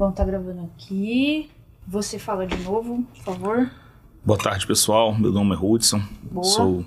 [0.00, 1.50] Bom, tá gravando aqui.
[1.86, 3.70] Você fala de novo, por favor.
[4.24, 5.14] Boa tarde, pessoal.
[5.14, 6.00] Meu nome é Hudson.
[6.22, 6.42] Boa.
[6.42, 6.86] Sou.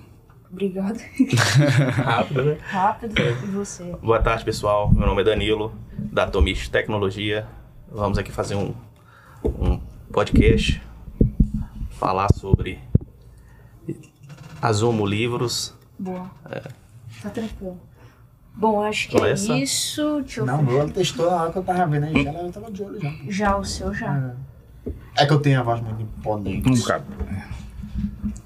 [0.51, 0.97] Obrigado.
[1.93, 2.57] Rápido, né?
[2.63, 3.13] Rápido.
[3.21, 3.83] E você?
[4.01, 4.91] Boa tarde, pessoal.
[4.91, 7.47] Meu nome é Danilo, da Atomish Tecnologia.
[7.87, 8.73] Vamos aqui fazer um,
[9.45, 9.79] um
[10.11, 10.81] podcast,
[11.91, 12.79] falar sobre
[14.59, 15.77] Azumo Livros.
[15.99, 16.31] Boa.
[17.21, 17.79] Tá tranquilo.
[18.55, 19.53] Bom, acho que Começa?
[19.53, 20.21] é isso.
[20.21, 20.75] Deixa eu Não, ver.
[20.79, 23.11] ela testou na hora que eu tava vendo aí, ela tava de olho já.
[23.27, 24.33] Já o seu já.
[25.17, 26.69] É que eu tenho a voz muito imponente.
[26.69, 27.05] Um bocado.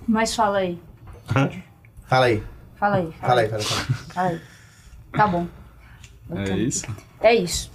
[0.08, 0.80] Mas fala aí.
[1.28, 2.44] Fala aí,
[2.78, 3.12] Fala aí.
[3.20, 3.62] fala aí, fala aí.
[3.62, 3.64] Fala aí.
[4.14, 4.42] Fala aí.
[5.12, 5.48] Tá bom.
[6.32, 6.86] É isso?
[7.22, 7.72] É isso.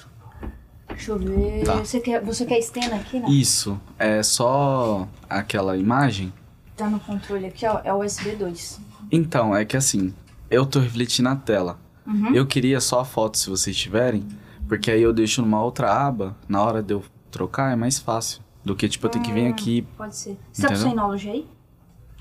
[0.89, 1.65] Deixa eu ver.
[1.65, 1.77] Tá.
[1.77, 3.29] Você, quer, você quer estender aqui, né?
[3.29, 3.79] Isso.
[3.99, 6.33] É só aquela imagem?
[6.77, 7.81] Tá no controle aqui, ó.
[7.85, 8.81] É o USB 2.
[9.11, 10.15] Então, é que assim,
[10.51, 11.79] eu tô refletindo na tela.
[12.07, 12.35] Uhum.
[12.35, 14.27] Eu queria só a foto se vocês tiverem,
[14.69, 18.43] porque aí eu deixo numa outra aba, na hora de eu trocar é mais fácil.
[18.65, 20.39] Do que, tipo, eu tenho que vir aqui Pode ser.
[20.53, 20.77] Você tá com Entendeu?
[20.83, 21.49] sua Synology aí?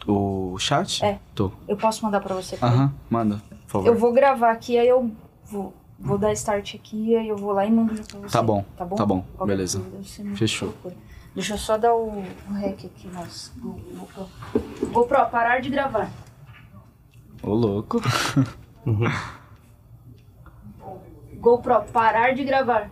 [0.07, 1.05] o chat?
[1.05, 1.19] É.
[1.35, 1.51] Tô.
[1.67, 2.57] Eu posso mandar pra você?
[2.61, 3.88] Aham, manda, por favor.
[3.88, 5.11] Eu vou gravar aqui, aí eu
[5.45, 8.27] vou, vou dar start aqui, aí eu vou lá e mando pra você.
[8.33, 8.95] Tá bom, Tá bom?
[8.95, 9.81] tá bom, Qualquer beleza.
[10.35, 10.69] Fechou.
[10.69, 10.95] procura.
[11.35, 12.07] Deixa eu só dar o,
[12.49, 13.51] o rec aqui, nossa.
[13.59, 14.27] Go- GoPro.
[14.91, 16.09] GoPro, parar de gravar.
[17.43, 18.01] Ô, louco.
[21.42, 22.92] GoPro, parar de gravar.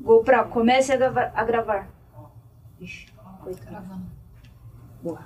[0.00, 1.32] GoPro, comece a gravar.
[1.32, 1.88] A gravar.
[2.80, 3.06] Ixi,
[3.40, 4.00] coitado.
[5.00, 5.20] Boa.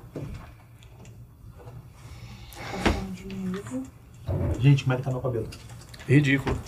[4.58, 5.48] Gente, como é que tá meu cabelo?
[6.06, 6.58] Ridículo.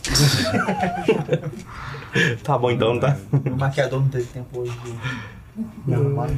[2.42, 3.18] tá bom então, não tá?
[3.30, 4.98] O maquiador não teve tempo hoje de
[5.86, 6.30] me arrumar.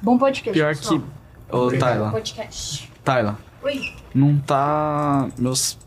[0.00, 0.52] Bom podcast.
[0.52, 1.00] Pior pessoal.
[1.00, 1.54] que...
[1.54, 2.91] Ô, Tayla, Podcast.
[3.04, 3.94] Tayla, Oi.
[4.14, 5.28] não tá...
[5.38, 5.78] Meus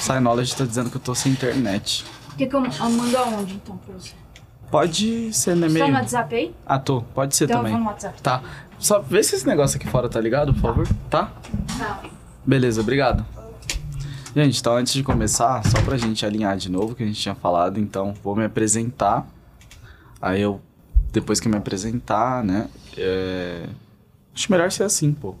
[0.00, 2.04] Synology tá dizendo que eu tô sem internet.
[2.32, 4.12] O que, que eu, eu mando aonde então pra você?
[4.70, 5.94] Pode ser no Você tá no e-mail.
[5.94, 6.54] WhatsApp aí?
[6.64, 7.02] Ah, tô.
[7.02, 7.72] Pode ser Então eu também.
[7.74, 8.22] vou no WhatsApp.
[8.22, 8.42] Tá.
[8.78, 10.88] Só vê se esse negócio aqui fora tá ligado, por favor.
[11.10, 11.30] Tá?
[11.78, 12.00] Tá.
[12.46, 13.24] Beleza, obrigado.
[14.34, 17.20] Gente, então antes de começar, só pra gente alinhar de novo o que a gente
[17.20, 19.26] tinha falado, então vou me apresentar.
[20.22, 20.58] Aí eu,
[21.12, 22.68] depois que me apresentar, né?
[22.96, 23.66] É...
[24.34, 25.34] Acho melhor ser assim, pô.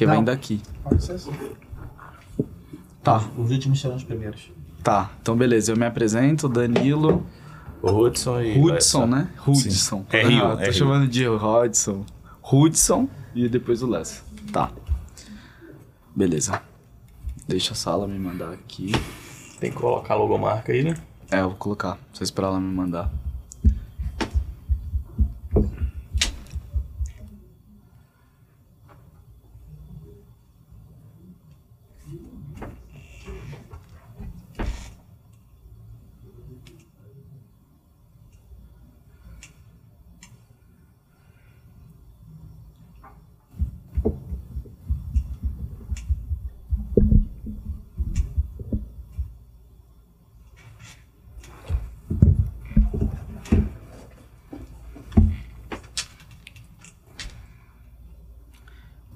[0.00, 0.14] Que Não.
[0.14, 0.62] vem daqui.
[0.82, 1.30] Pode ser assim.
[3.02, 4.50] Tá, Os últimos serão os primeiros.
[4.82, 5.10] tá.
[5.20, 7.22] Então beleza, eu me apresento, Danilo
[7.82, 8.58] O Hudson e.
[8.58, 9.28] Hudson, né?
[9.46, 10.06] Hudson.
[10.10, 10.72] É Rio, Ah, é tô Rio.
[10.72, 12.06] chamando de Hudson.
[12.42, 14.24] Hudson e depois o Les.
[14.50, 14.70] Tá.
[16.16, 16.62] Beleza.
[17.46, 18.92] Deixa a sala me mandar aqui.
[19.60, 20.94] Tem que colocar a logomarca aí, né?
[21.30, 21.98] É, eu vou colocar.
[22.14, 23.12] Só esperar ela me mandar.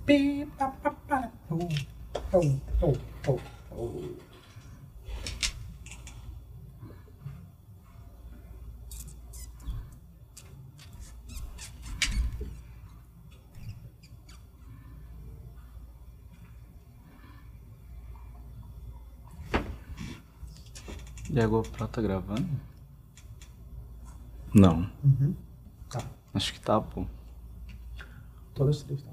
[0.07, 0.19] Pi,
[0.59, 1.19] pa, pa, pa.
[1.51, 1.69] Oh,
[2.33, 2.97] oh, oh,
[3.29, 3.41] oh,
[3.73, 4.17] oh.
[21.35, 22.49] E a GoPro tá gravando?
[24.55, 24.89] Não.
[25.91, 26.01] Tá,
[26.33, 27.05] Acho que tá, pô.
[28.55, 29.11] todas as três tá.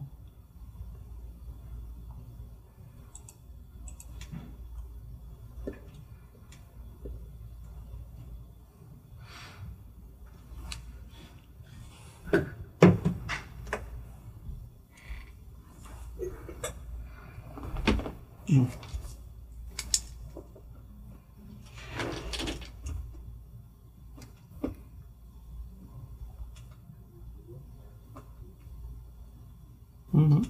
[30.14, 30.41] Uhum.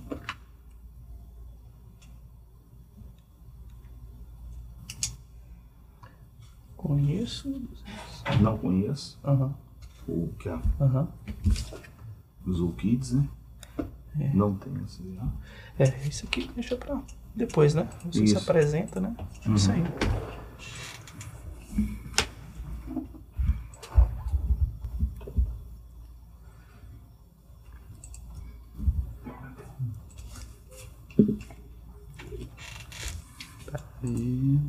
[6.75, 7.61] Conheço.
[8.41, 9.19] Não conheço.
[9.23, 9.53] Aham.
[10.07, 11.07] O que é Aham.
[12.43, 13.29] os Kids, né?
[14.19, 14.33] É.
[14.33, 15.27] Não tem esse já.
[15.77, 17.01] É, isso aqui deixa pra
[17.35, 17.87] depois, né?
[18.05, 18.37] Você se Isso.
[18.39, 19.15] apresenta, né?
[19.55, 19.83] Isso aí.
[33.71, 34.59] Aqui.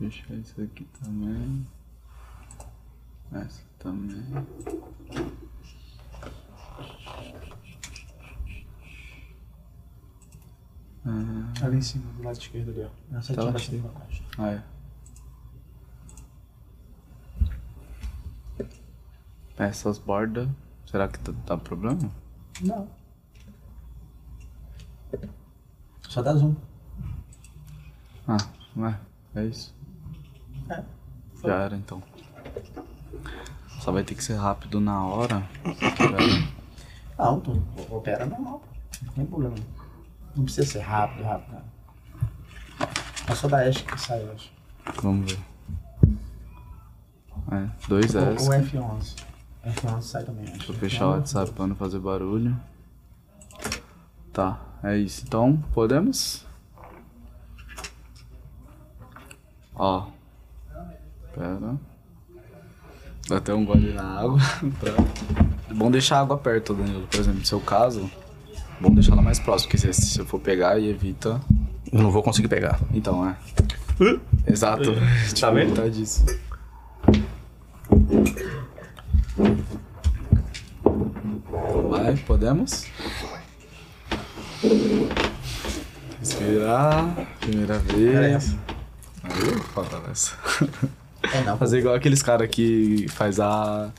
[0.00, 1.66] Deixa eu fechar isso aqui também.
[3.30, 4.24] Essa também.
[11.04, 12.88] Ah, Ali em cima, do lado esquerdo ali, ó.
[13.34, 13.50] Tá lá.
[13.52, 14.22] assim pra baixo.
[14.38, 14.62] ah, é.
[19.58, 20.48] Essas bordas.
[20.86, 22.10] Será que tá, tá problema?
[22.62, 22.88] Não.
[26.08, 26.54] Só dá zoom.
[28.26, 28.38] Ah,
[28.76, 28.98] ué,
[29.34, 29.74] é isso.
[30.70, 30.82] É.
[31.44, 32.02] Já era então.
[33.80, 35.48] Só vai ter que ser rápido na hora.
[37.18, 38.62] Não, tu opera normal.
[39.02, 39.56] Não tem problema.
[40.38, 41.52] Não precisa ser rápido, rápido.
[41.52, 42.88] Não.
[43.28, 44.50] É só da Ash que sai, eu acho.
[45.02, 45.38] Vamos ver.
[47.50, 48.46] É, dois Ou, S.
[48.48, 49.16] ou F11.
[49.66, 50.70] F11 sai também, acho.
[50.72, 52.56] Eu fechar o WhatsApp pra não fazer barulho.
[54.32, 55.24] Tá, é isso.
[55.26, 56.46] Então, podemos?
[59.74, 60.06] Ó.
[61.34, 61.76] Pera.
[63.28, 64.38] Dá até um gole na água.
[64.78, 64.92] pra-
[65.70, 67.06] É bom deixar a água perto, Danilo.
[67.08, 68.10] Por exemplo, no seu caso,
[68.80, 71.40] bom deixar ela mais próxima, porque se, se eu for pegar e evita.
[71.90, 72.80] Eu não vou conseguir pegar.
[72.92, 73.36] Então, é.
[74.46, 74.92] Exato.
[75.40, 75.72] Tá vendo?
[75.72, 76.24] evitar disso.
[81.90, 82.86] Vai, podemos?
[86.20, 87.28] Respirar.
[87.40, 88.56] Primeira vez.
[89.22, 90.36] Aí, falta essa.
[91.32, 91.56] É, não.
[91.58, 93.90] Fazer igual aqueles caras que faz a.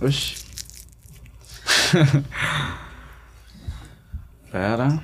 [0.00, 0.37] Oxi.
[4.50, 5.02] Pera.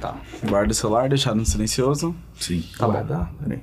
[0.00, 0.20] Tá.
[0.48, 2.14] Guarda o celular, deixar no silencioso.
[2.38, 2.64] Sim.
[2.78, 2.92] Tá bom.
[2.92, 3.32] Guardar?
[3.40, 3.60] Peraí.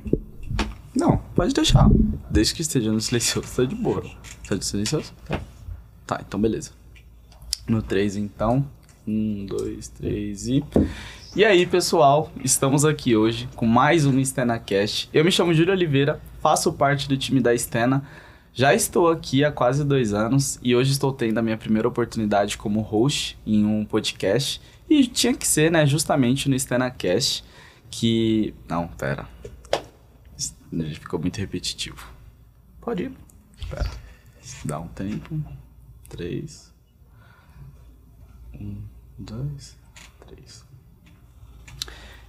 [0.96, 1.88] Não, pode deixar.
[2.30, 4.04] Desde que esteja no silencioso, tá de boa.
[4.48, 5.14] Tá de silencioso?
[5.26, 5.40] Tá.
[6.06, 6.72] Tá, então beleza.
[7.68, 8.66] No 3, então.
[9.08, 10.64] Um, dois, três e.
[11.36, 15.10] E aí, pessoal, estamos aqui hoje com mais um StenaCast.
[15.12, 18.08] Eu me chamo Júlio Oliveira, faço parte do time da Stena.
[18.54, 22.58] Já estou aqui há quase dois anos e hoje estou tendo a minha primeira oportunidade
[22.58, 24.62] como host em um podcast.
[24.90, 27.44] E tinha que ser, né, justamente no StenaCast,
[27.92, 28.56] que...
[28.70, 29.28] Não, pera.
[30.72, 32.02] Ele ficou muito repetitivo.
[32.80, 33.12] Pode ir.
[33.60, 33.92] Espera.
[34.64, 35.38] Dá um tempo.
[36.08, 36.74] Três.
[38.54, 38.82] Um,
[39.20, 39.78] dois,
[40.28, 40.65] três.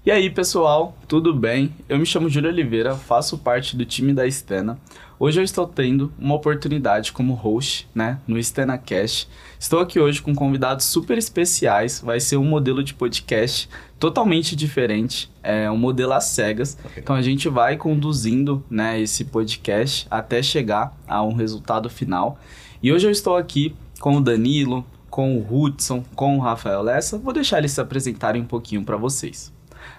[0.06, 1.74] E aí, pessoal, tudo bem?
[1.88, 4.78] Eu me chamo Júlio Oliveira, faço parte do time da Stena.
[5.18, 9.26] Hoje eu estou tendo uma oportunidade como host, né, no Stena Cash.
[9.58, 12.00] Estou aqui hoje com convidados super especiais.
[12.00, 13.68] Vai ser um modelo de podcast
[13.98, 16.78] totalmente diferente, é um modelo às cegas.
[16.96, 22.38] Então a gente vai conduzindo, né, esse podcast até chegar a um resultado final.
[22.80, 27.18] E hoje eu estou aqui com o Danilo, com o Hudson, com o Rafael Lessa.
[27.18, 29.55] Vou deixar eles se apresentarem um pouquinho para vocês.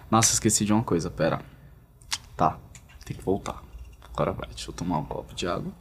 [0.09, 1.41] Nossa, esqueci de uma coisa, pera.
[2.35, 2.57] Tá,
[3.05, 3.61] tem que voltar.
[4.13, 5.71] Agora vai, deixa eu tomar um copo de água.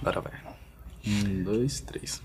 [0.00, 0.32] Agora vai.
[1.06, 2.22] Um, dois, três.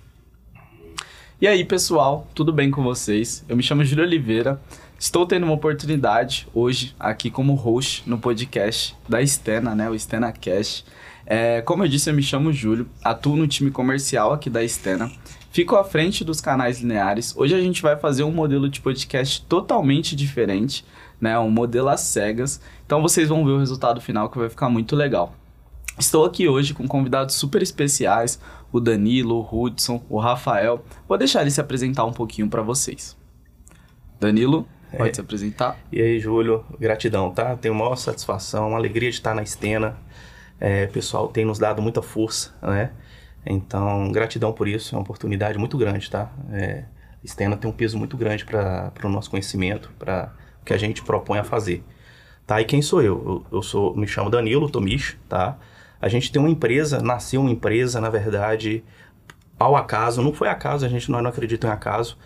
[1.40, 3.46] E aí, pessoal, tudo bem com vocês?
[3.48, 4.60] Eu me chamo Júlio Oliveira.
[5.00, 9.90] Estou tendo uma oportunidade hoje aqui como host no podcast da Stena, né?
[9.90, 10.84] O Stena Cash.
[11.26, 15.10] É, como eu disse, eu me chamo Júlio, atuo no time comercial aqui da Stena.
[15.52, 17.36] Fico à frente dos canais lineares.
[17.36, 20.86] Hoje a gente vai fazer um modelo de podcast totalmente diferente,
[21.20, 21.38] né?
[21.40, 22.62] Um modelo às cegas.
[22.86, 25.34] Então vocês vão ver o resultado final que vai ficar muito legal.
[25.98, 28.40] Estou aqui hoje com convidados super especiais,
[28.72, 30.84] o Danilo, o Hudson, o Rafael.
[31.08, 33.18] Vou deixar ele se apresentar um pouquinho para vocês.
[34.20, 35.14] Danilo, pode É.
[35.16, 35.78] se apresentar?
[35.92, 37.58] E aí, Júlio, gratidão, tá?
[37.58, 39.98] Tenho maior satisfação, uma alegria de estar na Estena.
[40.60, 42.92] É, o pessoal tem nos dado muita força, né?
[43.46, 46.32] Então, gratidão por isso, é uma oportunidade muito grande, tá?
[46.52, 46.84] É,
[47.24, 51.02] Estena tem um peso muito grande para o nosso conhecimento, para o que a gente
[51.04, 51.84] propõe a fazer.
[52.46, 52.62] Tá?
[52.62, 53.46] E quem sou eu?
[53.52, 55.58] Eu, eu sou, me chamo Danilo Tomich, tá?
[56.02, 58.84] A gente tem uma empresa, nasceu uma empresa, na verdade,
[59.60, 62.18] ao acaso, não foi acaso, a gente não acredita em acaso,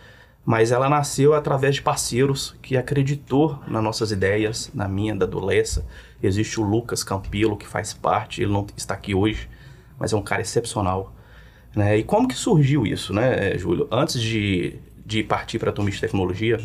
[0.45, 5.85] mas ela nasceu através de parceiros que acreditou nas nossas ideias, na minha, da Dolessa.
[6.21, 9.49] Existe o Lucas Campilo, que faz parte, ele não está aqui hoje,
[9.99, 11.15] mas é um cara excepcional.
[11.75, 11.97] Né?
[11.97, 13.87] E como que surgiu isso, né, Júlio?
[13.91, 16.59] Antes de, de partir para a Tomis Tecnologia,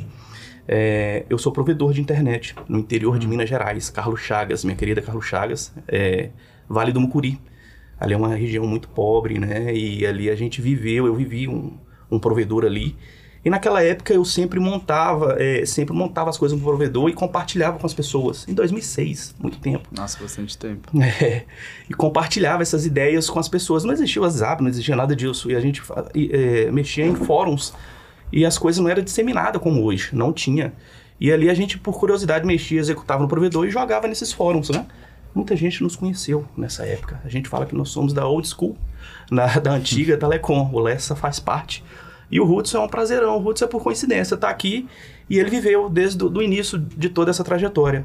[0.67, 5.01] é, eu sou provedor de internet no interior de Minas Gerais, Carlos Chagas, minha querida
[5.01, 6.29] Carlos Chagas, é,
[6.69, 7.41] Vale do Mucuri.
[7.99, 9.75] Ali é uma região muito pobre, né?
[9.75, 11.77] E ali a gente viveu, eu vivi um,
[12.11, 12.95] um provedor ali.
[13.45, 17.79] E naquela época eu sempre montava, é, sempre montava as coisas no provedor e compartilhava
[17.79, 18.47] com as pessoas.
[18.49, 19.89] Em 2006, muito tempo.
[19.93, 20.89] Nossa, bastante tempo.
[21.23, 21.45] É,
[21.89, 23.85] e compartilhava essas ideias com as pessoas.
[23.85, 25.51] Não existia WhatsApp, não existia nada disso.
[25.51, 25.81] E a gente
[26.33, 27.73] é, mexia em fóruns
[28.33, 30.73] e as coisas não eram disseminadas como hoje, não tinha.
[31.21, 34.85] E ali a gente, por curiosidade, mexia, executava no provedor e jogava nesses fóruns, né?
[35.35, 37.21] Muita gente nos conheceu nessa época.
[37.25, 38.77] A gente fala que nós somos da old school,
[39.31, 40.71] na- da antiga Telecom.
[40.73, 41.85] O Lessa faz parte.
[42.31, 43.37] E o Roots é um prazerão.
[43.37, 44.89] O Roots é por coincidência, tá aqui
[45.31, 48.05] e ele viveu desde o início de toda essa trajetória.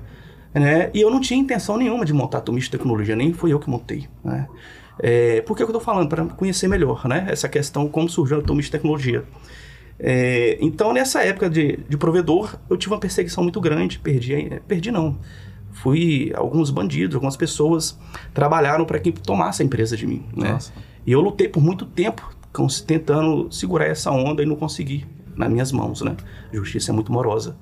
[0.54, 0.92] Né?
[0.94, 3.70] E eu não tinha intenção nenhuma de montar a Tomish Tecnologia, nem foi eu que
[3.70, 4.08] montei.
[4.24, 4.48] Né?
[5.00, 6.08] É, por que eu tô falando?
[6.10, 7.26] Para conhecer melhor né?
[7.30, 9.24] essa questão, como surgiu a Tomish Tecnologia.
[10.00, 14.00] É, então, nessa época de, de provedor, eu tive uma perseguição muito grande.
[14.00, 15.18] Perdi, perdi não.
[15.72, 17.98] Fui alguns bandidos, algumas pessoas
[18.34, 20.24] trabalharam para que tomasse a empresa de mim.
[20.36, 20.52] Né?
[20.52, 20.72] Nossa.
[21.06, 25.06] E eu lutei por muito tempo cons- tentando segurar essa onda e não consegui
[25.36, 26.16] nas minhas mãos, né?
[26.52, 27.58] A justiça é muito morosa.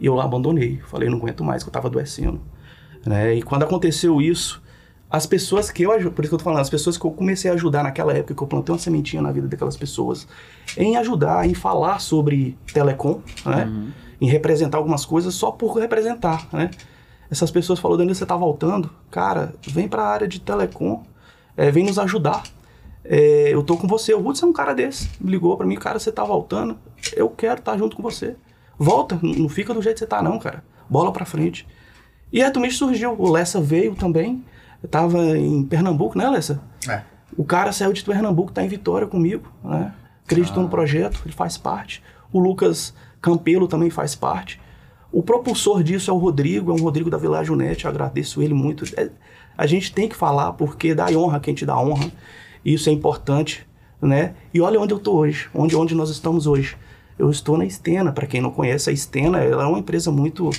[0.00, 0.80] E eu lá abandonei.
[0.88, 2.40] Falei, não aguento mais, que eu tava adoecendo.
[3.06, 3.36] Né?
[3.36, 4.60] E quando aconteceu isso,
[5.08, 7.50] as pessoas que eu por isso que eu tô falando, as pessoas que eu comecei
[7.50, 10.26] a ajudar naquela época, que eu plantei uma sementinha na vida daquelas pessoas,
[10.76, 13.70] em ajudar, em falar sobre telecom, né?
[14.20, 16.70] Em representar algumas coisas só por representar, né?
[17.30, 18.90] Essas pessoas falaram, Danilo, você tá voltando?
[19.10, 21.02] Cara, vem pra área de telecom,
[21.56, 22.42] é, vem nos ajudar.
[23.04, 24.14] É, eu tô com você.
[24.14, 25.10] O Hudson é um cara desse.
[25.20, 26.78] Ligou pra mim, cara, você tá voltando.
[27.14, 28.36] Eu quero estar junto com você.
[28.78, 30.64] Volta, não fica do jeito que você tá, não, cara.
[30.88, 31.66] Bola pra frente.
[32.32, 33.14] E a Tumish surgiu.
[33.18, 34.44] O Lessa veio também.
[34.82, 36.60] Eu tava em Pernambuco, né, Lessa?
[36.88, 37.02] É.
[37.36, 39.94] O cara saiu de Pernambuco, tá em Vitória comigo, né?
[40.24, 42.02] Acreditou no projeto, ele faz parte.
[42.32, 44.60] O Lucas Campelo também faz parte.
[45.10, 48.54] O propulsor disso é o Rodrigo, é um Rodrigo da Village Net, eu agradeço ele
[48.54, 48.84] muito.
[48.98, 49.10] É,
[49.56, 52.10] a gente tem que falar porque dá honra quem te dá honra.
[52.64, 53.66] Isso é importante,
[54.00, 54.34] né?
[54.52, 56.76] E olha onde eu tô hoje, onde, onde nós estamos hoje.
[57.18, 60.50] Eu estou na Stena, para quem não conhece, a Stena ela é uma empresa muito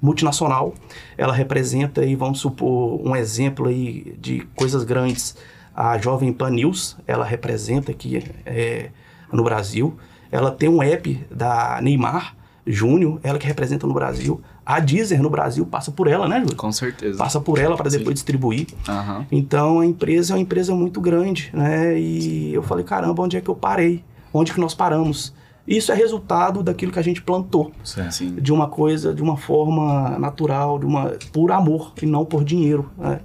[0.00, 0.74] multinacional.
[1.16, 5.36] Ela representa aí, vamos supor, um exemplo aí de coisas grandes.
[5.74, 8.90] A Jovem Pan News, ela representa aqui é,
[9.32, 9.96] no Brasil.
[10.30, 12.36] Ela tem um app da Neymar
[12.66, 14.40] Júnior, ela que representa no Brasil.
[14.68, 16.54] A Deezer no Brasil passa por ela, né, Júlio?
[16.54, 17.16] Com certeza.
[17.16, 18.66] Passa por ela para depois distribuir.
[18.86, 19.26] Aham.
[19.32, 21.98] Então a empresa é uma empresa muito grande, né?
[21.98, 24.04] E eu falei, caramba, onde é que eu parei?
[24.30, 25.32] Onde que nós paramos?
[25.66, 27.72] Isso é resultado daquilo que a gente plantou.
[27.82, 28.34] Sim.
[28.34, 32.90] de uma coisa, de uma forma natural, de uma por amor e não por dinheiro,
[32.98, 33.20] né?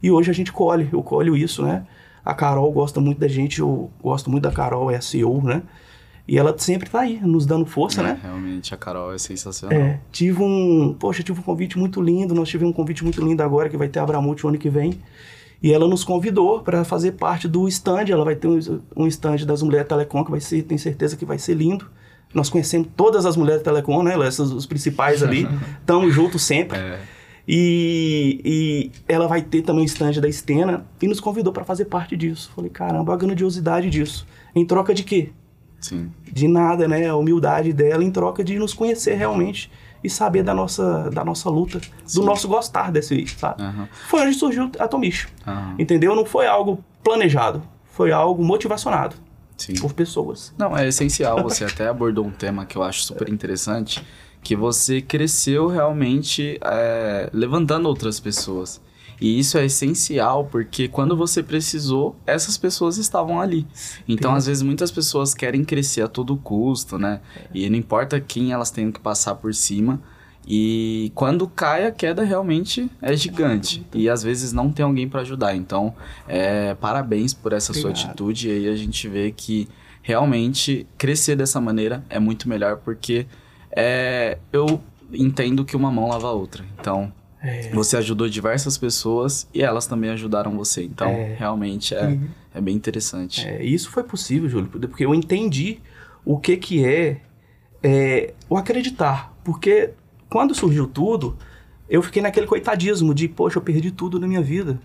[0.00, 1.84] E hoje a gente colhe, eu colho isso, né?
[2.24, 5.62] A Carol gosta muito da gente, eu gosto muito da Carol, é a CEO, né?
[6.28, 8.20] E ela sempre tá aí, nos dando força, É, né?
[8.20, 9.78] Realmente, a Carol é sensacional.
[9.78, 13.42] É, tive um, poxa, tive um convite muito lindo, nós tivemos um convite muito lindo
[13.42, 14.98] agora que vai ter a Abramute o ano que vem.
[15.62, 18.58] E ela nos convidou para fazer parte do stand, ela vai ter um,
[18.96, 21.86] um stand das mulheres telecom que vai ser, tenho certeza que vai ser lindo.
[22.34, 24.14] Nós conhecemos todas as mulheres telecom, né?
[24.26, 25.48] Essas, os principais ali,
[25.80, 26.76] estamos juntos sempre.
[26.76, 26.98] É.
[27.48, 31.84] E, e ela vai ter também o stand da Stena e nos convidou para fazer
[31.84, 32.50] parte disso.
[32.54, 34.26] Falei, caramba, a grandiosidade disso.
[34.54, 35.30] Em troca de quê?
[35.88, 36.10] Sim.
[36.24, 37.06] de nada, né?
[37.08, 39.70] A humildade dela em troca de nos conhecer realmente
[40.02, 42.20] e saber da nossa, da nossa luta, Sim.
[42.20, 43.62] do nosso gostar desse, sabe?
[43.62, 43.88] Aham.
[44.08, 45.74] Foi onde surgiu a Tomicho, Aham.
[45.78, 46.14] entendeu?
[46.14, 47.62] Não foi algo planejado,
[47.92, 49.16] foi algo motivacionado
[49.56, 49.74] Sim.
[49.74, 50.52] por pessoas.
[50.58, 51.42] Não, é essencial.
[51.42, 54.04] Você até abordou um tema que eu acho super interessante,
[54.42, 58.80] que você cresceu realmente é, levantando outras pessoas.
[59.20, 63.66] E isso é essencial porque quando você precisou, essas pessoas estavam ali.
[64.06, 67.20] Então, às vezes, muitas pessoas querem crescer a todo custo, né?
[67.54, 70.00] E não importa quem elas tenham que passar por cima.
[70.48, 73.84] E quando cai, a queda realmente é gigante.
[73.92, 75.56] E às vezes não tem alguém para ajudar.
[75.56, 75.94] Então,
[76.28, 78.10] é, parabéns por essa sua Obrigado.
[78.10, 78.48] atitude.
[78.48, 79.68] E aí a gente vê que
[80.02, 83.26] realmente crescer dessa maneira é muito melhor porque
[83.72, 84.80] é, eu
[85.12, 86.64] entendo que uma mão lava a outra.
[86.78, 87.12] Então,
[87.46, 87.70] É.
[87.72, 90.82] você ajudou diversas pessoas e elas também ajudaram você.
[90.82, 91.34] Então, É.
[91.38, 92.18] realmente é,
[92.54, 93.46] é bem interessante.
[93.46, 95.78] É, isso foi possível, Júlio, porque eu entendi
[96.24, 97.20] o que que é,
[97.82, 99.32] é, o acreditar.
[99.44, 99.90] Porque
[100.28, 101.36] quando surgiu tudo,
[101.88, 104.78] eu fiquei naquele coitadismo de, poxa, eu perdi tudo na minha vida.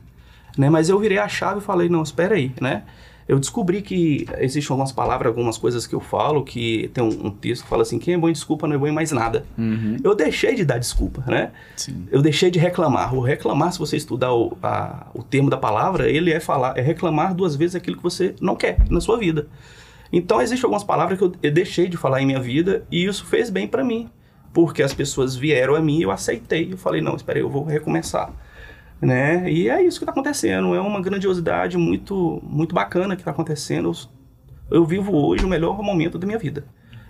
[0.57, 0.69] Né?
[0.69, 2.83] Mas eu virei a chave e falei, não, espera aí, né?
[3.31, 7.31] Eu descobri que existem algumas palavras, algumas coisas que eu falo, que tem um, um
[7.31, 9.45] texto que fala assim, quem é bom em desculpa não é bom em mais nada.
[9.57, 11.51] Uhum, Eu deixei de dar desculpa, né?
[11.77, 12.05] sim.
[12.11, 13.15] Eu deixei de reclamar.
[13.15, 16.81] O reclamar, se você estudar o, a- o termo da palavra, ele é falar, é
[16.81, 19.47] reclamar duas vezes aquilo que você não quer na sua vida.
[20.11, 23.25] Então, existem algumas palavras que eu, eu deixei de falar em minha vida e isso
[23.25, 24.09] fez bem pra mim.
[24.53, 26.73] Porque as pessoas vieram a mim e eu aceitei.
[26.73, 28.29] Eu falei, não, espera aí, eu vou recomeçar.
[29.01, 29.51] Né?
[29.51, 30.75] E é isso que está acontecendo.
[30.75, 33.91] É uma grandiosidade muito, muito bacana que está acontecendo.
[34.69, 36.65] Eu, vivo hoje o melhor momento da minha vida.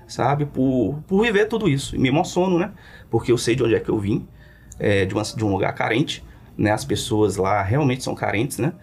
[0.07, 0.45] sabe?
[0.45, 1.95] Por, por viver tudo isso.
[1.95, 2.71] E me emociono, né?
[3.09, 4.25] Porque eu sei de onde é que eu vim,
[4.79, 6.23] é, de, uma, de um lugar carente,
[6.57, 6.71] né?
[6.71, 8.73] As pessoas lá realmente são carentes, né?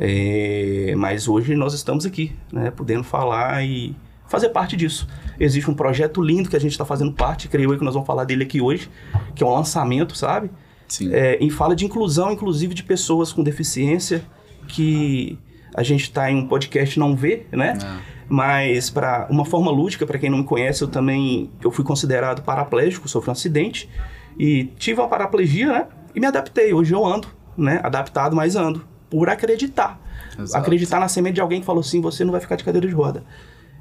[0.00, 2.70] É, mas hoje nós estamos aqui, né?
[2.70, 5.06] Podendo falar e fazer parte disso.
[5.38, 8.06] Existe um projeto lindo que a gente está fazendo parte, creio eu que nós vamos
[8.06, 8.88] falar dele aqui hoje,
[9.34, 10.50] que é um lançamento, sabe?
[11.12, 14.22] É, em fala de inclusão, inclusive de pessoas com deficiência,
[14.68, 15.38] que
[15.74, 17.78] a gente está em um podcast não vê, né?
[17.82, 18.12] É.
[18.28, 22.42] Mas para uma forma lúdica, para quem não me conhece, eu também eu fui considerado
[22.42, 23.88] paraplégico, sofri um acidente
[24.38, 25.86] e tive uma paraplegia, né?
[26.14, 26.72] E me adaptei.
[26.72, 27.80] Hoje eu ando, né?
[27.82, 30.00] Adaptado, mas ando por acreditar.
[30.38, 30.62] Exato.
[30.62, 32.94] Acreditar na semente de alguém que falou assim, você não vai ficar de cadeira de
[32.94, 33.22] roda.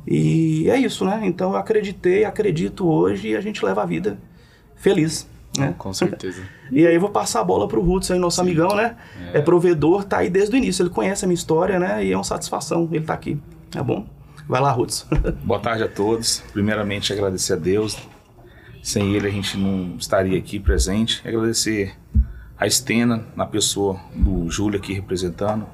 [0.05, 1.21] E é isso, né?
[1.23, 4.19] Então eu acreditei, acredito hoje e a gente leva a vida
[4.75, 5.75] feliz, né?
[5.77, 6.41] Com certeza.
[6.71, 8.95] E aí eu vou passar a bola pro Hudson, aí, nosso amigão, né?
[9.33, 9.41] É.
[9.41, 10.83] provedor, tá aí desde o início.
[10.83, 12.05] Ele conhece a minha história, né?
[12.05, 13.37] E é uma satisfação ele tá aqui.
[13.69, 14.07] Tá bom?
[14.47, 15.05] Vai lá, Hudson.
[15.43, 16.41] Boa tarde a todos.
[16.53, 17.97] Primeiramente, agradecer a Deus.
[18.81, 21.21] Sem Ele, a gente não estaria aqui presente.
[21.27, 21.93] Agradecer
[22.57, 25.65] a Estena, na pessoa do Júlio aqui representando.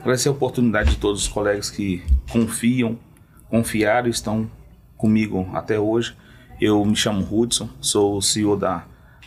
[0.00, 2.98] Agradecer a oportunidade de todos os colegas que confiam,
[3.48, 4.50] confiaram e estão
[4.96, 6.16] comigo até hoje.
[6.60, 8.84] Eu me chamo Hudson, sou o CEO da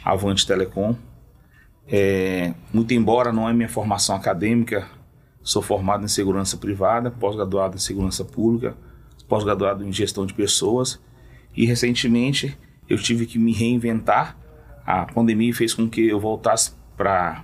[0.07, 0.95] Avante Telecom.
[1.87, 4.87] É, muito embora não é minha formação acadêmica,
[5.41, 8.75] sou formado em segurança privada, pós-graduado em segurança pública,
[9.27, 10.99] pós-graduado em gestão de pessoas
[11.55, 12.57] e recentemente
[12.89, 14.37] eu tive que me reinventar.
[14.85, 17.43] A pandemia fez com que eu voltasse para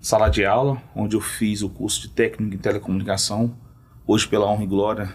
[0.00, 3.56] sala de aula, onde eu fiz o curso de técnico em telecomunicação.
[4.04, 5.14] Hoje, pela honra e glória,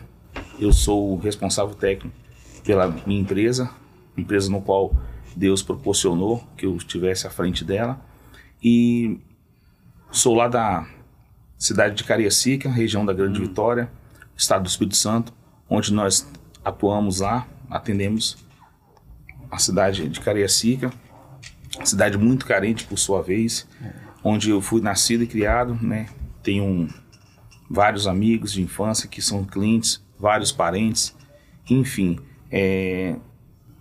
[0.60, 2.16] eu sou o responsável técnico
[2.64, 3.70] pela minha empresa,
[4.18, 4.96] empresa no qual
[5.36, 8.00] Deus proporcionou que eu estivesse à frente dela.
[8.64, 9.20] E
[10.12, 10.88] sou lá da
[11.58, 13.92] cidade de Cariacica, região da Grande Vitória,
[14.36, 15.34] estado do Espírito Santo,
[15.70, 16.28] onde nós
[16.64, 18.38] atuamos lá, atendemos
[19.50, 20.92] a cidade de Cariacica,
[21.84, 23.68] cidade muito carente por sua vez,
[24.24, 26.08] onde eu fui nascido e criado, né?
[26.44, 26.88] Tenho um,
[27.70, 31.16] vários amigos de infância que são clientes, vários parentes,
[31.70, 32.20] enfim,
[32.52, 33.16] é,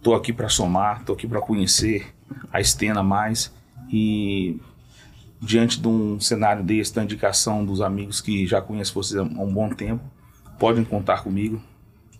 [0.02, 2.14] tô aqui para somar, tô aqui para conhecer
[2.52, 3.52] a Estena mais
[3.92, 4.58] e
[5.40, 9.52] diante de um cenário desse, da indicação dos amigos que já conhecem vocês há um
[9.52, 10.02] bom tempo,
[10.58, 11.60] podem contar comigo.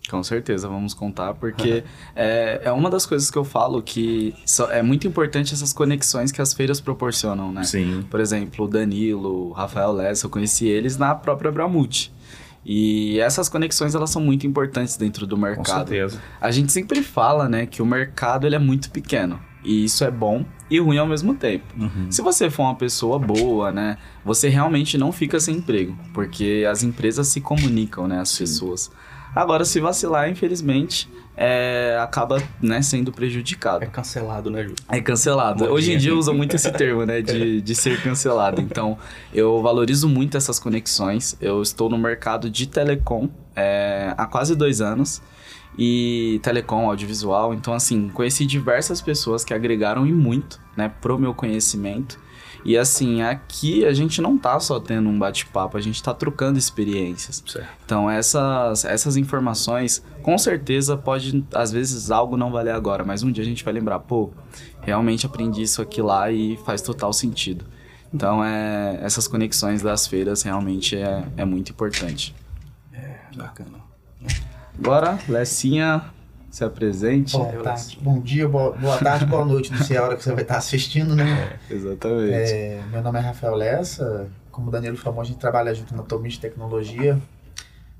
[0.09, 1.83] Com certeza, vamos contar, porque
[2.15, 6.31] é, é uma das coisas que eu falo que só- é muito importante essas conexões
[6.31, 7.63] que as feiras proporcionam, né?
[7.63, 8.03] Sim.
[8.09, 12.11] Por exemplo, o Danilo, o Rafael Lessa, eu conheci eles na própria Bramute.
[12.65, 15.87] E essas conexões, elas são muito importantes dentro do Com mercado.
[15.89, 16.21] certeza.
[16.39, 19.39] A gente sempre fala, né, que o mercado ele é muito pequeno.
[19.63, 21.65] E isso é bom e ruim ao mesmo tempo.
[22.09, 26.81] Se você for uma pessoa boa, né, você realmente não fica sem emprego, porque as
[26.81, 28.91] empresas se comunicam, né, as pessoas.
[29.35, 31.09] Agora, se vacilar, infelizmente,
[31.43, 33.83] é, acaba, né, sendo prejudicado.
[33.83, 34.75] É cancelado, né, Ju?
[34.87, 35.61] É cancelado.
[35.61, 35.71] Modinha.
[35.71, 37.19] Hoje em dia usa muito esse termo, né?
[37.19, 38.61] De, de ser cancelado.
[38.61, 38.95] Então,
[39.33, 41.35] eu valorizo muito essas conexões.
[41.41, 45.19] Eu estou no mercado de telecom é, há quase dois anos.
[45.75, 47.55] E telecom, audiovisual.
[47.55, 50.91] Então, assim, conheci diversas pessoas que agregaram e muito, né?
[51.01, 52.19] Pro meu conhecimento.
[52.63, 56.59] E assim, aqui a gente não tá só tendo um bate-papo, a gente tá trocando
[56.59, 57.43] experiências.
[57.45, 57.67] Certo.
[57.85, 63.31] Então, essas, essas informações, com certeza, pode, às vezes, algo não valer agora, mas um
[63.31, 64.31] dia a gente vai lembrar, pô,
[64.81, 67.65] realmente aprendi isso aqui lá e faz total sentido.
[68.13, 72.35] Então, é, essas conexões das feiras realmente é, é muito importante.
[73.35, 73.79] Bacana.
[74.77, 76.03] Agora, Lessinha,
[76.51, 77.31] se apresente.
[77.37, 79.71] Boa tarde, bom dia, boa, boa tarde, boa noite.
[79.71, 81.57] Não sei a hora que você vai estar assistindo, né?
[81.69, 82.33] Exatamente.
[82.33, 84.29] É, meu nome é Rafael Lessa.
[84.51, 87.17] Como o Danilo falou, a gente trabalha junto na Tomis Tecnologia,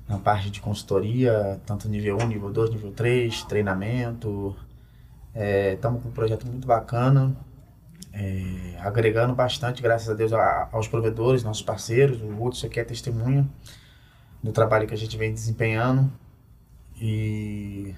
[0.06, 4.54] na parte de consultoria, tanto nível 1, nível 2, nível 3, treinamento.
[5.74, 7.34] Estamos com um projeto muito bacana,
[8.12, 12.20] é, agregando bastante, graças a Deus, a- aos provedores, nossos parceiros.
[12.20, 13.48] O Hudson aqui é testemunha
[14.42, 16.12] do trabalho que a gente vem desempenhando.
[17.00, 17.94] E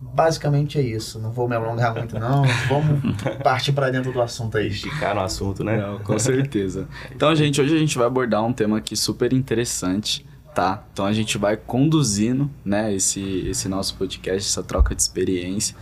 [0.00, 1.18] basicamente é isso.
[1.18, 2.42] Não vou me alongar muito, não.
[2.68, 4.68] Vamos partir para dentro do assunto aí.
[4.68, 5.76] Esticar no assunto, né?
[5.76, 6.88] Não, com certeza.
[7.14, 10.84] Então, gente, hoje a gente vai abordar um tema aqui super interessante, tá?
[10.92, 15.76] Então a gente vai conduzindo, né, esse, esse nosso podcast, essa troca de experiência.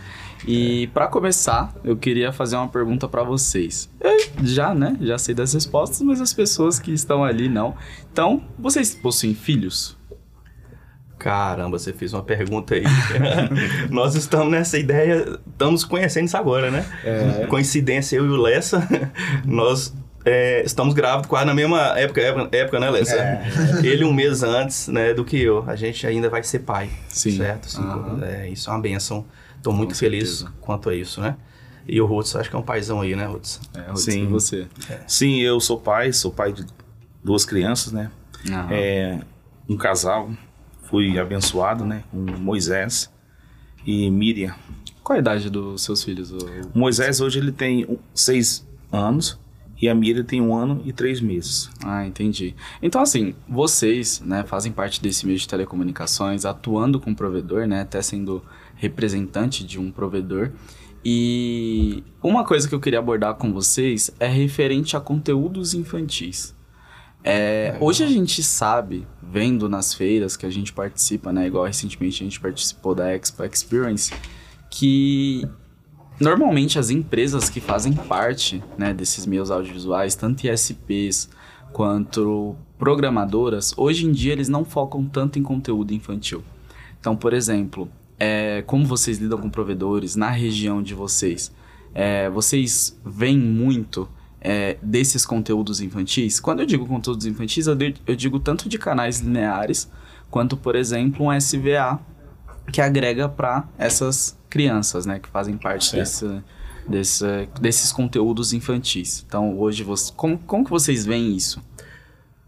[0.47, 3.89] E pra começar, eu queria fazer uma pergunta pra vocês.
[3.99, 7.75] Eu já, né, já sei das respostas, mas as pessoas que estão ali não.
[8.11, 9.97] Então, vocês possuem filhos?
[11.25, 12.83] Caramba, você fez uma pergunta aí.
[13.89, 16.85] Nós estamos nessa ideia, estamos conhecendo isso agora, né?
[17.03, 17.47] É.
[17.47, 18.87] Coincidência, eu e o Lessa,
[19.43, 19.91] nós
[20.23, 23.41] é, estamos grávidos quase na mesma época, época, época né, Lessa?
[23.83, 25.63] Ele um mês antes, né, do que eu.
[25.67, 27.37] A gente ainda vai ser pai, Sim.
[27.37, 27.71] certo?
[27.71, 27.81] Sim,
[28.21, 29.25] é, isso é uma benção.
[29.57, 30.53] Estou muito Com feliz certeza.
[30.61, 31.37] quanto a isso, né?
[31.87, 33.59] E o Roots, acho que é um paizão aí, né, Roots?
[33.73, 34.27] É, Rutz, Sim.
[34.27, 34.67] você.
[35.07, 36.63] Sim, eu sou pai, sou pai de
[37.23, 38.11] duas crianças, né?
[38.69, 39.17] É,
[39.67, 40.29] um casal,
[40.89, 42.03] fui abençoado, né?
[42.11, 43.11] Com Moisés
[43.85, 44.55] e Miriam.
[45.03, 46.31] Qual a idade dos seus filhos?
[46.31, 46.37] O
[46.73, 49.39] Moisés hoje ele tem seis anos
[49.79, 51.69] e a Miriam tem um ano e três meses.
[51.83, 52.55] Ah, entendi.
[52.81, 58.01] Então, assim, vocês, né, fazem parte desse meio de telecomunicações, atuando com provedor, né, até
[58.01, 58.41] sendo
[58.75, 60.51] representante de um provedor.
[61.03, 66.54] E uma coisa que eu queria abordar com vocês é referente a conteúdos infantis.
[67.27, 72.21] É, hoje a gente sabe, vendo nas feiras que a gente participa, né, igual recentemente
[72.21, 74.13] a gente participou da Expo Experience,
[74.69, 75.43] que
[76.19, 81.29] Normalmente as empresas que fazem parte né, desses meios audiovisuais, tanto ISPs
[81.73, 86.41] quanto programadoras, hoje em dia eles não focam tanto em conteúdo infantil.
[86.97, 91.53] Então, por exemplo, é, como vocês lidam com provedores na região de vocês?
[91.93, 94.07] É, vocês veem muito
[94.47, 96.39] é, desses conteúdos infantis?
[96.39, 99.89] Quando eu digo conteúdos infantis, eu, de- eu digo tanto de canais lineares,
[100.29, 101.99] quanto, por exemplo, um SVA
[102.71, 106.41] que agrega para essas crianças, né, que fazem parte desse,
[106.87, 107.25] desse,
[107.59, 109.23] desses conteúdos infantis.
[109.27, 111.61] Então, hoje, você, como, como que vocês veem isso?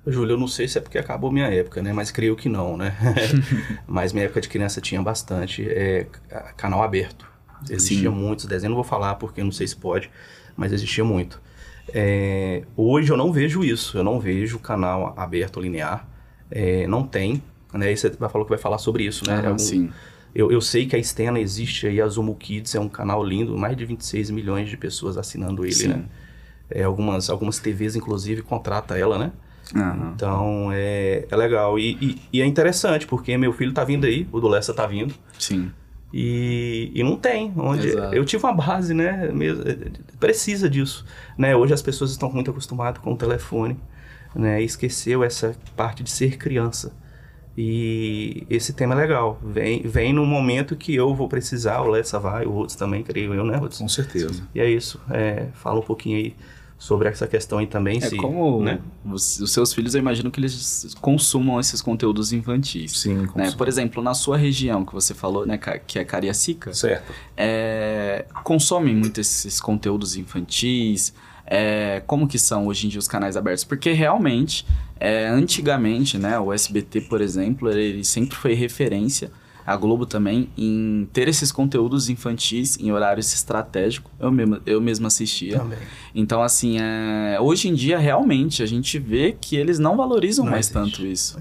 [0.05, 1.91] Júlio, eu não sei se é porque acabou minha época, né?
[1.91, 2.95] Mas creio que não, né?
[3.85, 7.27] Mas minha época de criança tinha bastante é, ca- canal aberto.
[7.69, 8.15] Existia Sim.
[8.15, 10.09] muitos desenhos, não vou falar porque não sei se pode,
[10.55, 11.41] mas existia muito.
[11.93, 16.07] É, hoje eu não vejo isso, eu não vejo canal aberto linear,
[16.51, 17.41] é, não tem,
[17.73, 17.91] né?
[17.91, 19.41] E você vai falou que vai falar sobre isso, né?
[19.43, 19.89] Ah, Algum- sim.
[20.35, 23.57] Eu, eu sei que a Stena existe aí, a Zumo Kids é um canal lindo,
[23.57, 25.87] mais de 26 milhões de pessoas assinando ele, Sim.
[25.87, 26.05] né?
[26.69, 29.31] É, algumas, algumas TVs, inclusive, contrata ela, né?
[29.75, 30.11] Aham.
[30.15, 31.79] Então é, é legal.
[31.79, 34.85] E, e- e é interessante, porque meu filho tá vindo aí, o do Lessa tá
[34.85, 35.15] vindo.
[35.39, 35.71] Sim.
[36.19, 37.53] E, e não tem.
[37.55, 38.15] Onde Exato.
[38.15, 39.29] eu tive uma base, né?
[40.19, 41.05] precisa disso.
[41.37, 41.55] Né?
[41.55, 43.79] Hoje as pessoas estão muito acostumadas com o telefone,
[44.35, 44.59] né?
[44.63, 46.91] Esqueceu essa parte de ser criança.
[47.55, 49.39] E esse tema é legal.
[49.43, 53.35] Vem, vem no momento que eu vou precisar, o Lessa vai, o Roots também, creio
[53.35, 53.77] eu, né, Roots?
[53.77, 54.41] Com certeza.
[54.55, 54.99] E é isso.
[55.11, 56.35] É, fala um pouquinho aí
[56.77, 57.97] sobre essa questão aí também.
[57.97, 58.79] É se, como né?
[59.05, 62.99] os, os seus filhos, eu imagino que eles consumam esses conteúdos infantis.
[62.99, 63.51] Sim, Né?
[63.57, 67.11] Por exemplo, na sua região que você falou, né, que é Cariacica, Certo.
[67.35, 71.13] é, consomem muito esses conteúdos infantis?
[71.49, 73.63] É, como que são hoje em dia os canais abertos?
[73.63, 74.65] Porque realmente,
[74.99, 79.31] é, antigamente, né, o SBT, por exemplo, ele sempre foi referência,
[79.67, 84.09] a Globo também, em ter esses conteúdos infantis em horários estratégicos.
[84.17, 85.59] Eu mesmo, eu mesmo assistia.
[85.59, 85.77] Também.
[86.15, 90.53] Então, assim, é, hoje em dia, realmente, a gente vê que eles não valorizam Não
[90.53, 90.73] mais existe.
[90.73, 91.37] tanto isso.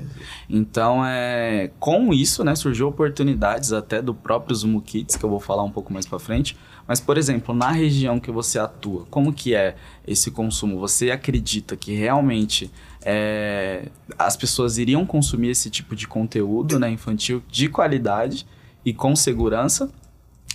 [0.50, 5.38] Então, é, com isso, né, surgiu oportunidades até do próprio Zumo Kids, que eu vou
[5.38, 6.56] falar um pouco mais pra frente.
[6.84, 10.80] Mas, por exemplo, na região que você atua, como que é esse consumo?
[10.80, 12.72] Você acredita que realmente
[13.08, 13.88] é,
[14.18, 18.44] as pessoas iriam consumir esse tipo de conteúdo né, infantil de qualidade
[18.84, 19.88] e com segurança?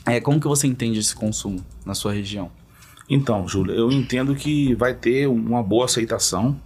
[0.06, 2.52] É, como que você entende esse consumo na sua região?
[3.10, 6.60] Então, Júlia, eu entendo que vai ter uma boa aceitação,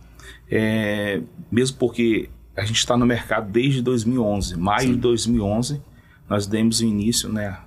[0.50, 1.22] é,
[1.52, 4.58] mesmo porque a gente está no mercado desde 2011.
[4.58, 5.82] Maio de 2011,
[6.28, 7.60] nós demos o início, né,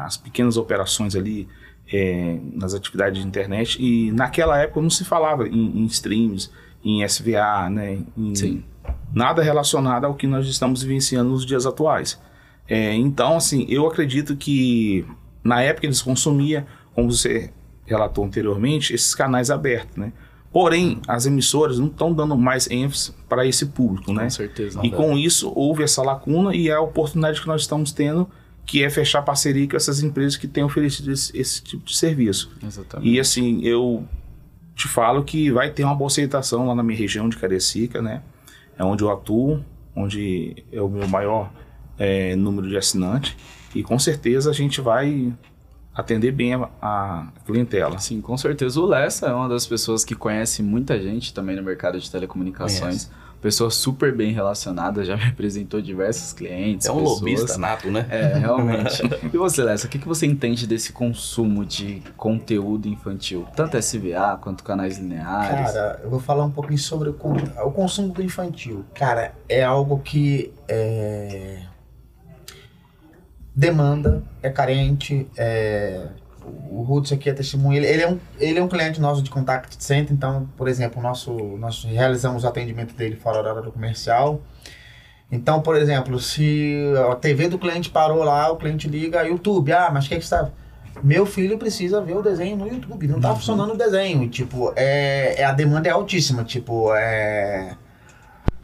[0.00, 1.46] as pequenas operações ali
[1.92, 6.50] é, nas atividades de internet e naquela época não se falava em, em streams,
[6.86, 8.64] em SVA, né, em Sim.
[9.12, 12.16] nada relacionado ao que nós estamos vivenciando nos dias atuais.
[12.68, 15.04] É, então, assim, eu acredito que
[15.42, 17.50] na época eles consumiam, como você
[17.84, 20.12] relatou anteriormente, esses canais abertos, né?
[20.52, 24.24] Porém, as emissoras não estão dando mais ênfase para esse público, né?
[24.24, 24.80] Com certeza.
[24.84, 28.28] E com isso houve essa lacuna e é a oportunidade que nós estamos tendo,
[28.64, 32.50] que é fechar parceria com essas empresas que têm oferecido esse, esse tipo de serviço.
[32.64, 33.10] Exatamente.
[33.10, 34.04] E assim, eu
[34.76, 38.22] te falo que vai ter uma boa aceitação lá na minha região de Cariacica, né?
[38.78, 41.50] É onde eu atuo, onde é o meu maior
[41.98, 43.34] é, número de assinantes.
[43.74, 45.32] E com certeza a gente vai
[45.94, 47.98] atender bem a, a clientela.
[47.98, 48.78] Sim, com certeza.
[48.78, 53.10] O Lessa é uma das pessoas que conhece muita gente também no mercado de telecomunicações.
[53.46, 56.84] Pessoa super bem relacionada, já me apresentou diversos clientes.
[56.84, 57.20] É um pessoas.
[57.20, 58.04] lobista nato, né?
[58.10, 59.00] É, realmente.
[59.32, 63.46] e você, Lessa, o que, que você entende desse consumo de conteúdo infantil?
[63.54, 65.72] Tanto SVA quanto canais lineares?
[65.72, 68.84] Cara, eu vou falar um pouquinho sobre o, o consumo do infantil.
[68.92, 71.60] Cara, é algo que é,
[73.54, 76.08] demanda, é carente, é,
[76.70, 77.78] o Roots aqui é testemunho.
[77.78, 81.02] Ele, ele, é um, ele é um cliente nosso de contact center, então, por exemplo,
[81.02, 84.40] nosso, nós realizamos o atendimento dele fora da hora do comercial.
[85.30, 86.76] Então, por exemplo, se
[87.10, 90.18] a TV do cliente parou lá, o cliente liga, YouTube, ah, mas o que é
[90.18, 90.50] que está...
[91.02, 94.22] Meu filho precisa ver o desenho no YouTube, não tá funcionando o desenho.
[94.22, 97.76] E, tipo, é, é, a demanda é altíssima, tipo, é...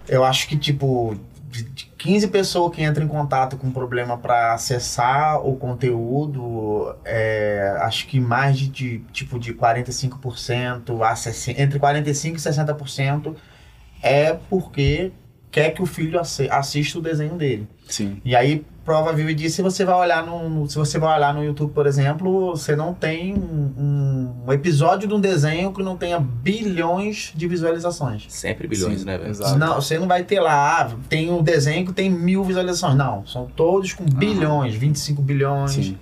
[0.08, 1.14] Eu acho que, tipo,
[1.50, 7.76] de, de 15 pessoas que entram em contato com problema para acessar o conteúdo, é,
[7.80, 13.36] acho que mais de, de tipo de 45% a 60, entre 45 e 60%
[14.02, 15.12] é porque
[15.50, 17.68] quer que o filho assi- assista o desenho dele.
[17.92, 18.22] Sim.
[18.24, 21.44] E aí, prova viva disso, se você vai olhar no, se você vai olhar no
[21.44, 26.18] YouTube, por exemplo, você não tem um, um episódio de um desenho que não tenha
[26.18, 28.24] bilhões de visualizações.
[28.28, 29.30] Sempre bilhões, Sim, né, velho?
[29.30, 29.58] exato.
[29.58, 32.96] Não, você não vai ter lá, ah, tem um desenho que tem mil visualizações.
[32.96, 35.98] Não, são todos com bilhões, 25 bilhões, Sim.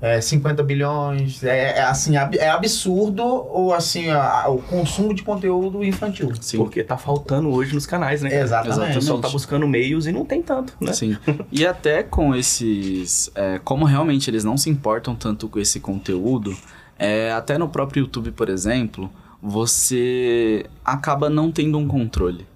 [0.00, 1.42] É, 50 bilhões.
[1.42, 6.30] É, é assim, ab- é absurdo ou assim, a- a- o consumo de conteúdo infantil.
[6.40, 6.58] Sim.
[6.58, 8.30] Porque tá faltando hoje nos canais, né?
[8.30, 8.42] cara?
[8.42, 8.90] Exatamente.
[8.92, 10.92] O pessoal tá buscando meios e não tem tanto, né?
[10.92, 11.16] Sim.
[11.50, 13.30] E até com esses.
[13.34, 16.56] é, como realmente eles não se importam tanto com esse conteúdo,
[16.98, 19.10] é, até no próprio YouTube, por exemplo,
[19.42, 22.46] você acaba não tendo um controle.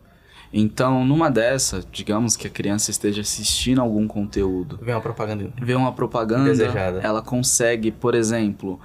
[0.52, 5.50] Então, numa dessa, digamos que a criança esteja assistindo algum conteúdo, Vem uma propaganda.
[5.60, 7.00] vê uma propaganda, Indesejada.
[7.00, 8.78] ela consegue, por exemplo,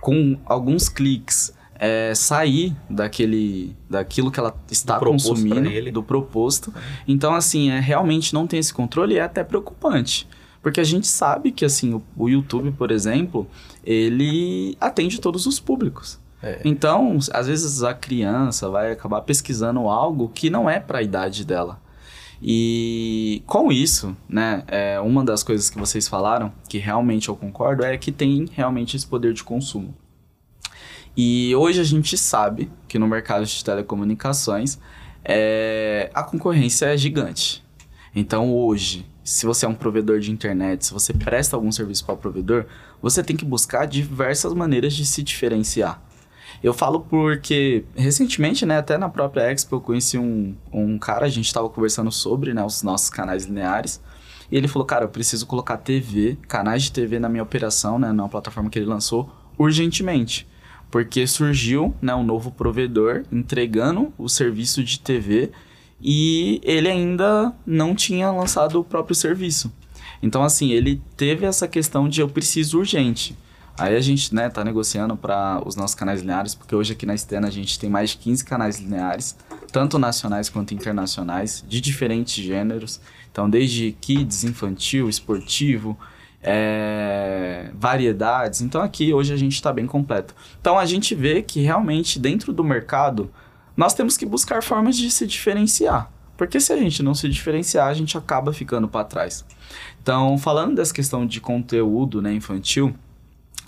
[0.00, 6.72] com alguns cliques, é, sair daquele, daquilo que ela está Do consumindo, do proposto.
[7.08, 10.28] Então, assim, é, realmente não tem esse controle e é até preocupante.
[10.62, 13.48] Porque a gente sabe que, assim, o, o YouTube, por exemplo,
[13.82, 16.20] ele atende todos os públicos.
[16.42, 16.60] É.
[16.64, 21.44] Então, às vezes a criança vai acabar pesquisando algo que não é para a idade
[21.44, 21.80] dela.
[22.42, 27.84] E com isso, né, é, uma das coisas que vocês falaram, que realmente eu concordo,
[27.84, 29.94] é que tem realmente esse poder de consumo.
[31.16, 34.78] E hoje a gente sabe que no mercado de telecomunicações
[35.22, 37.62] é, a concorrência é gigante.
[38.14, 42.14] Então hoje, se você é um provedor de internet, se você presta algum serviço para
[42.14, 42.64] o provedor,
[43.02, 46.02] você tem que buscar diversas maneiras de se diferenciar.
[46.62, 51.28] Eu falo porque, recentemente, né, até na própria Expo, eu conheci um, um cara, a
[51.28, 54.00] gente estava conversando sobre né, os nossos canais lineares,
[54.50, 58.12] e ele falou, cara, eu preciso colocar TV, canais de TV na minha operação, né,
[58.12, 60.46] na plataforma que ele lançou, urgentemente.
[60.90, 65.52] Porque surgiu né, um novo provedor entregando o serviço de TV
[66.02, 69.72] e ele ainda não tinha lançado o próprio serviço.
[70.22, 73.36] Então, assim, ele teve essa questão de eu preciso urgente.
[73.80, 77.16] Aí a gente, né, tá negociando para os nossos canais lineares, porque hoje aqui na
[77.16, 79.34] Stena a gente tem mais de 15 canais lineares,
[79.72, 83.00] tanto nacionais quanto internacionais, de diferentes gêneros.
[83.32, 85.98] Então, desde kids, infantil, esportivo,
[86.42, 88.60] é, variedades.
[88.60, 90.34] Então, aqui hoje a gente está bem completo.
[90.60, 93.30] Então, a gente vê que realmente dentro do mercado
[93.74, 96.12] nós temos que buscar formas de se diferenciar.
[96.36, 99.42] Porque se a gente não se diferenciar, a gente acaba ficando para trás.
[100.02, 102.94] Então, falando dessa questão de conteúdo né, infantil,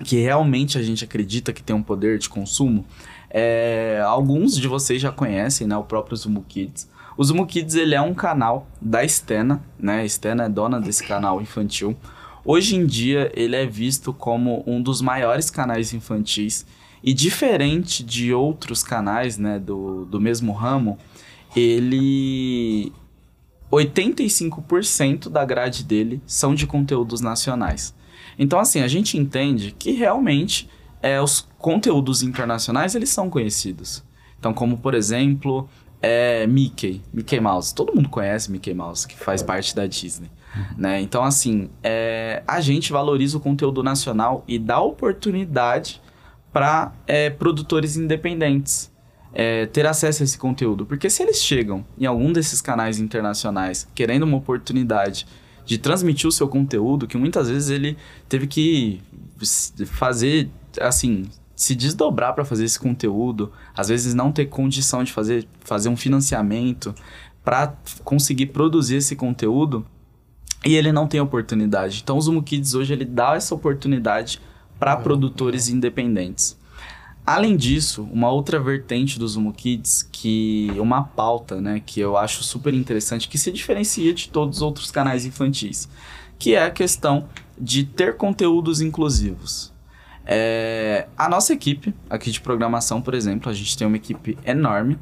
[0.04, 2.84] que realmente a gente acredita que tem um poder de consumo,
[3.30, 6.88] é, alguns de vocês já conhecem né, o próprio Zumo Kids.
[7.16, 10.02] O Zumo Kids ele é um canal da Stena, né?
[10.02, 11.96] A Stena é dona desse canal infantil.
[12.44, 16.66] Hoje em dia ele é visto como um dos maiores canais infantis
[17.02, 20.98] e diferente de outros canais né, do, do mesmo ramo,
[21.54, 22.92] ele
[23.70, 27.94] 85% da grade dele são de conteúdos nacionais.
[28.38, 30.68] Então, assim, a gente entende que realmente
[31.02, 34.04] é, os conteúdos internacionais eles são conhecidos.
[34.38, 35.68] Então, como por exemplo,
[36.02, 37.74] é, Mickey, Mickey Mouse.
[37.74, 40.30] Todo mundo conhece Mickey Mouse, que faz parte da Disney.
[40.76, 41.00] Né?
[41.00, 46.00] Então, assim, é, a gente valoriza o conteúdo nacional e dá oportunidade
[46.52, 48.92] para é, produtores independentes
[49.32, 50.84] é, ter acesso a esse conteúdo.
[50.84, 55.26] Porque se eles chegam em algum desses canais internacionais querendo uma oportunidade
[55.64, 57.96] de transmitir o seu conteúdo, que muitas vezes ele
[58.28, 59.00] teve que
[59.86, 65.46] fazer, assim, se desdobrar para fazer esse conteúdo, às vezes não ter condição de fazer,
[65.60, 66.94] fazer um financiamento
[67.44, 69.86] para conseguir produzir esse conteúdo
[70.64, 72.00] e ele não tem oportunidade.
[72.02, 74.40] Então o Zumo Kids hoje ele dá essa oportunidade
[74.78, 76.56] para produtores independentes.
[77.24, 82.42] Além disso, uma outra vertente do Zumo Kids, que uma pauta, né, que eu acho
[82.42, 85.88] super interessante, que se diferencia de todos os outros canais infantis,
[86.36, 89.72] que é a questão de ter conteúdos inclusivos.
[90.26, 94.98] É, a nossa equipe aqui de programação, por exemplo, a gente tem uma equipe enorme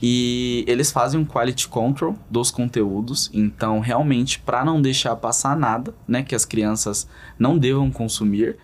[0.00, 3.30] e eles fazem um quality control dos conteúdos.
[3.32, 7.06] Então, realmente, para não deixar passar nada, né, que as crianças
[7.38, 8.58] não devam consumir.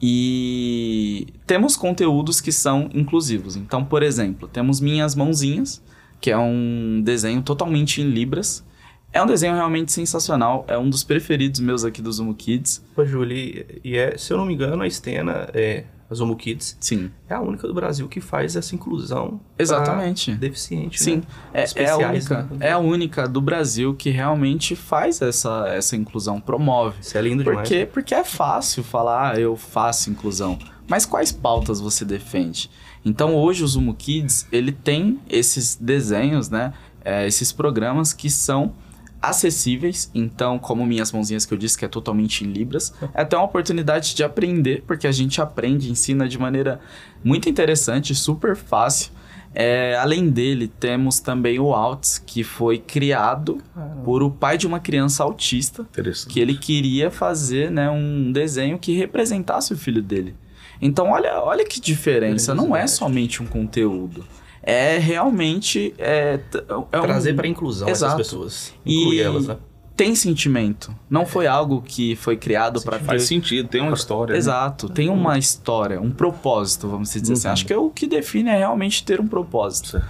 [0.00, 3.56] E temos conteúdos que são inclusivos.
[3.56, 5.82] Então, por exemplo, temos Minhas Mãozinhas,
[6.20, 8.64] que é um desenho totalmente em Libras.
[9.12, 12.84] É um desenho realmente sensacional, é um dos preferidos meus aqui do Zumo Kids.
[12.94, 16.76] Pô, Julie, e é, se eu não me engano, a Stena, é, a Zomo Kids,
[16.80, 20.34] Sim, é a única do Brasil que faz essa inclusão exatamente.
[20.34, 21.22] deficiente, Sim, né?
[21.54, 22.66] é, é a Especiais, única, né?
[22.68, 26.96] é a única do Brasil que realmente faz essa, essa inclusão, promove.
[27.00, 27.68] Isso é lindo Por demais.
[27.68, 27.88] quê?
[27.90, 30.58] Porque é fácil falar, ah, eu faço inclusão.
[30.88, 32.68] Mas quais pautas você defende?
[33.04, 36.72] Então hoje o Zumo Kids, ele tem esses desenhos, né?
[37.04, 38.72] é, esses programas que são
[39.20, 40.10] acessíveis.
[40.14, 43.44] Então, como Minhas Mãozinhas que eu disse, que é totalmente em Libras, é até uma
[43.44, 46.80] oportunidade de aprender, porque a gente aprende, ensina de maneira
[47.22, 49.12] muito interessante, super fácil.
[49.52, 53.58] É, além dele, temos também o Alts, que foi criado
[54.04, 55.84] por o pai de uma criança autista,
[56.28, 60.36] que ele queria fazer né, um desenho que representasse o filho dele.
[60.80, 62.54] Então, olha, olha que diferença.
[62.54, 64.24] Não é somente um conteúdo.
[64.62, 65.94] É realmente.
[65.98, 68.14] É, é um- Trazer para inclusão Exato.
[68.20, 68.74] essas pessoas.
[68.84, 69.56] E- Incluir elas, né?
[69.96, 70.94] Tem sentimento.
[71.10, 74.32] Não foi algo que foi criado para Faz sentido, tem uma história.
[74.32, 74.38] né?
[74.38, 77.46] Exato, tem uma história, um propósito, vamos dizer assim.
[77.48, 77.52] Uhum.
[77.52, 79.88] Acho que é o que define é realmente ter um propósito.
[79.88, 80.08] Certo.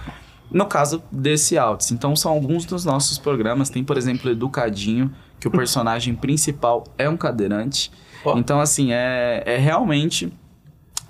[0.49, 3.69] No caso desse Alts, então são alguns dos nossos programas.
[3.69, 7.91] Tem, por exemplo, Educadinho, que o personagem principal é um cadeirante.
[8.23, 8.37] Ó.
[8.37, 10.31] Então, assim, é, é realmente.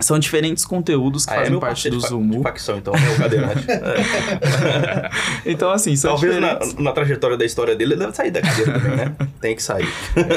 [0.01, 2.37] São diferentes conteúdos que Ah, é fazem parte do Zumu.
[2.37, 3.65] de facção, então, é o cadeirante.
[5.45, 6.75] Então, assim, são Talvez na, diferentes.
[6.83, 9.15] na trajetória da história dele, ele deve sair da cadeira também, né?
[9.41, 9.87] Tem que sair.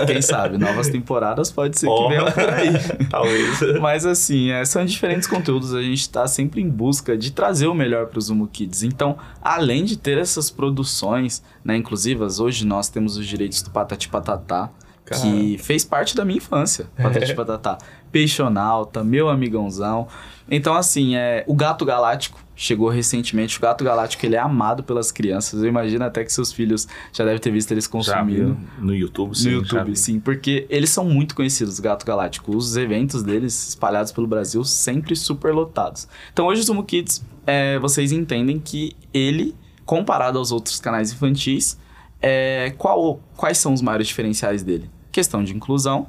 [0.06, 2.08] Quem sabe, novas temporadas pode ser que Ó.
[2.08, 2.72] venham por aí.
[3.10, 3.80] Talvez.
[3.80, 7.74] Mas assim, é, são diferentes conteúdos, a gente está sempre em busca de trazer o
[7.74, 8.82] melhor para os Zumo Kids.
[8.82, 14.08] Então, além de ter essas produções né, inclusivas, hoje nós temos os direitos do Patati
[14.08, 14.70] Patatá,
[15.06, 17.78] que fez parte da minha infância, Patati Patatá.
[18.14, 20.06] Peixonauta, meu amigãozão.
[20.48, 23.58] Então, assim, é, o Gato Galáctico chegou recentemente.
[23.58, 25.62] O Gato Galáctico, ele é amado pelas crianças.
[25.62, 28.56] Eu imagino até que seus filhos já devem ter visto eles consumindo.
[28.78, 29.50] no YouTube, sim.
[29.50, 32.56] No YouTube, sim, porque eles são muito conhecidos, Gato Galáctico.
[32.56, 36.06] Os eventos deles, espalhados pelo Brasil, sempre super lotados.
[36.32, 41.76] Então hoje o Zumo Kids, é, vocês entendem que ele, comparado aos outros canais infantis,
[42.22, 44.88] é, qual- quais são os maiores diferenciais dele?
[45.10, 46.06] Questão de inclusão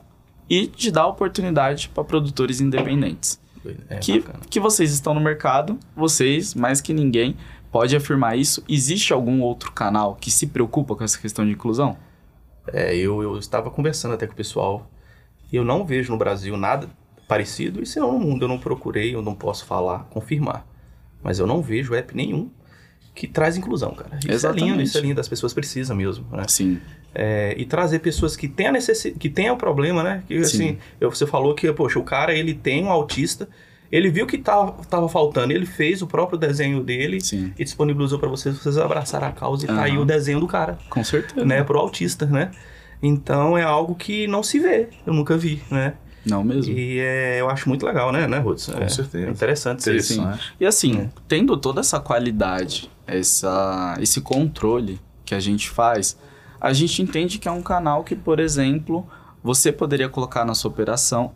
[0.50, 3.40] e de dar oportunidade para produtores independentes.
[3.90, 4.40] É, que, bacana.
[4.50, 7.36] que vocês estão no mercado, vocês, mais que ninguém,
[7.72, 8.64] pode afirmar isso.
[8.70, 11.98] Existe algum outro canal que se preocupa com essa questão de inclusão?
[12.72, 14.90] É, eu, eu estava conversando até com o pessoal.
[15.52, 16.88] e Eu não vejo no Brasil nada
[17.28, 17.82] parecido.
[17.82, 20.66] E se não no mundo eu não procurei, eu não posso falar, confirmar.
[21.24, 22.50] Mas eu não vejo app nenhum
[23.16, 24.18] que traz inclusão, cara.
[24.20, 24.70] Isso é Exatamente.
[24.70, 25.22] lindo, isso é lindo.
[25.22, 26.44] As pessoas precisam mesmo, né?
[26.48, 26.80] Sim.
[27.18, 30.22] É, e trazer pessoas que têm a necessidade, que têm o problema, né?
[30.28, 30.44] Que Sim.
[30.44, 33.48] assim, você falou que, poxa, o cara ele tem um autista,
[33.90, 37.54] ele viu que tava, tava faltando, ele fez o próprio desenho dele Sim.
[37.58, 40.78] e disponibilizou para vocês, vocês abraçaram a causa e tá aí o desenho do cara,
[40.90, 41.46] Com certeza.
[41.46, 41.64] né?
[41.64, 42.52] Pro autista, né?
[43.02, 45.94] Então é algo que não se vê, eu nunca vi, né?
[46.26, 46.74] Não mesmo.
[46.74, 48.66] E é, eu acho muito legal, né, né, Ruth?
[48.66, 49.28] Com é, certeza.
[49.28, 50.14] é interessante ser isso.
[50.14, 50.54] Interessante.
[50.60, 56.18] E assim, tendo toda essa qualidade, essa, esse controle que a gente faz,
[56.66, 59.08] a gente entende que é um canal que, por exemplo,
[59.44, 61.34] você poderia colocar na sua operação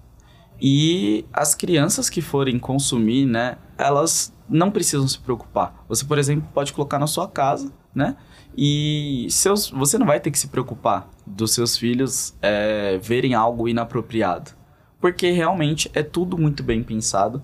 [0.60, 5.86] e as crianças que forem consumir, né, elas não precisam se preocupar.
[5.88, 8.18] Você, por exemplo, pode colocar na sua casa, né?
[8.58, 13.70] E seus, você não vai ter que se preocupar dos seus filhos é, verem algo
[13.70, 14.50] inapropriado.
[15.00, 17.44] Porque realmente é tudo muito bem pensado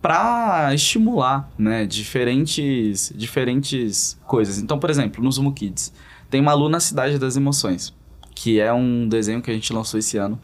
[0.00, 4.58] para estimular, né, diferentes, diferentes coisas.
[4.58, 5.92] Então, por exemplo, no Zumo Kids,
[6.32, 7.92] tem Malu na Cidade das Emoções,
[8.34, 10.40] que é um desenho que a gente lançou esse ano,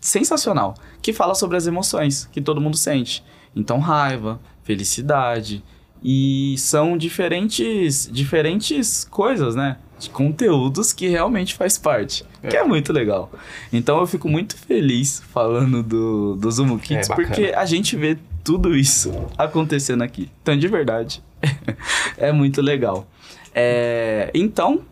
[0.00, 3.22] sensacional, que fala sobre as emoções que todo mundo sente.
[3.54, 5.62] Então, raiva, felicidade,
[6.02, 9.76] e são diferentes, diferentes coisas, né?
[9.98, 13.30] De conteúdos que realmente faz parte, que é muito legal.
[13.70, 17.28] Então eu fico muito feliz falando do, do Zumo Kids, bacana.
[17.28, 20.30] porque a gente vê tudo isso acontecendo aqui.
[20.40, 21.22] Então, de verdade,
[22.16, 23.06] é muito legal.
[23.52, 24.84] É, então,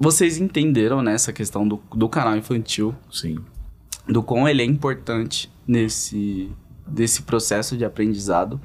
[0.00, 3.36] vocês entenderam nessa questão do, do canal infantil, Sim.
[4.08, 6.50] do quão ele é importante nesse
[6.86, 8.60] desse processo de aprendizado.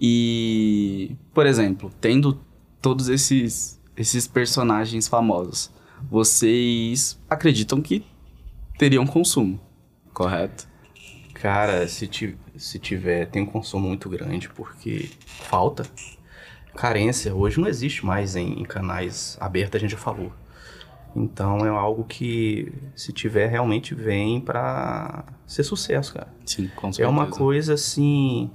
[0.00, 2.38] E, por exemplo, tendo
[2.80, 5.70] todos esses esses personagens famosos,
[6.10, 8.04] vocês acreditam que
[8.78, 9.58] teriam consumo,
[10.12, 10.68] correto?
[11.32, 15.86] Cara, se, ti- se tiver, tem um consumo muito grande, porque falta.
[16.74, 20.30] Carência hoje não existe mais em, em canais abertos, a gente já falou.
[21.16, 26.28] Então é algo que, se tiver, realmente vem para ser sucesso, cara.
[26.44, 27.08] Sim, com É certeza.
[27.08, 28.50] uma coisa assim.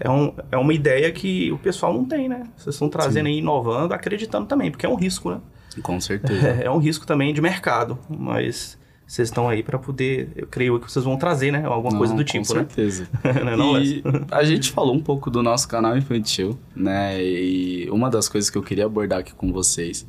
[0.00, 2.44] É, um, é uma ideia que o pessoal não tem, né?
[2.56, 5.40] Vocês estão trazendo aí, inovando, acreditando também, porque é um risco, né?
[5.82, 6.48] Com certeza.
[6.64, 10.90] É, um risco também de mercado, mas vocês estão aí para poder, eu creio que
[10.90, 11.64] vocês vão trazer, né?
[11.64, 12.60] Alguma coisa Não, do tipo, com né?
[12.60, 13.08] certeza.
[13.44, 14.02] Não é não, e
[14.32, 17.22] a gente falou um pouco do nosso canal infantil, né?
[17.22, 20.06] E uma das coisas que eu queria abordar aqui com vocês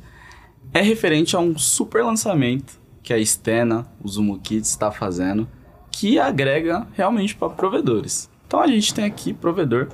[0.72, 5.48] é referente a um super lançamento que a Stena, o Zumo Kids, está fazendo,
[5.90, 8.30] que agrega realmente para provedores.
[8.46, 9.88] Então a gente tem aqui provedor,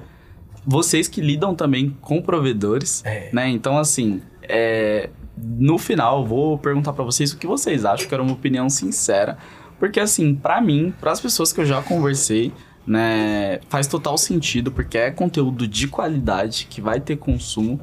[0.67, 3.31] vocês que lidam também com provedores, É.
[3.33, 3.49] né?
[3.49, 8.23] Então assim, é, no final eu vou perguntar para vocês o que vocês acham, quero
[8.23, 9.39] uma opinião sincera,
[9.79, 12.53] porque assim, para mim, para as pessoas que eu já conversei,
[12.87, 17.81] né, faz total sentido, porque é conteúdo de qualidade que vai ter consumo.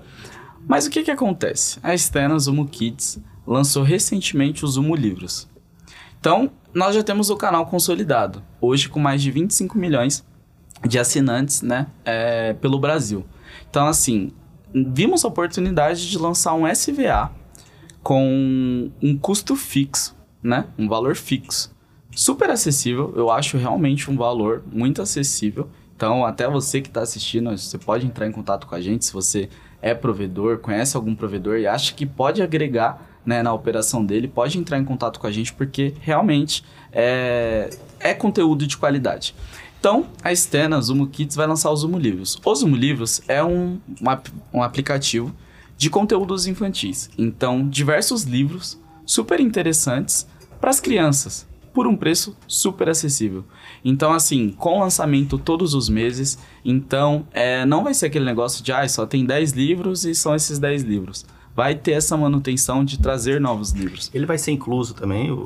[0.67, 1.79] Mas o que que acontece?
[1.83, 5.47] A Stena Zumo Kids lançou recentemente os Zumo Livros.
[6.19, 10.25] Então, nós já temos o canal consolidado, hoje com mais de 25 milhões
[10.83, 13.23] de assinantes, né, é, pelo Brasil.
[13.69, 14.31] Então, assim,
[14.73, 17.31] vimos a oportunidade de lançar um SVA
[18.01, 21.73] com um custo fixo, né, um valor fixo.
[22.11, 25.69] Super acessível, eu acho realmente um valor muito acessível.
[25.95, 29.13] Então, até você que está assistindo, você pode entrar em contato com a gente se
[29.13, 29.49] você
[29.85, 34.57] é provedor, conhece algum provedor e acha que pode agregar né, na operação dele, pode
[34.57, 37.69] entrar em contato com a gente porque realmente é,
[37.99, 39.35] é conteúdo de qualidade.
[39.79, 42.41] Então, a Stena Zumo Kids vai lançar o Zumo Livros.
[42.43, 45.31] O Zumo Livros é um, um, ap- um aplicativo
[45.77, 47.11] de conteúdos infantis.
[47.15, 50.25] Então, diversos livros super interessantes
[50.59, 53.45] para as crianças, por um preço super acessível.
[53.87, 58.71] Então, assim, com lançamento todos os meses, então é, não vai ser aquele negócio de,
[58.71, 61.23] ah, só tem 10 livros e são esses 10 livros.
[61.55, 64.09] Vai ter essa manutenção de trazer novos livros.
[64.11, 65.45] Ele vai ser incluso também, o,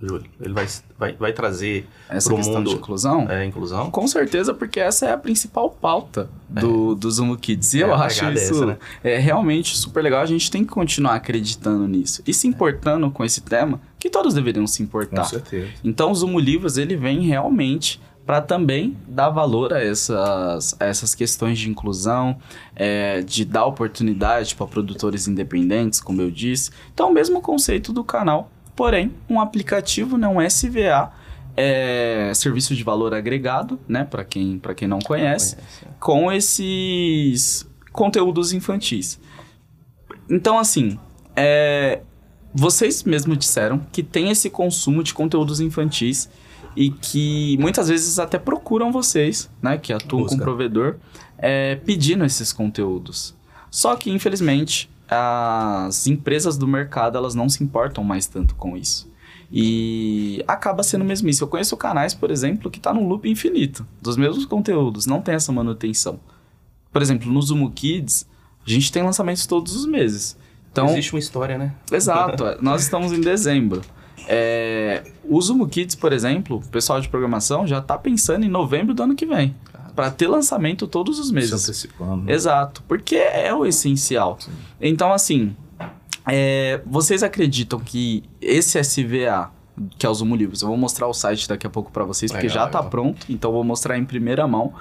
[0.00, 0.24] Júlio?
[0.40, 0.66] Ele vai,
[0.98, 3.26] vai, vai trazer Essa questão mundo de inclusão?
[3.30, 3.90] é, inclusão?
[3.90, 7.74] Com certeza, porque essa é a principal pauta do, do Zumo Kids.
[7.74, 8.78] E É, eu acho é isso essa, né?
[9.04, 10.22] é realmente super legal.
[10.22, 12.22] A gente tem que continuar acreditando nisso.
[12.26, 15.24] E se importando com esse tema, que todos deveriam se Com importar.
[15.24, 15.68] certeza.
[15.84, 21.14] Então, o Zumo Livros, ele vem realmente para também dar valor a essas, a essas
[21.14, 22.36] questões de inclusão,
[22.76, 26.70] é, de dar oportunidade para produtores independentes, como eu disse.
[26.94, 31.12] Então, o mesmo conceito do canal, porém, um aplicativo, né, um SVA,
[31.54, 35.86] é, serviço de valor agregado, né, para quem, pra quem não conhece, Conhece.
[36.00, 39.20] com esses conteúdos infantis.
[40.30, 40.98] Então, assim,
[41.36, 42.00] é,
[42.54, 46.30] vocês mesmos disseram que tem esse consumo de conteúdos infantis
[46.74, 50.42] e que muitas vezes até procuram vocês, né, que atuam com Busca.
[50.42, 50.96] provedor,
[51.36, 53.36] é, pedindo esses conteúdos.
[53.70, 59.10] Só que, infelizmente, as empresas do mercado elas não se importam mais tanto com isso.
[59.52, 61.42] E acaba sendo mesmo isso.
[61.42, 65.34] Eu conheço canais, por exemplo, que tá num loop infinito dos mesmos conteúdos, não tem
[65.34, 66.20] essa manutenção.
[66.92, 68.26] Por exemplo, no Zumo Kids,
[68.64, 70.36] a gente tem lançamentos todos os meses.
[70.70, 71.74] Então, Existe uma história, né?
[71.90, 73.82] Exato, nós estamos em dezembro.
[74.28, 78.94] É, o Zumo Kids, por exemplo, o pessoal de programação já está pensando em novembro
[78.94, 79.54] do ano que vem.
[79.94, 81.52] Para ter lançamento todos os Se meses.
[81.64, 82.24] antecipando.
[82.24, 82.32] né?
[82.32, 84.38] Exato, porque é o essencial.
[84.80, 85.54] Então, assim,
[86.26, 89.50] é, vocês acreditam que esse SVA,
[89.98, 92.30] que é o Zumo Livros, eu vou mostrar o site daqui a pouco para vocês,
[92.30, 94.72] porque Legal, já está pronto, então eu vou mostrar em primeira mão.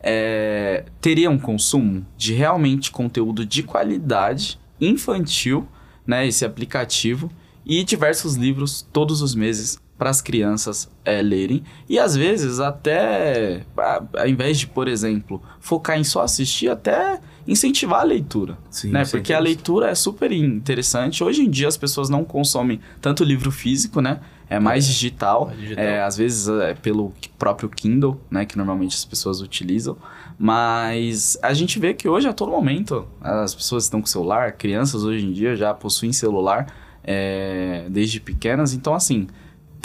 [0.00, 5.66] É, teria um consumo de realmente conteúdo de qualidade infantil,
[6.06, 6.26] né?
[6.26, 7.30] Esse aplicativo
[7.64, 11.62] e diversos livros todos os meses para as crianças é, lerem.
[11.88, 17.18] E às vezes até a- ao invés de por exemplo focar em só assistir até
[17.48, 19.04] incentivar a leitura Sim, né?
[19.08, 21.22] porque a leitura é super interessante.
[21.22, 24.20] Hoje em dia as pessoas não consomem tanto livro físico né?
[24.48, 25.84] É mais digital, mais digital.
[25.84, 28.44] É, às vezes é pelo próprio Kindle né?
[28.44, 29.96] Que normalmente as pessoas utilizam.
[30.38, 35.02] Mas a gente vê que hoje a todo momento as pessoas estão com celular crianças
[35.04, 36.66] hoje em dia já possuem celular
[37.02, 38.72] é, desde pequenas.
[38.74, 39.26] Então assim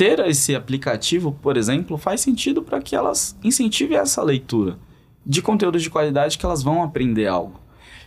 [0.02, 4.80] ter esse aplicativo, por exemplo, faz sentido para que elas incentivem essa leitura
[5.24, 7.60] de conteúdos de qualidade que elas vão aprender algo.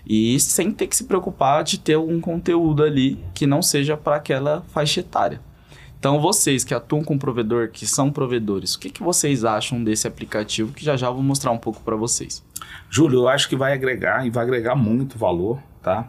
[0.04, 4.16] E sem ter que se preocupar de ter algum conteúdo ali que não seja para
[4.16, 5.40] aquela faixa etária.
[5.96, 10.08] Então, vocês que atuam com provedor, que são provedores, o que, que vocês acham desse
[10.08, 12.44] aplicativo que já já vou mostrar um pouco para vocês?
[12.90, 16.08] Júlio, eu acho que vai agregar e vai agregar muito valor, tá?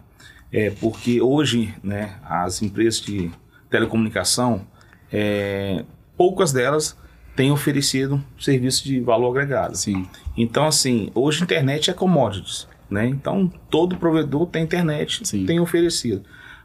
[0.52, 3.30] É porque hoje, né, as empresas de
[3.70, 4.66] telecomunicação,
[5.18, 5.86] é,
[6.18, 6.98] poucas delas
[7.38, 9.78] têm oferecido serviço de valor agregado.
[9.78, 10.06] Sim,
[10.36, 13.06] Então, assim, hoje a internet é commodities, né?
[13.08, 15.46] Então, todo provedor tem internet, Sim.
[15.46, 16.24] tem oferecido.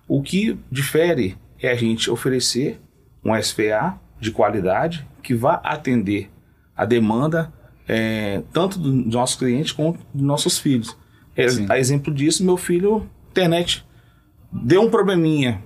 [0.08, 2.80] O que difere é a gente oferecer
[3.24, 6.28] um SPA de qualidade que vá atender
[6.76, 7.52] a demanda
[7.86, 10.96] é, tanto dos nossos clientes quanto dos nossos filhos.
[11.36, 13.84] É, a exemplo disso, meu filho, internet,
[14.52, 15.62] deu um probleminha,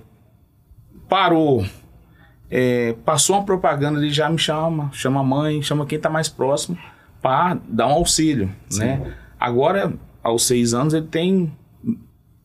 [1.09, 1.65] parou,
[2.49, 6.29] é, passou uma propaganda, ele já me chama, chama a mãe, chama quem está mais
[6.29, 6.77] próximo
[7.21, 9.15] para dar um auxílio, né?
[9.39, 9.93] Agora,
[10.23, 11.51] aos seis anos, ele tem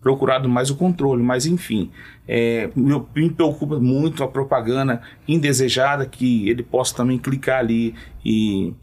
[0.00, 1.90] procurado mais o controle, mas enfim,
[2.26, 7.94] é, me, me preocupa muito a propaganda indesejada que ele possa também clicar ali
[8.24, 8.74] e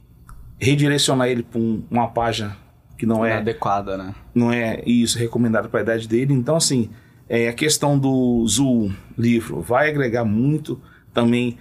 [0.59, 1.59] redirecionar ele para
[1.89, 2.55] uma página
[2.97, 4.15] que não é adequada, né?
[4.33, 6.33] não é isso recomendado para a idade dele.
[6.33, 6.89] Então, assim,
[7.27, 10.81] é, a questão do Zul livro vai agregar muito
[11.17, 11.57] também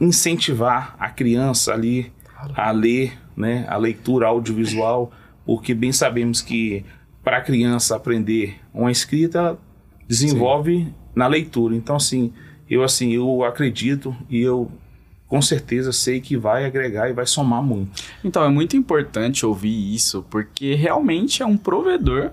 [0.00, 2.12] incentivar a criança ali
[2.56, 5.12] a ler, né, a leitura audiovisual,
[5.44, 6.84] porque bem sabemos que
[7.22, 9.58] para a criança aprender uma escrita ela
[10.08, 11.76] desenvolve na leitura.
[11.76, 12.32] Então, assim,
[12.68, 14.68] eu assim, eu acredito e eu
[15.28, 18.02] com certeza sei que vai agregar e vai somar muito.
[18.24, 22.32] Então é muito importante ouvir isso, porque realmente é um provedor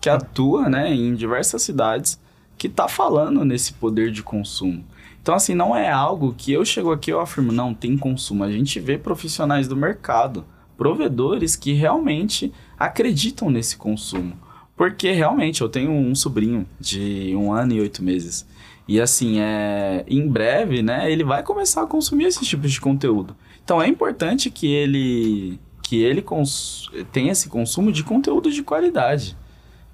[0.00, 2.18] que atua né, em diversas cidades
[2.56, 4.82] que está falando nesse poder de consumo.
[5.24, 8.44] Então, assim, não é algo que eu chego aqui e eu afirmo, não, tem consumo.
[8.44, 10.44] A gente vê profissionais do mercado,
[10.76, 14.36] provedores que realmente acreditam nesse consumo.
[14.76, 18.46] Porque realmente eu tenho um sobrinho de um ano e oito meses.
[18.86, 23.34] E assim, é, em breve, né, ele vai começar a consumir esses tipos de conteúdo.
[23.64, 29.34] Então é importante que ele que ele cons tenha esse consumo de conteúdo de qualidade,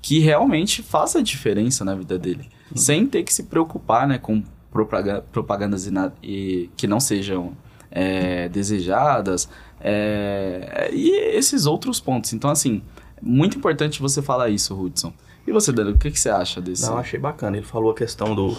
[0.02, 4.42] que realmente faça a diferença na vida dele, sem ter que se preocupar, né, com
[4.70, 7.52] propagandas ina- e, que não sejam
[7.90, 9.48] é, desejadas
[9.80, 12.32] é, e esses outros pontos.
[12.32, 12.82] Então assim,
[13.20, 15.12] muito importante você falar isso, Hudson.
[15.46, 16.86] E você, Danilo, o que, que você acha desse?
[16.86, 17.56] Não, achei bacana.
[17.56, 18.56] Ele falou a questão do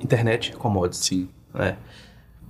[0.00, 1.04] internet commodities.
[1.04, 1.28] Sim.
[1.54, 1.76] né?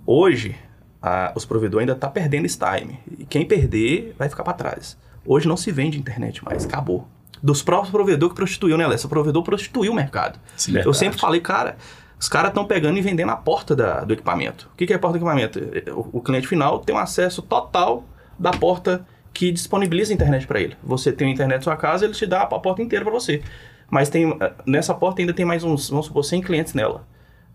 [0.05, 0.57] Hoje,
[1.01, 2.99] a- os provedores ainda estão perdendo esse time.
[3.19, 4.97] E quem perder vai ficar para trás.
[5.25, 7.07] Hoje não se vende internet mais, acabou.
[7.43, 9.07] Dos próprios provedores que prostituiu, né, Alessa?
[9.07, 10.39] O provedor prostituiu o mercado.
[10.57, 10.71] Sim.
[10.73, 10.97] Eu Verdade.
[10.99, 11.77] sempre falei, cara,
[12.19, 14.69] os caras estão pegando e vendendo a porta da- do equipamento.
[14.73, 15.61] O que, que é a porta do equipamento?
[15.93, 18.05] O, o cliente final tem um acesso total
[18.39, 20.77] da porta que disponibiliza a internet para ele.
[20.83, 23.43] Você tem a internet na sua casa, ele te dá a porta inteira para você.
[23.91, 27.07] Mas tem eh, nessa porta ainda tem mais uns, vamos supor, 100 clientes nela.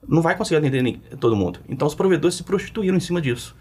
[0.08, 1.60] Não vai conseguir atender todo mundo.
[1.68, 3.56] Então os provedores se prostituíram em cima disso.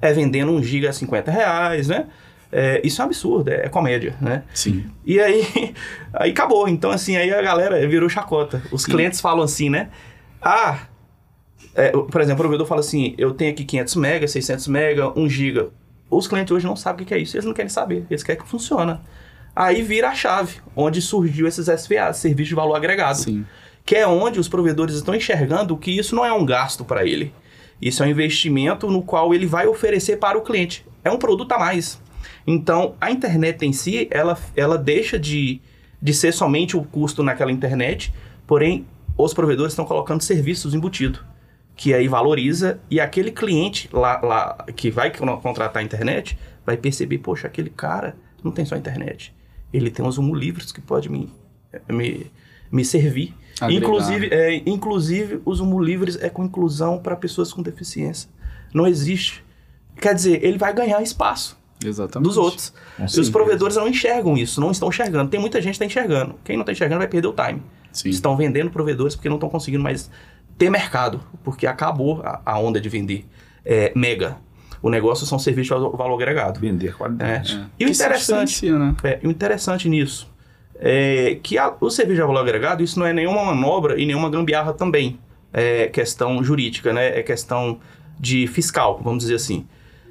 [0.00, 2.06] É vendendo um giga a 50 reais, né?
[2.50, 4.42] É, isso é um absurdo, é, é comédia, né?
[4.54, 4.86] Sim.
[5.04, 5.74] E aí,
[6.14, 6.68] aí acabou.
[6.68, 8.62] Então, assim, aí a galera virou chacota.
[8.72, 9.88] Os clientes falam assim, né?
[10.48, 10.86] Ah,
[11.74, 15.28] é, por exemplo, o provedor fala assim, eu tenho aqui 500 mega, 600 mega, 1
[15.28, 15.70] giga.
[16.08, 18.40] Os clientes hoje não sabem o que é isso, eles não querem saber, eles querem
[18.40, 19.02] que funciona.
[19.56, 23.18] Aí vira a chave, onde surgiu esses SVAs, Serviço de Valor Agregado.
[23.18, 23.44] Sim.
[23.84, 27.34] Que é onde os provedores estão enxergando que isso não é um gasto para ele.
[27.82, 30.86] Isso é um investimento no qual ele vai oferecer para o cliente.
[31.02, 32.00] É um produto a mais.
[32.46, 35.60] Então, a internet em si, ela, ela deixa de,
[36.00, 38.14] de ser somente o custo naquela internet,
[38.46, 38.86] porém,
[39.16, 41.20] os provedores estão colocando serviços embutidos,
[41.74, 46.76] que aí valoriza, e aquele cliente lá, lá que vai con- contratar a internet vai
[46.76, 49.34] perceber, poxa, aquele cara não tem só internet,
[49.72, 51.30] ele tem uns livros que pode me,
[51.88, 52.30] me,
[52.70, 53.34] me servir.
[53.60, 53.86] Agregar.
[53.86, 58.28] Inclusive, é, inclusive, os Humo Livres é com inclusão para pessoas com deficiência.
[58.72, 59.42] Não existe.
[60.00, 62.26] Quer dizer, ele vai ganhar espaço Exatamente.
[62.28, 62.72] dos outros.
[62.96, 65.30] Com E os provedores não enxergam isso, não estão enxergando.
[65.30, 66.34] Tem muita gente que está enxergando.
[66.44, 67.62] Quem não está enxergando vai perder o time.
[68.00, 68.10] Sim.
[68.10, 70.10] Estão vendendo provedores porque não estão conseguindo mais
[70.58, 73.26] ter mercado, porque acabou a, a onda de vender
[73.64, 74.36] é, mega.
[74.82, 76.60] O negócio são serviços de valor agregado.
[76.60, 76.92] Vender É.
[76.92, 77.66] qualidade.
[77.78, 78.94] E o Que se interessante, né?
[79.02, 80.30] é, e o interessante nisso
[80.78, 84.28] é que a- o serviço de valor agregado, isso não é nenhuma manobra e nenhuma
[84.30, 85.18] gambiarra também.
[85.52, 87.18] É questão jurídica, né?
[87.18, 87.80] É questão
[88.20, 89.66] de fiscal, vamos dizer assim.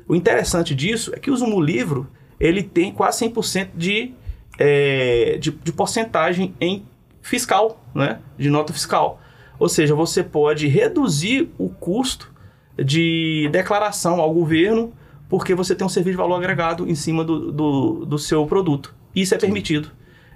[0.07, 2.07] O interessante disso é que o Zumo Livro,
[2.39, 4.13] ele tem quase 100% de,
[4.57, 6.83] é, de, de porcentagem em
[7.25, 8.19] fiscal, né?
[8.37, 9.19] De nota fiscal.
[9.57, 12.31] Ou seja, você pode reduzir o custo
[12.77, 14.93] de declaração ao governo
[15.27, 18.93] porque você tem um serviço de valor agregado em cima do, do, do seu produto.
[19.15, 19.89] Isso é permitido.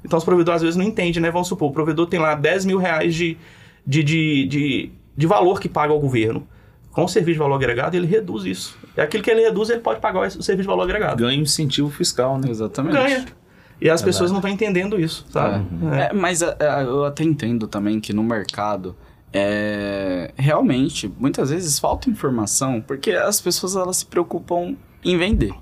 [0.04, 1.30] Então os provedores às vezes não entendem, né?
[1.30, 3.38] Vamos supor, o provedor tem lá 10 mil reais de,
[3.86, 6.48] de, de, de, de valor que paga ao governo.
[6.92, 8.76] Com o serviço de valor agregado, ele reduz isso.
[8.98, 11.18] É aquilo que ele reduz, ele pode pagar o serviço de valor agregado.
[11.18, 12.50] Ganha incentivo fiscal, né?
[12.50, 12.94] Exatamente.
[12.94, 13.26] Ganha.
[13.82, 15.66] E as pessoas não estão entendendo isso, sabe?
[15.94, 16.02] É.
[16.10, 18.96] É, mas é, é, eu até entendo também que no mercado
[19.32, 25.54] é, realmente muitas vezes falta informação porque as pessoas elas se preocupam em vender.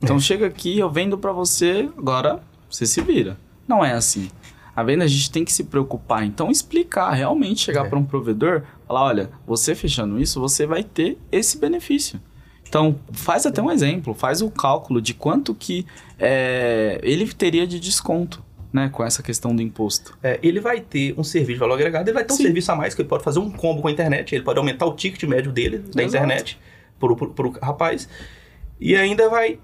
[0.00, 2.40] Então chega aqui, eu vendo pra você, agora
[2.70, 3.36] você se vira.
[3.66, 4.30] Não é assim.
[4.76, 7.88] A venda a gente tem que se preocupar, então explicar, realmente chegar É.
[7.88, 12.20] pra um provedor, Falar, olha, você fechando isso, você vai ter esse benefício.
[12.68, 15.86] Então, faz até um exemplo, faz o cálculo de quanto que
[16.18, 20.16] é, ele teria de desconto, né, com essa questão do imposto.
[20.22, 22.42] É, ele vai ter um serviço de valor agregado, ele vai ter um Sim.
[22.42, 24.86] serviço a mais, que ele pode fazer um combo com a internet, ele pode aumentar
[24.86, 26.24] o ticket médio dele, da Exato.
[26.24, 26.58] internet,
[26.98, 28.08] pro, pro rapaz,
[28.80, 29.58] e ainda vai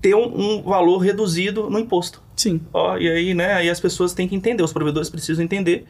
[0.00, 2.22] ter um, um valor reduzido no imposto.
[2.36, 2.60] Sim.
[2.72, 5.86] Ó, e aí, né, aí as pessoas têm que entender, os provedores precisam entender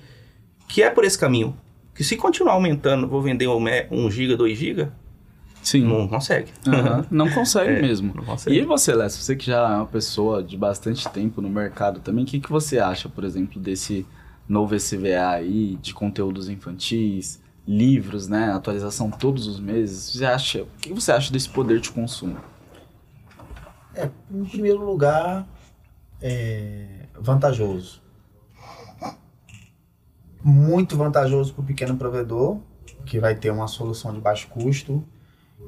[0.69, 1.57] que é por esse caminho.
[1.95, 4.93] Que se continuar aumentando, vou vender um, um giga, 2 giga,
[5.65, 5.83] Sim.
[5.85, 6.53] não consegue.
[6.67, 8.13] Aham, Não consegue É, mesmo.
[8.15, 8.57] não consegue.
[8.57, 12.23] E você, Lécio, você que já é uma pessoa de bastante tempo no mercado também,
[12.23, 14.07] o que, que você acha, por exemplo, desse
[14.49, 18.53] novo SVA aí, de conteúdos infantis, livros, né?
[18.53, 20.13] Atualização todos os meses.
[20.13, 22.37] Você acha, o que você acha desse poder de consumo?
[23.95, 25.47] É, em primeiro lugar,
[26.21, 28.03] é vantajoso.
[30.43, 32.59] Muito vantajoso para o pequeno provedor,
[33.07, 35.03] que vai ter uma solução de baixo custo,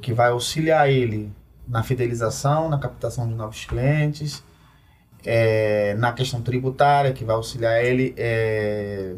[0.02, 1.32] que vai auxiliar ele
[1.66, 4.42] na fidelização, na captação de novos clientes,
[5.24, 9.14] é, na questão tributária, que vai auxiliar ele é,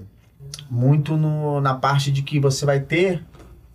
[0.71, 3.23] muito no- na parte de que você vai ter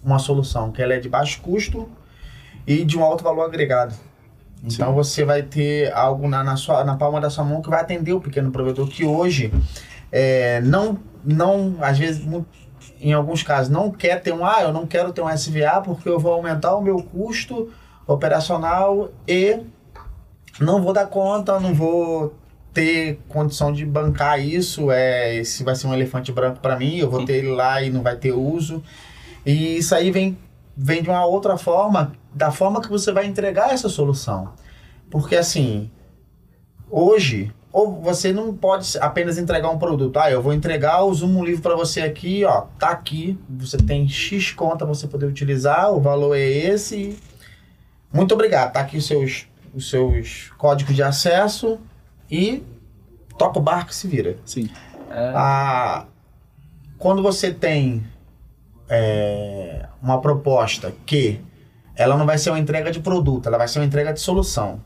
[0.04, 1.88] uma solução que ela é de baixo custo
[2.66, 3.94] e de um alto valor agregado.
[4.64, 7.82] Então você vai ter algo na, na, sua, na palma da sua mão que vai
[7.82, 9.52] atender o pequeno provedor que hoje
[10.12, 12.46] é, não, não, às vezes, mu-
[13.04, 16.08] em alguns casos, não quer ter um, ah, eu não quero ter um SVA porque
[16.08, 17.70] eu vou aumentar o meu custo
[18.08, 19.60] operacional e
[20.60, 22.34] não vou dar conta, não vou
[22.74, 27.10] ter condição de bancar isso, é, esse vai ser um elefante branco para mim, eu
[27.10, 28.82] vou ter ele lá e não vai ter uso.
[29.46, 30.38] E isso aí vem,
[30.76, 34.54] vem de uma outra forma, da forma que você vai entregar essa solução.
[35.12, 35.92] Porque assim,
[36.90, 40.18] hoje, ou você não pode apenas entregar um produto.
[40.18, 43.78] Ah, eu vou entregar o Zoom um livro para você aqui, ó, tá aqui, você
[43.78, 47.18] tem X conta pra você poder utilizar, o valor é esse.
[48.14, 51.80] Muito obrigado, tá aqui os seus, os seus códigos de acesso
[52.30, 52.62] e
[53.40, 54.38] toca o barco e se vira.
[54.46, 54.70] Sim.
[55.10, 56.06] É, Ah,
[57.00, 58.06] quando você tem
[58.88, 61.42] é, uma proposta que
[61.96, 64.80] ela não vai ser uma entrega de produto, ela vai ser uma entrega de solução.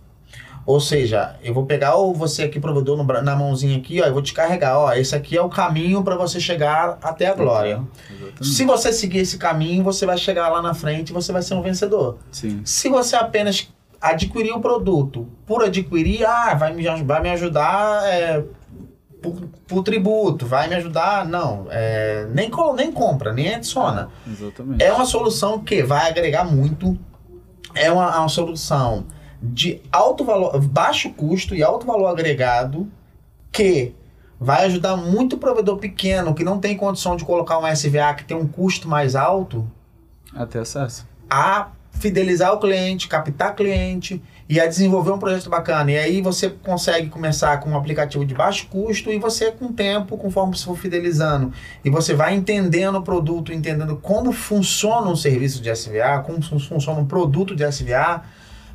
[0.68, 4.22] Ou seja, eu vou pegar ou você aqui, provedor, na mãozinha aqui, ó, eu vou
[4.22, 7.82] te carregar, ó, esse aqui é o caminho para você chegar até a glória.
[8.12, 8.46] exatamente.
[8.46, 11.54] Se você seguir esse caminho, você vai chegar lá na frente e você vai ser
[11.54, 12.18] um vencedor.
[12.34, 12.60] Sim.
[12.66, 13.70] Se você apenas
[14.02, 18.44] adquirir o produto por adquirir, ah, vai me, vai me ajudar é,
[19.22, 24.10] por, por tributo, vai me ajudar, não, é, nem, nem compra, nem adiciona.
[24.30, 24.84] Exatamente.
[24.84, 27.00] É uma solução que vai agregar muito,
[27.74, 29.06] é uma, é uma solução
[29.42, 32.88] de alto valor, baixo custo e alto valor agregado,
[33.52, 33.94] que
[34.40, 38.24] vai ajudar muito o provedor pequeno que não tem condição de colocar um SVA que
[38.24, 39.70] tem um custo mais alto,
[40.36, 41.08] Até acesso.
[41.30, 45.92] a fidelizar o cliente, captar cliente e a desenvolver um projeto bacana.
[45.92, 49.74] E aí você consegue começar com um aplicativo de baixo custo e você com o
[49.74, 51.52] tempo, conforme você for fidelizando,
[51.84, 56.60] e você vai entendendo o produto, entendendo como funciona um serviço de SVA, como fun-
[56.60, 58.24] funciona um produto de SVA,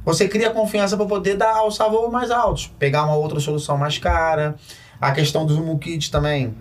[0.05, 3.99] você cria confiança para poder dar alçar voos mais altos, pegar uma outra solução mais
[3.99, 4.57] cara.
[5.01, 6.55] A questão do Zoom Kit também.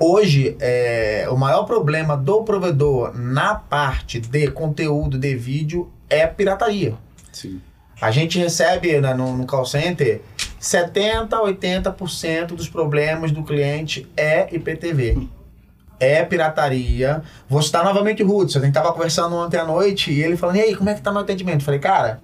[0.00, 6.28] Hoje, é, o maior problema do provedor na parte de conteúdo de vídeo é a
[6.28, 6.94] pirataria.
[7.32, 7.60] Sim.
[8.00, 10.20] A gente recebe né, no, no call center
[10.60, 15.28] 70% a 80% dos problemas do cliente é IPTV.
[16.00, 17.22] É pirataria.
[17.48, 18.60] Vou citar novamente o Hudson.
[18.60, 21.02] A gente tava conversando ontem à noite e ele falando: E aí, como é que
[21.02, 21.60] tá meu atendimento?
[21.60, 22.20] Eu falei, cara,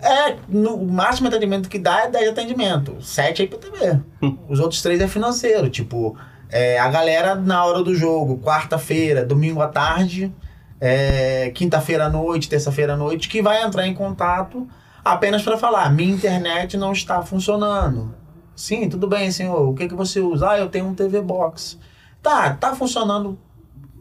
[0.00, 2.96] é, no o máximo atendimento que dá é 10 atendimento.
[3.00, 4.00] 7 é IPTV.
[4.48, 5.68] Os outros três é financeiro.
[5.68, 6.16] Tipo,
[6.48, 10.32] é, a galera na hora do jogo, quarta-feira, domingo à tarde,
[10.80, 14.68] é, quinta-feira à noite, terça-feira à noite, que vai entrar em contato
[15.04, 18.14] apenas para falar: minha internet não está funcionando.
[18.54, 19.68] Sim, tudo bem, senhor.
[19.68, 20.50] O que, que você usa?
[20.50, 21.78] Ah, eu tenho um TV Box.
[22.22, 23.38] Tá, tá funcionando.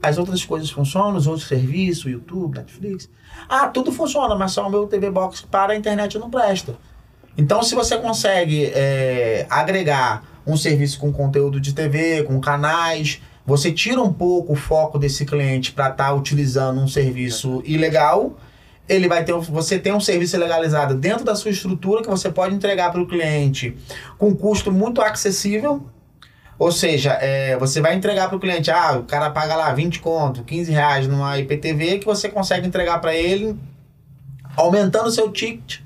[0.08, 3.10] As outras coisas funcionam, os outros serviços, YouTube, Netflix.
[3.50, 6.76] Ah, tudo funciona, mas só o meu TV Box para a internet não presta.
[7.38, 13.72] Então, se você consegue é, agregar um serviço com conteúdo de TV, com canais, você
[13.72, 18.38] tira um pouco o foco desse cliente para estar utilizando um serviço ilegal.
[18.90, 22.32] Ele vai ter, um- você tem um serviço legalizado dentro da sua estrutura que você
[22.32, 23.76] pode entregar para o cliente
[24.18, 25.86] com custo muito acessível.
[26.60, 30.00] Ou seja, é, você vai entregar para o cliente, ah, o cara paga lá 20
[30.00, 33.56] conto, 15 reais numa IPTV que você consegue entregar para ele
[34.56, 35.80] aumentando o seu ticket,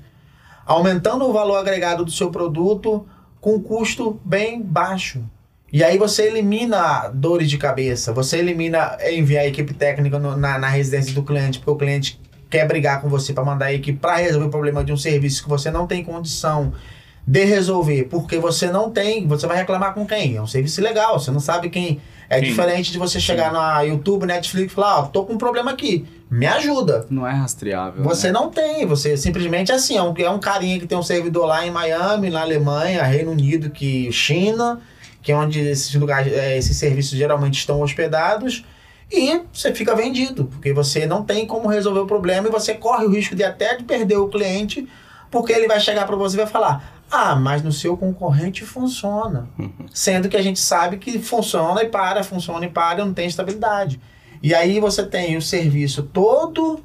[0.64, 3.06] aumentando o valor agregado do seu produto
[3.40, 5.22] com custo bem baixo.
[5.70, 10.58] E aí você elimina dores de cabeça, você elimina enviar a equipe técnica no- na,
[10.58, 13.98] na residência do cliente, porque o cliente quer brigar com você para mandar a equipe
[13.98, 16.72] para resolver o problema de um serviço que você não tem condição
[17.26, 20.36] de resolver, porque você não tem, você vai reclamar com quem?
[20.36, 22.00] É um serviço legal, você não sabe quem.
[22.28, 22.48] É Quem?
[22.48, 26.06] diferente de você chegar na YouTube, Netflix e falar, ó, tô com um problema aqui,
[26.30, 27.06] me ajuda.
[27.10, 28.02] Não é rastreável.
[28.04, 28.32] Você né?
[28.32, 31.44] não tem, você simplesmente é assim, é um, é um carinha que tem um servidor
[31.44, 34.80] lá em Miami, na Alemanha, Reino Unido, que China,
[35.20, 38.64] que é onde esses lugares, é, esses serviços geralmente estão hospedados,
[39.10, 43.04] e você fica vendido, porque você não tem como resolver o problema e você corre
[43.04, 44.88] o risco de até de perder o cliente,
[45.30, 49.48] porque ele vai chegar para você e vai falar: "Ah, mas no seu concorrente funciona".
[49.92, 54.00] Sendo que a gente sabe que funciona e para, funciona e para, não tem estabilidade.
[54.42, 56.80] E aí você tem o serviço todo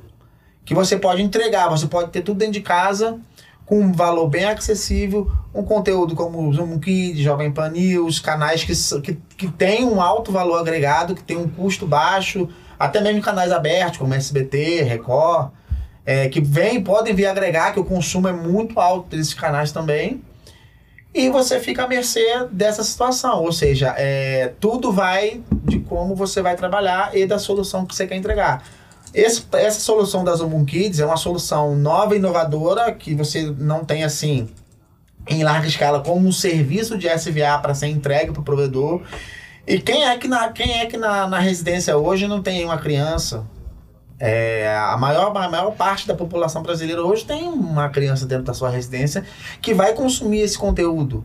[0.63, 3.19] que você pode entregar, você pode ter tudo dentro de casa
[3.65, 8.63] com um valor bem acessível, um conteúdo como o Zoom Kids, Jovem Pan News, canais
[8.63, 12.47] que, que, que tem um alto valor agregado, que tem um custo baixo,
[12.80, 15.51] até mesmo canais abertos como SBT, Record,
[16.08, 20.22] é, que vem, podem vir agregar, que o consumo é muito alto desses canais também.
[21.14, 26.41] E você fica à mercê dessa situação, ou seja, é, tudo vai de como você
[26.41, 28.64] vai trabalhar e da solução que você quer entregar.
[29.14, 33.84] Esse- essa solução da Zoom Kids é uma solução nova e inovadora que você não
[33.84, 34.47] tem assim
[35.30, 39.01] em larga escala como um serviço de SVA para ser entregue para o provedor.
[39.66, 42.78] E quem é que, na, quem é que na, na residência hoje não tem uma
[42.78, 43.43] criança?
[44.20, 48.53] É, a, maior, a maior parte da população brasileira hoje tem uma criança dentro da
[48.53, 49.24] sua residência
[49.61, 51.24] que vai consumir esse conteúdo.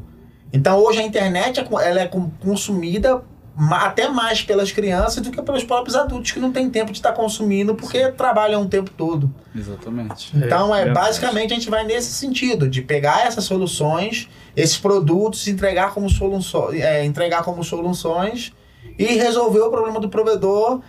[0.53, 3.23] Então hoje a internet é ela é consumida
[3.71, 7.13] até mais pelas crianças do que pelos próprios adultos que não têm tempo de estar
[7.13, 9.33] consumindo porque trabalham o tempo todo.
[9.55, 10.33] Exatamente.
[10.35, 11.07] Então, é, verdade.
[11.07, 16.81] basicamente a gente vai nesse sentido, de pegar essas soluções, esses produtos, entregar como, soluções,
[16.81, 18.53] é, entregar como soluções
[18.99, 20.81] e resolver o problema do provedor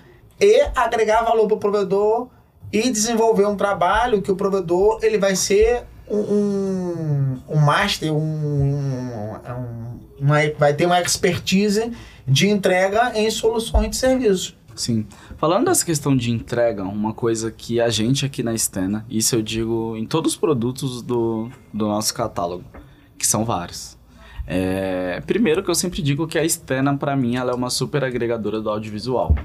[0.43, 2.27] e agregar valor para o provedor
[2.71, 9.99] e desenvolver um trabalho que o provedor ele vai ser um, um, master, um- um-
[10.19, 11.91] uma, vai ter uma expertise
[12.27, 14.55] de entrega em soluções de serviço.
[14.75, 15.05] Sim.
[15.37, 19.41] Falando dessa questão de entrega, uma coisa que a gente aqui na Stena, isso eu
[19.41, 22.63] digo em todos os produtos do, do nosso catálogo,
[23.17, 23.97] que são vários.
[24.47, 28.03] É, primeiro que eu sempre digo que a Stena, para mim, ela é uma super
[28.03, 29.35] agregadora do audiovisual.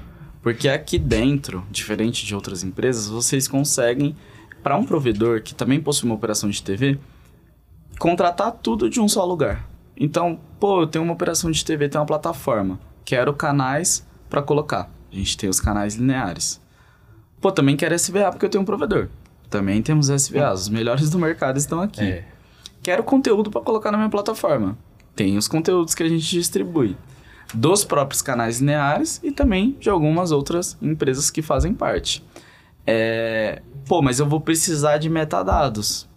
[0.41, 4.15] Porque aqui dentro, diferente de outras empresas, vocês conseguem,
[4.63, 6.97] para um provedor que também possui uma operação de TV,
[7.97, 9.69] contratar tudo de um só lugar.
[9.97, 14.89] Então, pô, eu tenho uma operação de TV, tenho uma plataforma, quero canais para colocar.
[15.11, 16.61] A gente tem os canais lineares.
[17.41, 19.09] Pô, também quero SVA porque eu tenho um provedor.
[19.49, 22.03] Também temos SVAs, os melhores do mercado estão aqui.
[22.03, 22.25] É.
[22.81, 24.77] Quero conteúdo para colocar na minha plataforma.
[25.15, 26.95] Tem os conteúdos que a gente distribui
[27.53, 32.23] dos próprios canais lineares e também de algumas outras empresas que fazem parte.
[32.85, 36.07] É, Pô, mas eu vou precisar de metadados.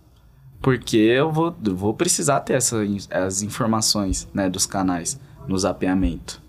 [0.61, 5.19] Porque eu vou, eu vou precisar ter essa, in- as informações né, dos canais
[5.49, 6.41] no zapeamento.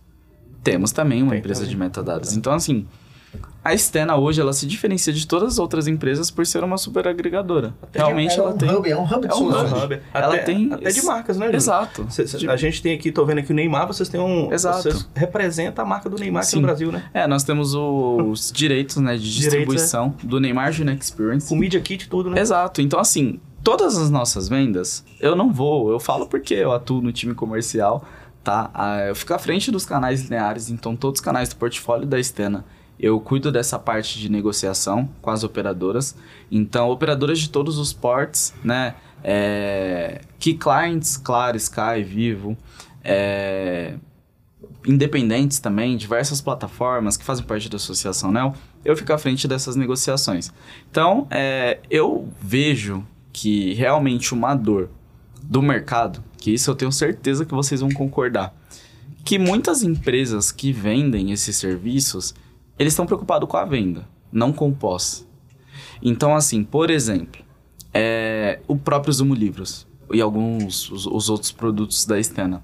[0.63, 1.71] Temos também uma Tem empresa também.
[1.75, 2.33] de metadados.
[2.37, 2.85] Então, assim,
[3.63, 7.07] a Stena hoje ela se diferencia de todas as outras empresas por ser uma super
[7.07, 7.73] agregadora.
[7.93, 8.69] Realmente é ela um tem.
[8.69, 9.93] hub, é um hub de É um hub.
[10.13, 11.57] Até, Ela tem até esse- de marcas, né, Júlio?
[11.57, 12.05] Exato.
[12.09, 14.51] Cê- cê- De- A gente tem aqui, tô vendo aqui o Neymar, vocês têm um.
[14.51, 14.83] Exato.
[14.83, 17.03] Vocês representam a marca do Neymar aqui no Brasil, né?
[17.13, 21.47] É, nós temos os direitos né, de Direitos, distribuição do Neymar Junior Experience.
[21.47, 22.39] Com Media Kit e tudo, né?
[22.41, 22.81] Exato.
[22.81, 27.11] Então, assim, todas as nossas vendas, eu não vou, eu falo porque eu atuo no
[27.13, 28.03] time comercial,
[28.43, 28.69] tá?
[28.73, 32.21] Ah, Eu fico à frente dos canais lineares, então todos os canais do portfólio da
[32.21, 32.65] Stena,
[32.99, 36.15] eu cuido dessa parte de negociação com as operadoras.
[36.51, 38.95] Então, operadoras de todos os ports, né?
[39.23, 42.57] É, Key Clients, Claro, Sky, Vivo,
[43.03, 43.95] é,
[44.85, 49.75] independentes também, diversas plataformas que fazem parte da associação NEL, eu fico à frente dessas
[49.75, 50.51] negociações.
[50.89, 54.89] Então, é, eu vejo que realmente uma dor
[55.41, 58.53] do mercado, que isso eu tenho certeza que vocês vão concordar,
[59.23, 62.35] que muitas empresas que vendem esses serviços,
[62.77, 65.27] eles estão preocupados com a venda, não com o pós.
[66.01, 67.41] Então, assim, por exemplo,
[67.93, 72.63] é, o próprio Zumo Livros e alguns os, os outros produtos da Stena.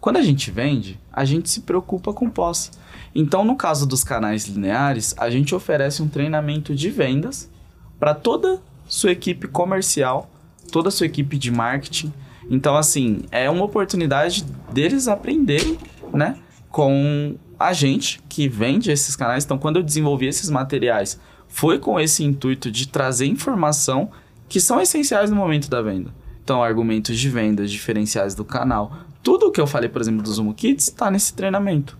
[0.00, 2.72] Quando a gente vende, a gente se preocupa com pós.
[3.14, 7.50] Então, no caso dos canais lineares, a gente oferece um treinamento de vendas
[7.98, 10.30] para toda sua equipe comercial,
[10.72, 12.12] toda sua equipe de marketing.
[12.48, 15.78] Então, assim, é uma oportunidade deles aprenderem,
[16.12, 16.36] né,
[16.70, 19.44] com a gente que vende esses canais.
[19.44, 24.10] Então, quando eu desenvolvi esses materiais, foi com esse intuito de trazer informação
[24.48, 26.10] que são essenciais no momento da venda.
[26.42, 28.96] Então, argumentos de vendas, diferenciais do canal.
[29.22, 31.98] Tudo o que eu falei, por exemplo, do Zumo Kids, está nesse treinamento.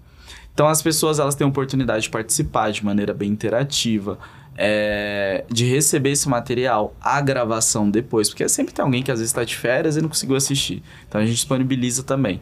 [0.55, 4.19] Então, as pessoas elas têm a oportunidade de participar de maneira bem interativa,
[4.57, 9.31] é, de receber esse material, a gravação depois, porque sempre tem alguém que às vezes
[9.31, 10.83] está de férias e não conseguiu assistir.
[11.07, 12.41] Então, a gente disponibiliza também.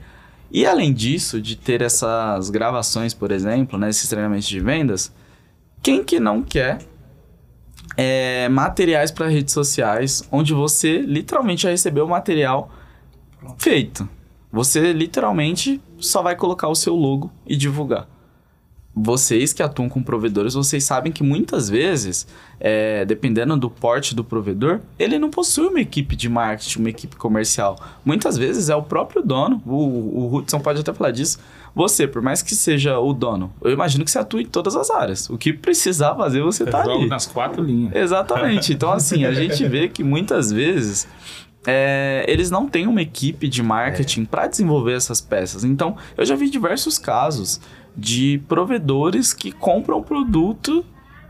[0.51, 5.13] E além disso, de ter essas gravações, por exemplo, né, esses treinamentos de vendas,
[5.83, 6.79] quem que não quer
[7.97, 12.71] é, materiais para redes sociais, onde você literalmente já recebeu o material
[13.59, 14.09] feito.
[14.51, 18.09] Você literalmente só vai colocar o seu logo e divulgar.
[19.01, 22.27] Vocês que atuam com provedores, vocês sabem que muitas vezes,
[22.59, 27.15] é, dependendo do porte do provedor, ele não possui uma equipe de marketing, uma equipe
[27.15, 27.79] comercial.
[28.05, 31.39] Muitas vezes é o próprio dono, o, o Hudson pode até falar disso.
[31.75, 34.91] Você, por mais que seja o dono, eu imagino que você atue em todas as
[34.91, 35.31] áreas.
[35.31, 37.09] O que precisar fazer, você tá Jogo ali.
[37.09, 37.95] nas quatro linhas.
[37.95, 38.73] Exatamente.
[38.73, 41.07] Então, assim, a gente vê que muitas vezes
[41.67, 45.65] é, eles não têm uma equipe de marketing para desenvolver essas peças.
[45.65, 47.61] Então, eu já vi diversos casos
[47.99, 50.85] de provedores que compram produto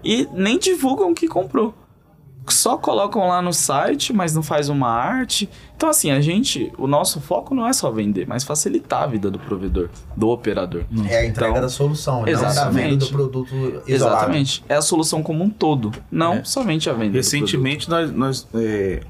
[0.05, 1.75] e nem divulgam que comprou.
[2.47, 5.49] Só colocam lá no site, mas não faz uma arte.
[5.77, 9.31] Então, assim, a gente, o nosso foco não é só vender, mas facilitar a vida
[9.31, 10.85] do provedor, do operador.
[11.11, 12.85] É a entrega Então, da solução, não da exatamente.
[12.91, 13.87] venda do produto isolado.
[13.87, 14.65] Exatamente.
[14.67, 16.45] É a solução como um todo, não É.
[16.45, 17.11] somente a venda.
[17.11, 19.03] do Recentemente nós, nós, é,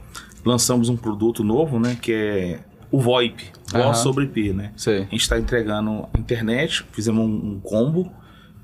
[0.45, 1.97] lançamos um produto novo, né?
[2.01, 2.61] Que é
[2.91, 3.95] o VoIP, Voz Aham.
[3.95, 4.73] sobre IP, né?
[4.77, 4.99] Sei.
[4.99, 8.11] A gente está entregando internet, fizemos um, um combo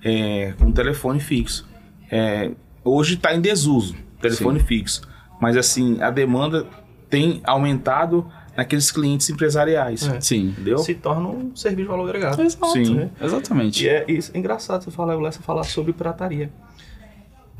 [0.03, 1.69] é, com telefone fixo.
[2.11, 2.51] É,
[2.83, 5.03] hoje está em desuso, telefone fixo.
[5.41, 6.67] Mas assim, a demanda
[7.11, 10.09] tem aumentado naqueles clientes empresariais.
[10.09, 10.21] É.
[10.21, 10.49] Sim.
[10.49, 10.79] Entendeu?
[10.79, 12.41] Se torna um serviço de valor agregado.
[12.41, 12.73] Exato.
[12.73, 13.11] Sim.
[13.21, 13.85] Exatamente.
[13.85, 16.51] E é, isso é engraçado você falar, você falar sobre pirataria.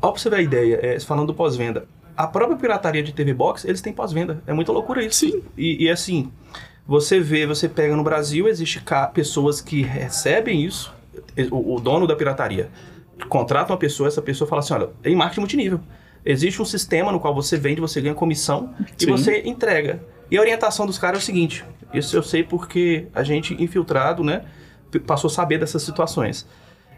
[0.01, 1.85] Ó, pra você ver a ideia, é, falando do pós-venda.
[2.15, 4.41] A própria pirataria de TV Box, eles têm pós-venda.
[4.47, 5.19] É muita loucura isso.
[5.19, 5.43] Sim.
[5.57, 6.31] E, e assim,
[6.87, 8.81] você vê, você pega no Brasil, existe
[9.13, 10.93] pessoas que recebem isso,
[11.51, 12.69] o, o dono da pirataria
[13.29, 15.79] contrata uma pessoa, essa pessoa fala assim, olha, em marketing multinível.
[16.25, 19.11] Existe um sistema no qual você vende, você ganha comissão e Sim.
[19.11, 20.03] você entrega.
[20.29, 21.63] E a orientação dos caras é o seguinte,
[21.93, 24.43] isso eu sei porque a gente infiltrado, né,
[25.05, 26.47] passou a saber dessas situações.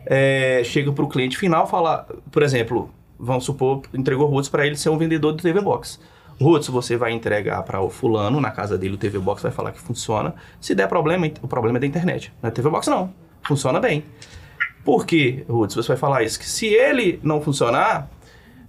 [0.05, 2.89] É, chega para o cliente final fala, por exemplo,
[3.19, 5.99] vamos supor, entregou o Roots para ele ser um vendedor do TV Box.
[6.39, 9.71] Roots, você vai entregar para o fulano na casa dele o TV Box, vai falar
[9.71, 10.35] que funciona.
[10.61, 12.31] Se der problema, o problema é da internet.
[12.41, 13.13] Na TV Box não,
[13.43, 14.03] funciona bem.
[14.85, 15.75] Por quê, Roots?
[15.75, 18.09] Você vai falar isso, que se ele não funcionar,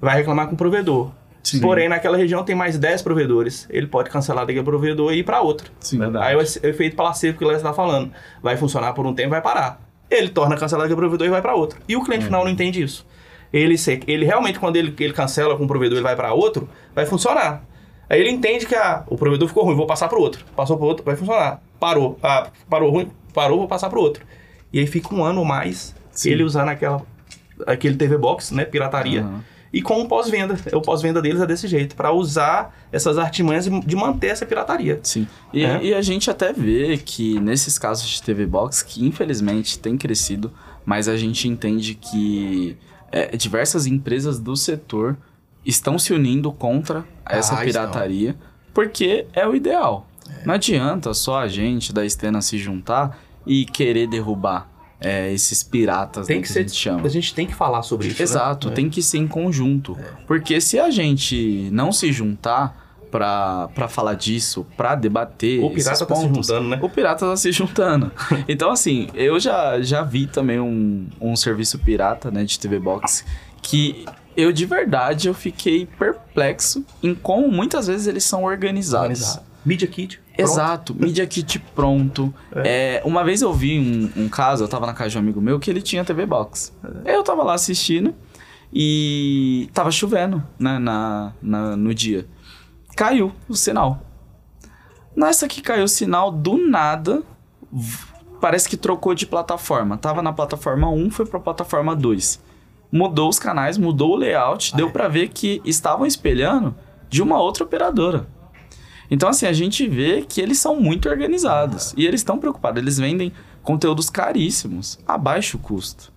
[0.01, 1.11] vai reclamar com o provedor.
[1.43, 1.61] Sim.
[1.61, 3.67] Porém, naquela região tem mais 10 provedores.
[3.71, 5.71] Ele pode cancelar daquele provedor e ir para outro.
[5.81, 5.99] Sim.
[5.99, 6.27] Verdade.
[6.27, 8.13] Aí o efeito placebo que o Léo está falando.
[8.43, 9.81] Vai funcionar por um tempo vai parar.
[10.11, 11.79] Ele torna cancelar aquele provedor e vai para outro.
[11.89, 13.07] E o cliente final não entende isso.
[13.53, 13.75] Ele,
[14.07, 17.65] ele realmente, quando ele, ele cancela com um provedor e vai para outro, vai funcionar.
[18.11, 20.45] Aí ele entende que ah, o provedor ficou ruim, vou passar para outro.
[20.57, 21.61] Passou para outro, vai funcionar.
[21.79, 22.19] Parou.
[22.23, 24.25] Ah, parou ruim, parou, vou passar para outro.
[24.73, 26.31] E aí fica um ano ou mais Sim.
[26.31, 27.03] ele usando aquela,
[27.67, 28.65] aquele TV Box, né?
[28.65, 29.23] Pirataria.
[29.23, 29.45] Aham.
[29.71, 30.57] E com o pós-venda.
[30.73, 34.99] O pós-venda deles é desse jeito, para usar essas artimanhas de- de manter essa pirataria.
[35.03, 35.27] Sim.
[35.53, 35.83] E, É.
[35.83, 40.51] e a gente até vê que nesses casos de TV Box, que infelizmente tem crescido,
[40.87, 42.79] mas a gente entende que
[43.13, 45.17] é, diversas empresas do setor
[45.65, 48.37] estão se unindo contra essa Ah, pirataria,
[48.73, 50.07] porque é o ideal.
[50.45, 54.69] Não adianta só a gente da Estena se juntar e querer derrubar
[55.01, 56.59] é, esses piratas Tem né, que que, ser.
[56.61, 57.07] a gente chama.
[57.07, 58.19] A gente tem que falar sobre isso.
[58.19, 58.23] né?
[58.25, 58.73] Exato, É.
[58.73, 59.97] tem que ser em conjunto.
[60.27, 66.05] Porque se a gente não se juntar pra, pra falar disso, pra debater O pirata
[66.07, 66.79] tá se pontos, juntando, né?
[66.83, 68.13] o pirata tá se juntando.
[68.49, 73.25] então, assim, eu já, já vi também um, um serviço pirata, né, de TV Box,
[73.63, 74.05] que
[74.37, 79.21] eu, de verdade, eu fiquei perplexo em como muitas vezes eles são organizados.
[79.21, 79.49] Organizado.
[79.67, 80.21] Media Kit.
[80.37, 80.51] pronto.
[80.51, 82.33] Exato, Media Kit pronto.
[82.65, 85.41] É, uma vez eu vi um, um caso, eu tava na casa de um amigo
[85.41, 86.73] meu que ele tinha TV Box.
[87.05, 88.15] Eu tava lá assistindo
[88.73, 92.27] e tava chovendo né, na, na- no dia.
[92.99, 94.03] Caiu o sinal.
[95.15, 97.23] Nessa que caiu o sinal, do nada,
[98.41, 99.97] parece que trocou de plataforma.
[99.97, 102.43] Tava na plataforma 1, foi pra plataforma 2.
[102.91, 106.75] Mudou os canais, mudou o layout, deu pra ver que estavam espelhando
[107.09, 108.27] de uma outra operadora.
[109.09, 111.95] Então, assim, a gente vê que eles são muito organizados.
[111.97, 112.83] E eles estão preocupados.
[112.83, 113.33] Eles vendem
[113.63, 116.13] conteúdos caríssimos, a baixo custo.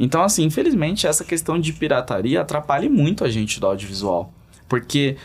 [0.00, 4.32] Então, assim, infelizmente, essa questão de pirataria atrapalha muito a gente do audiovisual.
[4.68, 5.16] Porque,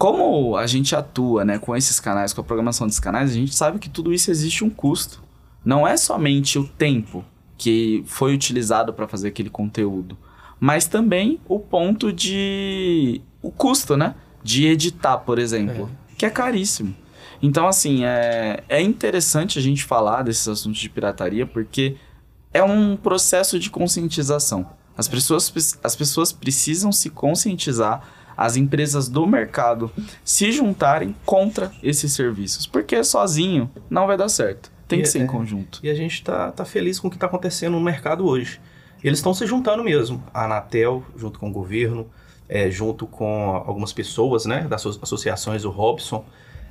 [0.00, 3.54] como a gente atua né, com esses canais, com a programação desses canais, a gente
[3.54, 5.22] sabe que tudo isso existe um custo.
[5.62, 7.22] Não é somente o tempo
[7.58, 10.16] que foi utilizado para fazer aquele conteúdo,
[10.58, 13.20] mas também o ponto de.
[13.42, 14.14] o custo, né?
[14.42, 16.96] De editar, por exemplo, que é caríssimo.
[17.42, 21.96] Então, assim, é, é interessante a gente falar desses assuntos de pirataria porque
[22.54, 24.66] é um processo de conscientização.
[24.96, 28.02] As pessoas, as pessoas precisam se conscientizar,
[28.40, 29.92] as empresas do mercado
[30.24, 34.72] se juntarem contra esses serviços, porque sozinho não vai dar certo.
[34.88, 35.78] Tem E que ser é- em conjunto.
[35.82, 38.58] E a gente tá, tá feliz com o que está acontecendo no mercado hoje.
[39.04, 40.22] Eles estão se juntando mesmo.
[40.32, 42.06] A Anatel, junto com o governo,
[42.48, 46.24] é, junto com algumas pessoas, né, das asso- associações, o Robson.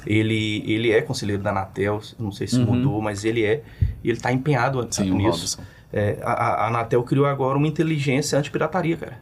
[0.07, 2.65] Ele, ele é conselheiro da Anatel, não sei se Uhum.
[2.75, 3.63] mudou, mas ele é.
[4.03, 5.59] E ele está empenhado Sim, nisso.
[5.93, 9.19] É, a, a- a Anatel criou agora uma inteligência antipirataria, cara.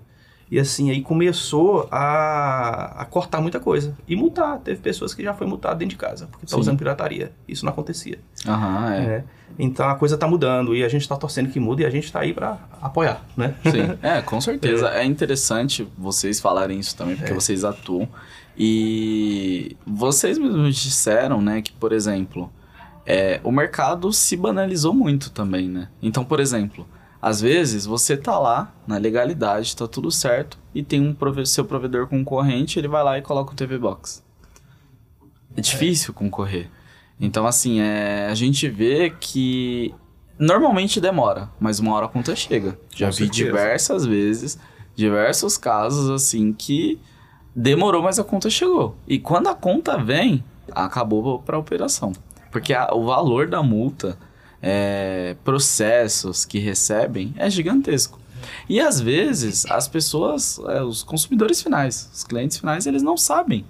[0.49, 3.97] E assim, aí começou a, a cortar muita coisa.
[4.07, 4.59] E multar.
[4.59, 6.59] Teve pessoas que já foi multado dentro de casa, porque tá Sim.
[6.61, 7.33] usando pirataria.
[7.47, 8.19] Isso não acontecia.
[8.47, 8.97] Aham, é.
[8.99, 9.23] É.
[9.59, 12.11] Então a coisa tá mudando e a gente tá torcendo que mude e a gente
[12.11, 13.55] tá aí pra apoiar, né?
[13.63, 14.89] Sim, é, com certeza.
[14.89, 17.35] É interessante vocês falarem isso também, porque É.
[17.35, 18.07] vocês atuam.
[18.57, 22.51] E vocês mesmos disseram, né, que, por exemplo,
[23.05, 25.89] é, o mercado se banalizou muito também, né?
[26.01, 26.87] Então, por exemplo,
[27.28, 31.65] às vezes você tá lá na legalidade, tá tudo certo, e tem um prove seu
[31.65, 34.23] provedor concorrente, ele vai lá e coloca o TV Box.
[35.55, 36.69] É difícil concorrer.
[37.19, 39.93] Então, assim, é, a gente vê que
[40.38, 42.78] normalmente demora, mas uma hora a conta chega.
[42.95, 43.32] Já Com vi certeza.
[43.45, 44.59] diversas vezes,
[44.95, 46.99] diversos casos, assim, que
[47.55, 48.95] demorou, mas a conta chegou.
[49.07, 52.11] E quando a conta vem, acabou para a operação.
[52.51, 54.15] Porque a- o valor da multa,
[54.61, 58.19] é, processos que recebem, é gigantesco.
[58.69, 63.65] E às vezes as pessoas, é, os consumidores finais, os clientes finais, eles não sabem.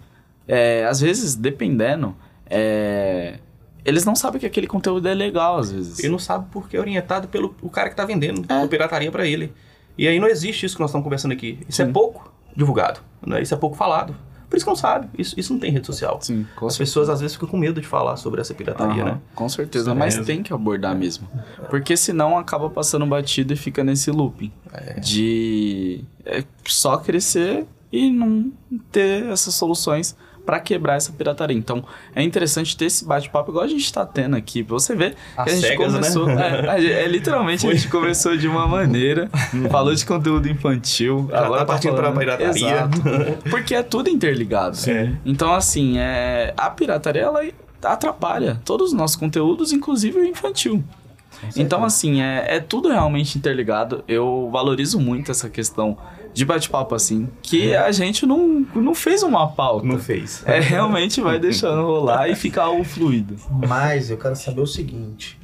[0.47, 2.15] É, às vezes, dependendo,
[2.49, 3.39] é,
[3.83, 5.99] eles não sabem que aquele conteúdo é legal, às vezes.
[5.99, 8.67] Ele não sabe porque é orientado pelo o cara que tá vendendo É.
[8.67, 9.53] pirataria pra ele.
[9.97, 11.59] E aí não existe isso que nós estamos conversando aqui.
[11.67, 11.91] Isso é Sim.
[11.91, 13.41] pouco divulgado, né?
[13.41, 14.15] Isso é pouco falado.
[14.49, 15.09] Por isso que não sabe.
[15.17, 16.19] Isso, isso não tem rede social.
[16.21, 19.11] Sim, com As pessoas às vezes ficam com medo de falar sobre essa pirataria, Aham,
[19.15, 19.21] né?
[19.35, 20.25] Com certeza, mas mesmo.
[20.25, 21.27] tem que abordar mesmo.
[21.69, 24.99] Porque senão acaba passando batido e fica nesse looping É.
[25.01, 28.51] de é, só crescer e não
[28.91, 30.15] ter essas soluções
[30.47, 31.55] para quebrar essa pirataria.
[31.57, 31.83] Então,
[32.15, 34.63] é interessante ter esse bate-papo igual a gente tá tendo aqui.
[34.63, 35.99] Você ver que Às a gente cegas, né?
[35.99, 36.29] começou.
[36.39, 39.29] É, a gente- é, literalmente, a gente começou de uma maneira,
[39.69, 42.49] falou de conteúdo infantil, Já agora tá partindo pra falando- pirataria.
[42.71, 43.01] Exato.
[43.51, 44.77] Porque é tudo interligado.
[44.77, 45.17] Sim.
[45.25, 47.43] Então, assim, é, a pirataria ela
[47.83, 50.83] atrapalha todos os nossos conteúdos, inclusive o infantil.
[51.55, 54.03] Então, assim, é, é tudo realmente interligado.
[54.07, 55.95] Eu valorizo muito essa questão
[56.37, 59.87] de bate-papo, assim, que a gente não, não fez uma pauta.
[59.87, 60.43] Não fez.
[60.45, 63.35] É, realmente vai deixando rolar e ficar algo fluido.
[63.67, 65.39] Mas eu quero saber o seguinte.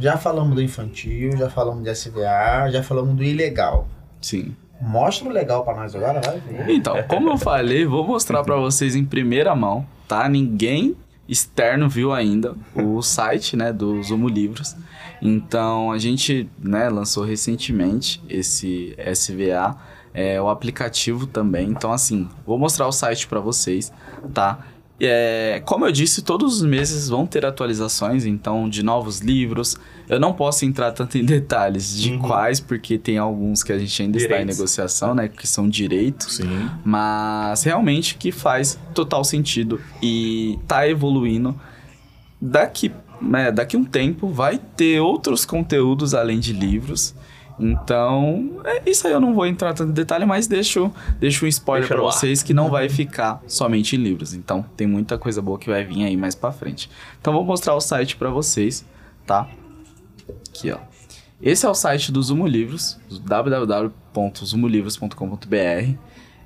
[0.00, 3.86] Já falamos do infantil, já falamos de SVA, já falamos do ilegal.
[4.20, 4.56] Sim.
[4.80, 6.74] Mostra o legal pra nós agora, vai ver.
[6.74, 10.28] Então, como eu falei, vou mostrar pra vocês em primeira mão, tá?
[10.28, 10.96] Ninguém
[11.28, 14.74] externo viu ainda o site, né, do Zumo Livros.
[15.22, 19.76] Então, a gente, né, lançou recentemente esse SVA,
[20.14, 21.68] é, o aplicativo também.
[21.68, 23.92] Então, assim, vou mostrar o site pra vocês,
[24.34, 24.66] tá?
[25.02, 29.74] É, como eu disse, todos os meses vão ter atualizações, então, de novos livros.
[30.06, 32.18] Eu não posso entrar tanto em detalhes de Uhum.
[32.18, 34.58] quais, porque tem alguns que a gente ainda está em Direitos.
[34.58, 35.28] negociação, né?
[35.28, 36.36] Que são direitos.
[36.36, 36.68] Sim.
[36.84, 41.58] Mas realmente que faz total sentido e tá evoluindo.
[42.38, 42.92] Daqui,
[43.22, 47.14] né, daqui um tempo vai ter outros conteúdos além de livros.
[47.60, 51.48] Então, é, isso aí eu não vou entrar tanto em detalhe, mas deixo, deixo um
[51.48, 51.98] spoiler ar.
[51.98, 54.32] vocês que não vai ficar somente em livros.
[54.34, 56.90] Então, tem muita coisa boa que vai vir aí mais pra frente.
[57.20, 58.84] Então, vou mostrar o site pra vocês,
[59.26, 59.48] tá?
[60.48, 60.78] Aqui, ó.
[61.42, 65.94] Esse é o site do Zumo Livros, www.zumolivros.com.br.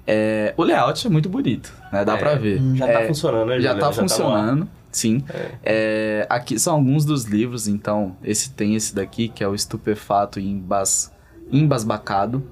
[0.06, 2.04] É, o layout é muito bonito, né?
[2.04, 2.60] Dá É, pra ver.
[2.74, 3.92] Já É, tá funcionando, né, já tá no ar.
[3.94, 5.24] funcionando, sim.
[5.62, 10.40] É, aqui são alguns dos livros, então, esse tem esse daqui, que é o Estupefato
[10.40, 11.12] e Embas,
[11.50, 12.42] Embasbacado.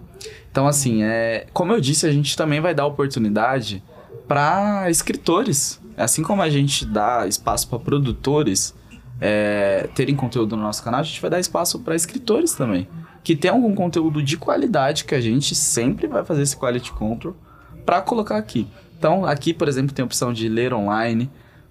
[0.50, 3.82] Então, assim, é, como eu disse, a gente também vai dar oportunidade
[4.28, 5.80] para escritores.
[5.96, 8.74] Assim como a gente dá espaço para produtores
[9.20, 12.88] é, terem conteúdo no nosso canal, a gente vai dar espaço para escritores também.
[13.22, 17.36] Que tem algum conteúdo de qualidade que a gente sempre vai fazer esse quality control
[17.84, 18.66] para colocar aqui.
[18.98, 21.30] Então, aqui, por exemplo, tem a opção de ler online.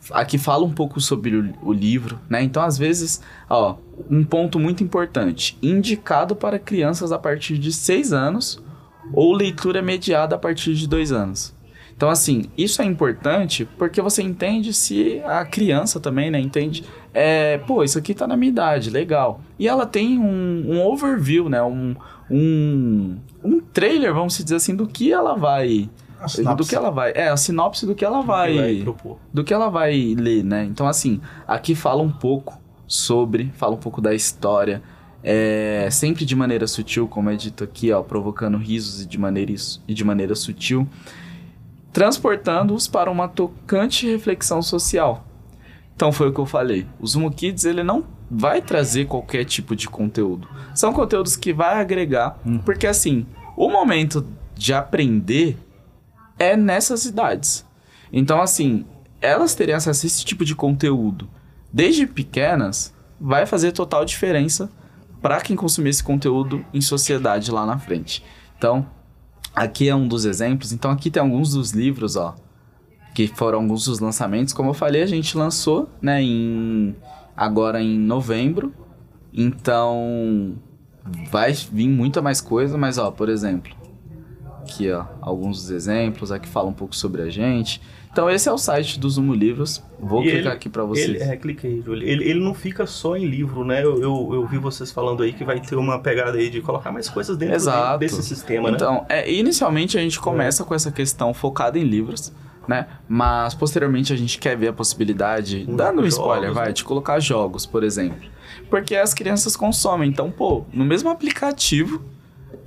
[0.09, 2.41] Aqui fala um pouco sobre o, o livro, né?
[2.41, 3.75] Então, às vezes, ó,
[4.09, 8.63] um ponto muito importante: indicado para crianças a partir de 6 anos
[9.13, 11.53] ou leitura mediada a partir de 2 anos.
[12.01, 16.83] Então, assim, isso é importante porque você entende se a criança também, né, entende,
[17.13, 19.39] é, pô, isso aqui tá na minha idade, legal.
[19.59, 21.95] E ela tem um, um overview, né, um,
[22.27, 25.87] um, um trailer, vamos dizer assim, do que ela vai.
[26.57, 29.17] Do que ela vai, é a sinopse do que ela vai, vai propor.
[29.33, 30.65] do que ela vai ler, né?
[30.65, 34.81] Então assim, aqui fala um pouco sobre, fala um pouco da história,
[35.23, 39.53] é, sempre de maneira sutil, como é dito aqui, ó, provocando risos e de maneira
[39.87, 40.87] e de maneira sutil,
[41.93, 45.25] transportando-os para uma tocante reflexão social.
[45.95, 46.87] Então foi o que eu falei.
[46.99, 50.47] O Zumo Kids ele não vai trazer qualquer tipo de conteúdo.
[50.73, 55.57] São conteúdos que vai agregar, porque assim, o momento de aprender
[56.41, 57.65] é nessas idades.
[58.11, 58.85] Então assim,
[59.21, 61.29] elas terem acesso a esse tipo de conteúdo
[61.71, 64.69] desde pequenas vai fazer total diferença
[65.21, 68.23] para quem consumir esse conteúdo em sociedade lá na frente.
[68.57, 68.85] Então,
[69.55, 70.71] aqui é um dos exemplos.
[70.71, 72.35] Então, aqui tem alguns dos livros, ó,
[73.13, 74.53] que foram alguns dos lançamentos.
[74.53, 76.95] Como eu falei, a gente lançou, né, em
[77.37, 78.73] agora em novembro.
[79.31, 80.55] Então,
[81.29, 83.71] vai vir muita mais coisa, mas ó, por exemplo,
[84.73, 87.81] aqui ó, alguns dos exemplos, aqui fala um pouco sobre a gente.
[88.11, 89.81] Então, esse é o site do Zumo Livros.
[89.97, 91.07] Vou E clicar ele- aqui para vocês.
[91.09, 92.05] Ele, é, clica aí, Júlio.
[92.05, 93.81] Ele, ele não fica só em livro, né?
[93.83, 96.91] Eu, eu, eu vi vocês falando aí que vai ter uma pegada aí de colocar
[96.91, 97.93] mais coisas dentro Exato.
[97.93, 98.75] de- desse sistema, né?
[98.75, 102.33] Então, é, inicialmente a gente começa com essa questão focada em livros,
[102.67, 102.85] né?
[103.07, 106.73] Mas posteriormente a gente quer ver a possibilidade, Um dando um jogos, spoiler, vai, né?
[106.73, 108.29] de colocar jogos, por exemplo.
[108.69, 110.09] Porque as crianças consomem.
[110.09, 112.01] Então, pô, no mesmo aplicativo,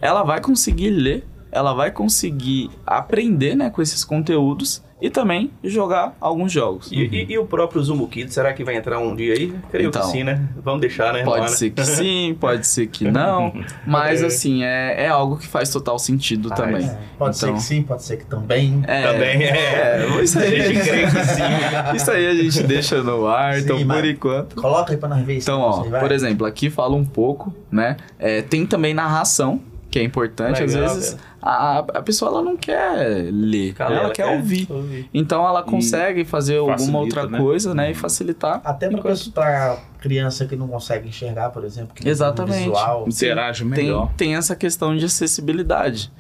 [0.01, 6.17] ela vai conseguir ler, ela vai conseguir aprender, né, com esses conteúdos e também jogar
[6.21, 6.91] alguns jogos.
[6.91, 9.53] E, e- e o próprio Zumo Kids, será que vai entrar um dia aí?
[9.71, 10.49] Creio Então, que sim, né?
[10.63, 11.23] Vamos deixar, né?
[11.25, 13.53] Pode ser que sim, pode ser que não,
[13.87, 14.27] mas É.
[14.27, 16.87] assim, é, é algo que faz total sentido Ah, também.
[16.87, 16.99] é.
[17.19, 18.83] Pode ser Então- que sim, pode ser que também.
[18.87, 20.07] É, Também é.
[20.09, 21.43] É, isso aí, A gente crê que sim.
[21.97, 24.57] isso aí a gente deixa no ar, Sim, então por enquanto.
[24.57, 25.51] Coloca aí pra nós ver isso.
[25.51, 27.97] Então, ó, por exemplo, aqui fala um pouco, né?
[28.19, 29.61] É, tem também narração,
[29.95, 30.61] que é importante.
[30.61, 31.23] Às Legal, vezes velho.
[31.41, 34.67] a, a pessoa ela não quer ler, Cara, ela, quer ouvir.
[35.15, 37.39] Então ela consegue fazer alguma facilita, outra né?
[37.39, 37.93] coisa, né?
[37.93, 38.61] E facilitar.
[38.65, 42.59] Até enquanto- pra criança que não consegue enxergar, por exemplo, que tem Exatamente.
[42.65, 43.05] visual.
[43.07, 44.13] Interage tem, melhor.
[44.17, 46.11] tem essa questão de acessibilidade.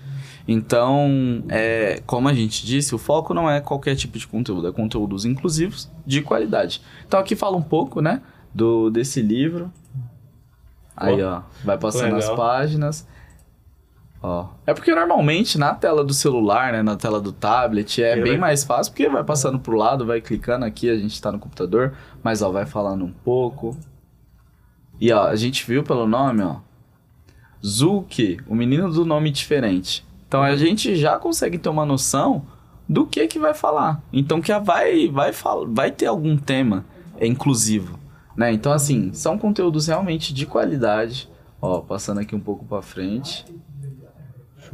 [0.47, 4.73] Então, é, como a gente disse, o foco não é qualquer tipo de conteúdo, é
[4.73, 6.81] conteúdos inclusivos de qualidade.
[7.09, 8.23] Então aqui fala um pouco, né,
[8.55, 9.73] do desse livro.
[10.97, 12.37] Aí, ó, vai passando as legal.
[12.37, 13.14] páginas.
[14.27, 14.47] Ó.
[14.67, 18.33] É porque normalmente na tela do celular, né, na tela do tablet, é Ele bem
[18.33, 21.39] vai- mais fácil, porque vai passando pro lado, vai clicando aqui, a gente tá no
[21.39, 23.77] computador, mas ó, vai falando um pouco.
[24.99, 26.57] E ó, a gente viu pelo nome, ó,
[27.63, 30.03] Zuki, o menino do nome diferente.
[30.27, 32.47] Então a gente já consegue ter uma noção
[32.89, 34.03] do que que vai falar.
[34.13, 35.33] Então que vai vai
[35.69, 36.85] vai ter algum tema
[37.19, 37.99] é inclusivo,
[38.35, 38.51] né?
[38.53, 41.29] Então assim, são conteúdos realmente de qualidade.
[41.61, 43.45] Ó, passando aqui um pouco pra frente.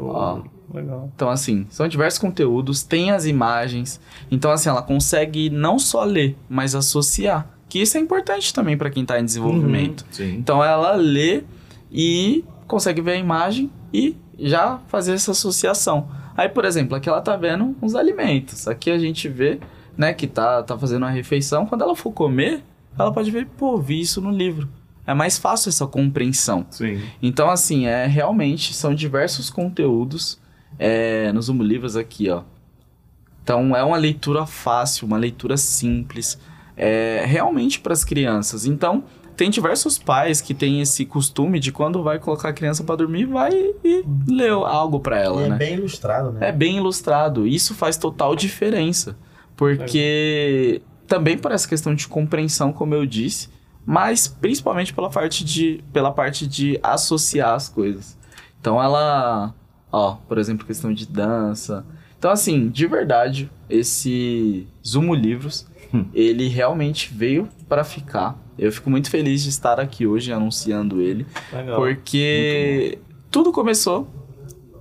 [0.01, 0.11] Show.
[0.11, 0.43] Ó.
[0.73, 1.11] Legal.
[1.15, 4.01] Então, assim, são diversos conteúdos, tem as imagens.
[4.31, 7.49] Então, assim, ela consegue não só ler, mas associar.
[7.69, 10.05] Que isso é importante também para quem está em desenvolvimento.
[10.11, 10.35] Sim.
[10.35, 11.43] Então, ela lê
[11.91, 16.09] e consegue ver a imagem e já fazer essa associação.
[16.37, 18.69] Aí, por exemplo, aqui ela tá vendo uns alimentos.
[18.69, 19.59] Aqui a gente vê,
[19.97, 21.67] né, que tá, tá fazendo uma refeição.
[21.67, 22.63] Quando ela for comer,
[22.99, 24.69] ela pode ver, pô, vi isso no livro.
[25.07, 26.67] É mais fácil essa compreensão.
[26.71, 27.03] Sim.
[27.23, 30.39] Então, assim, é realmente são diversos conteúdos
[30.79, 32.43] é, nos Livros aqui, ó.
[33.43, 36.39] Então, é uma leitura fácil, uma leitura simples,
[36.77, 38.65] é, realmente para as crianças.
[38.67, 39.05] Então,
[39.37, 43.25] tem diversos pais que têm esse costume de quando vai colocar a criança para dormir,
[43.25, 43.51] vai
[43.83, 45.57] e lê algo para ela, E é né?
[45.57, 46.49] bem ilustrado, né?
[46.49, 47.47] É bem ilustrado.
[47.47, 49.17] Isso faz total diferença.
[49.57, 53.49] Porque também por essa questão de compreensão, como eu disse,
[53.85, 58.19] mas principalmente pela parte de, pela parte de associar as coisas.
[58.61, 59.55] Então ela,
[59.91, 61.85] ó, por exemplo, questão de dança.
[62.19, 65.67] Então assim, de verdade, esse Zumo Livros,
[66.15, 68.39] ele realmente veio para ficar.
[68.59, 71.27] Eu fico muito feliz de estar aqui hoje anunciando ele.
[71.53, 71.77] Legal.
[71.77, 72.99] Porque
[73.31, 74.09] tudo começou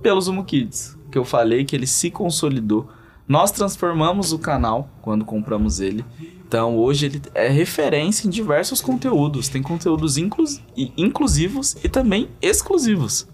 [0.02, 2.88] pelo Zumo Kids, que eu falei que ele se consolidou.
[3.26, 6.04] Nós transformamos o canal quando compramos ele.
[6.50, 9.48] Então hoje ele é referência em diversos conteúdos.
[9.48, 13.28] Tem conteúdos inclus inclusivos e também exclusivos.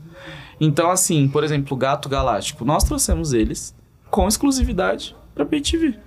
[0.61, 3.75] Então, assim, por exemplo, o Gato Galáctico, nós trouxemos eles
[4.11, 5.99] com exclusividade para PayTV.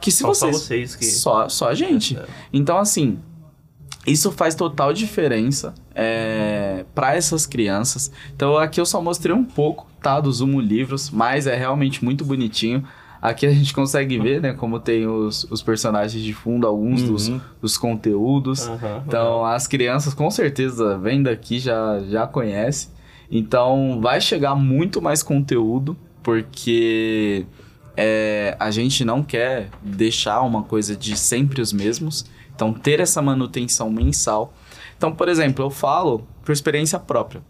[0.00, 1.04] Que se Só, só vocês vocês que.
[1.04, 2.16] só, só a gente.
[2.16, 2.26] É.
[2.52, 3.20] Então, assim,
[4.04, 8.10] isso faz total diferença é, para essas crianças.
[8.34, 10.18] Então, aqui eu só mostrei um pouco, tá?
[10.18, 12.82] Do Zumo Livros, mas é realmente muito bonitinho.
[13.20, 14.52] Aqui a gente consegue ver, né?
[14.52, 17.40] Como tem os, os personagens de fundo, alguns dos, Uhum.
[17.60, 18.68] dos conteúdos.
[18.68, 22.90] Aham, Então, as crianças com certeza vêm daqui, já, já conhecem.
[23.30, 27.44] Então, vai chegar muito mais conteúdo, porque
[27.96, 32.24] é, a gente não quer deixar uma coisa de sempre os mesmos.
[32.54, 34.52] Então, ter essa manutenção mensal.
[34.96, 37.42] Então, por exemplo, eu falo por experiência própria.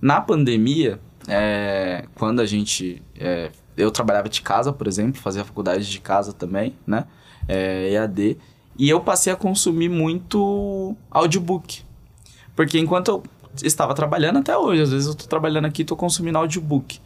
[0.00, 3.02] Na pandemia, é, quando a gente.
[3.18, 7.04] é, eu trabalhava de casa, por exemplo, fazia faculdade de casa também, né?
[7.46, 8.36] É, EAD.
[8.76, 11.82] E eu passei a consumir muito audiobook.
[12.54, 13.22] Porque enquanto eu
[13.62, 17.00] estava trabalhando até hoje, às vezes eu tô trabalhando aqui e tô consumindo audiobook.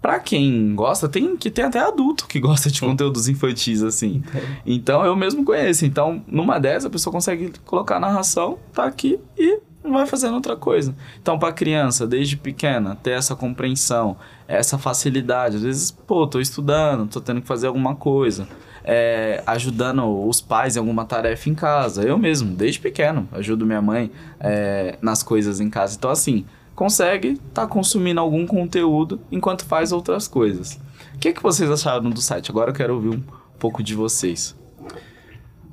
[0.00, 4.22] Pra quem gosta, tem que tem até adulto que gosta de conteúdos infantis, assim.
[4.64, 5.84] Então eu mesmo conheço.
[5.84, 10.56] Então, numa dessas, a pessoa consegue colocar a narração, tá aqui e vai fazendo outra
[10.56, 10.94] coisa.
[11.20, 15.56] Então, pra criança, desde pequena, ter essa compreensão, essa facilidade.
[15.56, 18.46] Às vezes, pô, tô estudando, tô tendo que fazer alguma coisa.
[18.90, 22.02] é, ajudando os pais em alguma tarefa em casa.
[22.02, 24.10] Eu mesmo, desde pequeno, ajudo minha mãe
[24.40, 25.94] é, nas coisas em casa.
[25.94, 30.80] Então, assim, consegue estar consumindo algum conteúdo enquanto faz outras coisas.
[31.14, 32.50] O que, que vocês acharam do site?
[32.50, 33.22] Agora eu quero ouvir um
[33.58, 34.56] pouco de vocês.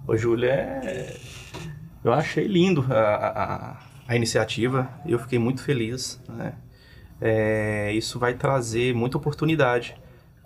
[0.06, 1.16] Ô, Júlia, é...
[2.04, 3.78] eu achei lindo a,
[4.08, 4.90] a iniciativa.
[5.06, 6.22] Eu fiquei muito feliz.
[6.28, 6.54] Né?
[7.22, 9.96] É, isso vai trazer muita oportunidade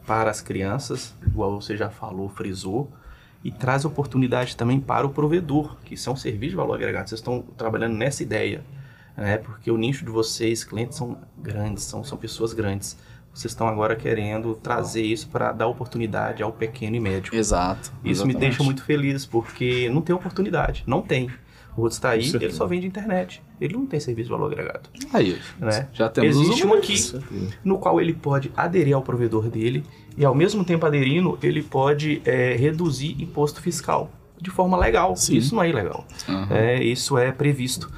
[0.05, 2.91] para as crianças, igual você já falou, frisou,
[3.43, 7.07] e traz oportunidade também para o provedor, que isso é um serviço de valor agregado.
[7.07, 8.63] Vocês estão trabalhando nessa ideia,
[9.15, 9.37] né?
[9.37, 12.97] porque o nicho de vocês, clientes, são grandes, são, são pessoas grandes.
[13.33, 17.33] Vocês estão agora querendo trazer isso para dar oportunidade ao pequeno e médio.
[17.35, 17.91] Exato.
[18.03, 21.29] Isso me deixa muito feliz, porque não tem oportunidade, não tem.
[21.79, 23.41] O outro está aí, ele só vende internet.
[23.59, 24.89] Ele não tem serviço de valor agregado.
[25.13, 25.87] Aí, Né?
[25.93, 26.95] já temos Existe um aqui
[27.63, 29.83] no qual ele pode aderir ao provedor dele
[30.17, 34.11] e, ao mesmo tempo aderindo, ele pode é, reduzir imposto fiscal
[34.41, 35.15] de forma legal.
[35.15, 35.35] Sim.
[35.37, 36.05] Isso não é ilegal.
[36.27, 36.47] Aham.
[36.55, 37.89] É, isso é previsto.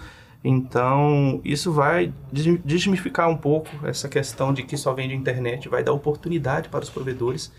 [0.44, 5.84] Então, isso vai des- desmistificar um pouco essa questão de que só vende internet, vai
[5.84, 7.52] dar oportunidade para os provedores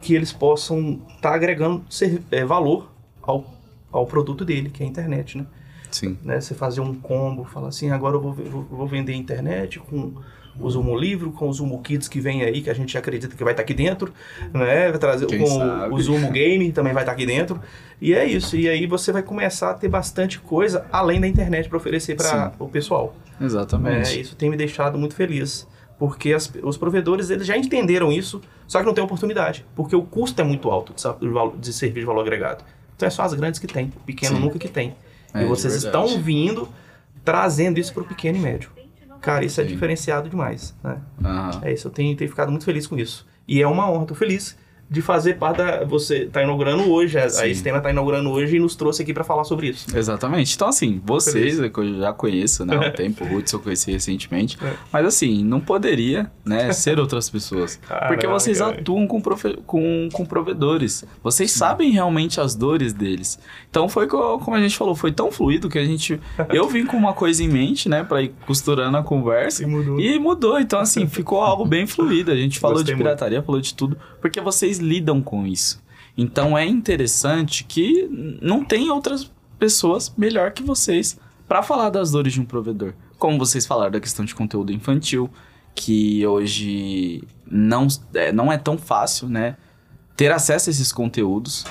[0.00, 2.90] que eles possam estar agregando ser- é, valor
[3.22, 3.44] ao,
[3.90, 5.46] ao produto dele, que é a internet, né?
[5.94, 6.18] Sim.
[6.24, 6.40] né?
[6.40, 10.12] Você fazer um combo, falar assim, agora eu vou, vou, vender internet com
[10.58, 13.42] o Zumo Livro, com o Zumo Kids que vem aí, que a gente acredita que
[13.44, 14.12] vai estar aqui dentro,
[14.52, 14.90] né?
[14.90, 15.94] Vai trazer Quem com sabe?
[15.94, 17.60] o Zumo Game também vai estar aqui dentro.
[18.00, 18.56] E é isso.
[18.56, 22.52] E aí você vai começar a ter bastante coisa além da internet para oferecer para
[22.58, 23.14] o pessoal.
[23.40, 24.16] Exatamente.
[24.16, 25.66] É, isso tem me deixado muito feliz.
[25.98, 29.64] Porque as- os provedores eles já entenderam isso, só que não tem oportunidade.
[29.76, 32.64] Porque o custo é muito alto de, de valo- de valor agregado.
[32.96, 34.42] Então é só as grandes que tem, pequeno Sim.
[34.42, 34.94] nunca que tem.
[35.34, 36.68] É, e vocês estão vindo
[37.24, 38.70] trazendo isso para o pequeno e médio.
[39.20, 39.70] Cara, isso é Sim.
[39.70, 40.74] diferenciado demais.
[40.82, 40.98] Né?
[41.24, 41.60] Aham.
[41.62, 43.26] É isso, eu tenho, tenho ficado muito feliz com isso.
[43.48, 44.56] E é uma honra, tô feliz
[44.90, 45.84] de fazer parte da.
[45.84, 47.46] Você tá inaugurando hoje, a, a Sim.
[47.48, 49.86] Estena tá inaugurando hoje e nos trouxe aqui para falar sobre isso.
[49.96, 50.54] Exatamente.
[50.54, 53.90] Então, assim, vocês, que eu já conheço né, há um tempo, o Hudson eu conheci
[53.92, 54.74] recentemente, É.
[54.92, 57.76] mas assim, não poderia né, ser outras pessoas.
[57.82, 58.70] porque Caraca, vocês velho.
[58.80, 61.04] atuam com, profe- com, com provedores.
[61.22, 63.38] Vocês sabem realmente as dores deles.
[63.70, 66.20] Então foi co- como a gente falou, foi tão fluido que a gente.
[66.52, 69.62] Eu vim com uma coisa em mente, né, pra ir costurando a conversa.
[69.62, 70.00] E mudou.
[70.00, 72.30] E mudou, então assim, ficou algo bem fluido.
[72.30, 75.82] A gente falou Gostei de pirataria, falou de tudo, porque vocês lidam com isso.
[76.16, 78.08] Então é interessante que
[78.40, 81.18] não tem outras pessoas melhor que vocês
[81.48, 82.94] para falar das dores de um provedor.
[83.18, 85.30] Como vocês falaram da questão de conteúdo infantil,
[85.74, 89.56] que hoje não é, não é tão fácil, né?
[90.16, 91.64] Ter acesso a esses conteúdos.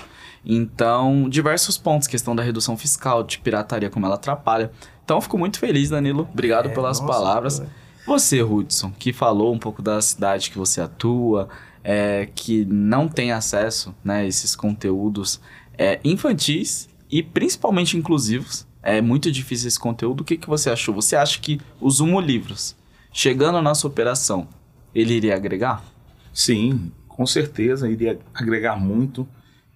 [0.45, 4.71] Então, diversos pontos, questão da redução fiscal, de pirataria, como ela atrapalha.
[5.03, 6.27] Então, eu fico muito feliz, Danilo.
[6.31, 7.59] Obrigado É, pelas nossa, palavras.
[7.59, 7.71] velho.
[8.05, 11.47] Você, Hudson, que falou um pouco da cidade que você atua,
[11.83, 15.41] é, que não tem acesso né, a esses conteúdos
[15.77, 18.65] é, infantis e principalmente inclusivos.
[18.81, 20.21] É muito difícil esse conteúdo.
[20.21, 20.95] O que, que você achou?
[20.95, 22.75] Você acha que o Zumo Livros,
[23.11, 24.47] chegando na sua operação,
[24.93, 25.83] ele iria agregar?
[26.33, 29.27] Sim, com certeza iria agregar muito.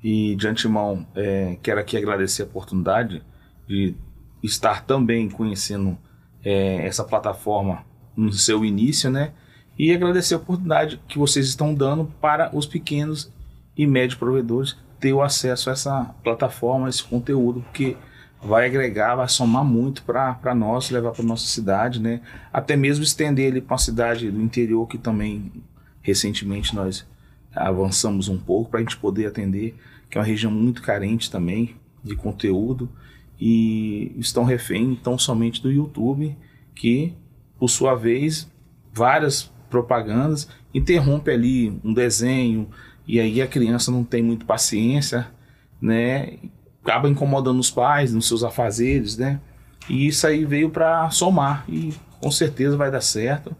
[0.04, 3.24] E de antemão, é, quero aqui agradecer a oportunidade
[3.68, 3.96] de
[4.44, 5.98] estar também conhecendo
[6.44, 7.84] é, essa plataforma
[8.16, 9.34] no seu início, né?
[9.78, 13.32] E agradecer a oportunidade que vocês estão dando para os pequenos
[13.76, 17.96] e médios provedores ter o acesso a essa plataforma, a esse conteúdo, porque
[18.42, 22.22] vai agregar, vai somar muito para nós, levar para nossa cidade, né?
[22.52, 25.52] Até mesmo estender ele para uma cidade do interior que também
[26.02, 27.06] recentemente nós
[27.56, 29.76] avançamos um pouco para a gente poder atender,
[30.10, 32.90] que é uma região muito carente também de conteúdo
[33.40, 36.36] e estão refém então somente do YouTube,
[36.74, 37.14] que
[37.60, 38.50] por sua vez
[38.94, 42.70] várias propagandas interrompe ali um desenho
[43.08, 45.28] e aí a criança não tem muito paciência,
[45.82, 46.38] né?
[46.84, 49.40] Acaba incomodando os pais nos seus afazeres, né?
[49.90, 53.56] E isso aí veio para somar e com certeza vai dar certo.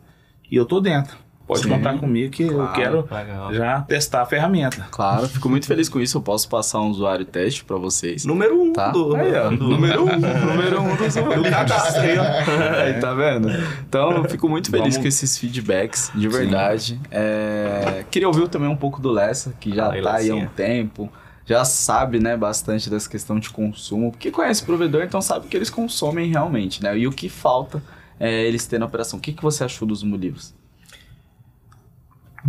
[0.50, 1.18] E eu tô dentro.
[1.48, 1.70] Pode Sim.
[1.70, 2.74] contar comigo que eu Claro.
[2.74, 3.54] quero Legal.
[3.54, 4.86] já testar a ferramenta.
[4.92, 6.18] Claro, fico muito feliz com isso.
[6.18, 8.26] Eu posso passar um usuário teste pra vocês.
[8.26, 8.90] Número um Tá?
[8.92, 10.06] do, Aí, ó, do- número um,
[10.46, 11.44] número um do usuário.
[11.46, 12.82] aí, ó.
[12.84, 13.50] Aí, tá vendo?
[13.88, 17.00] Então, eu fico muito feliz Vamos- com esses feedbacks, de verdade.
[17.10, 20.48] É, Queria ouvir também um pouco do Lessa, que já Aí, tá aí há um
[20.48, 21.10] tempo,
[21.46, 25.56] já sabe, né, bastante dessa questão de consumo, porque conhece o provedor, então sabe que
[25.56, 26.98] eles consomem realmente, né?
[26.98, 27.82] E o que falta
[28.20, 29.18] é eles terem na operação.
[29.18, 30.54] O que, que você achou dos Mulivos?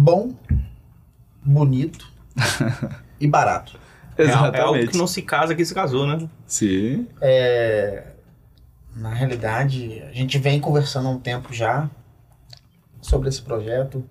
[0.00, 0.32] Bom,
[1.44, 2.08] bonito
[3.18, 3.76] e barato.
[4.16, 6.28] É, é algo que não se casa que se casou, né?
[6.46, 7.08] Sim.
[7.20, 8.04] É,
[8.94, 11.90] na realidade, a gente vem conversando há um tempo já
[13.02, 14.08] sobre esse projeto,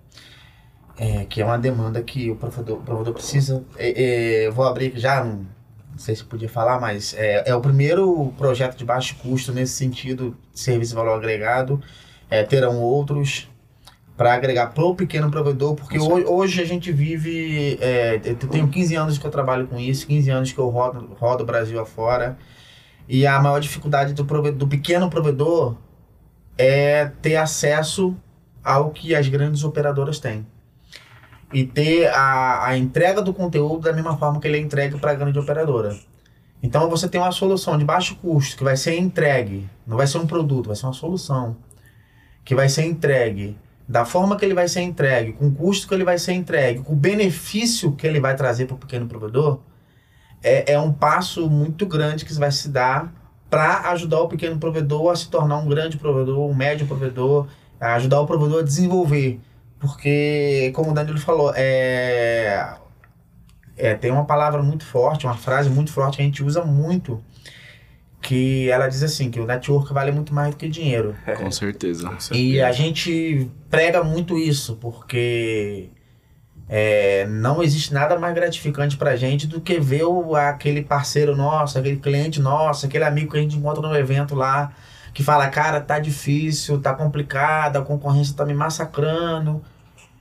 [0.98, 3.64] é, que é uma demanda que o provedor, o provedor precisa.
[3.78, 5.46] É, é, eu vou abrir aqui já, não,
[5.90, 9.72] não sei se podia falar, mas é, é o primeiro projeto de baixo custo nesse
[9.72, 11.82] sentido de serviço de valor agregado.
[12.28, 13.47] É, terão outros
[14.18, 17.78] para agregar para o pequeno provedor, porque Com hoje, hoje a gente vive.
[17.80, 21.14] É, eu tenho 15 anos que eu trabalho com isso, 15 anos que eu rodo,
[21.18, 22.36] rodo o Brasil afora.
[23.08, 25.76] E a maior dificuldade do, prove- do pequeno provedor
[26.58, 28.14] é ter acesso
[28.62, 30.44] ao que as grandes operadoras têm.
[31.54, 35.12] E ter a, a entrega do conteúdo da mesma forma que ele é entregue para
[35.12, 35.96] a grande operadora.
[36.60, 40.18] Então você tem uma solução de baixo custo que vai ser entregue, não vai ser
[40.18, 41.56] um produto, vai ser uma solução
[42.44, 43.56] que vai ser entregue
[43.88, 46.80] da forma que ele vai ser entregue, com o custo que ele vai ser entregue,
[46.80, 49.60] com o benefício que ele vai trazer para o pequeno provedor,
[50.42, 53.12] é, é um passo muito grande que vai se dar
[53.48, 57.48] para ajudar o pequeno provedor a se tornar um grande provedor, um médio provedor,
[57.80, 59.40] a ajudar o provedor a desenvolver.
[59.78, 62.74] Porque, como o Danilo falou, é,
[63.76, 67.22] é, tem uma palavra muito forte, uma frase muito forte que a gente usa muito,
[68.20, 71.14] que ela diz assim, que o network vale muito mais do que dinheiro.
[71.38, 72.10] Com certeza.
[72.32, 75.90] E a gente prega muito isso, porque
[76.68, 81.78] é, não existe nada mais gratificante pra gente do que ver o, aquele parceiro nosso,
[81.78, 84.72] aquele cliente nosso, aquele amigo que a gente encontra no evento lá,
[85.14, 89.62] que fala, cara, tá difícil, tá complicado, a concorrência tá me massacrando.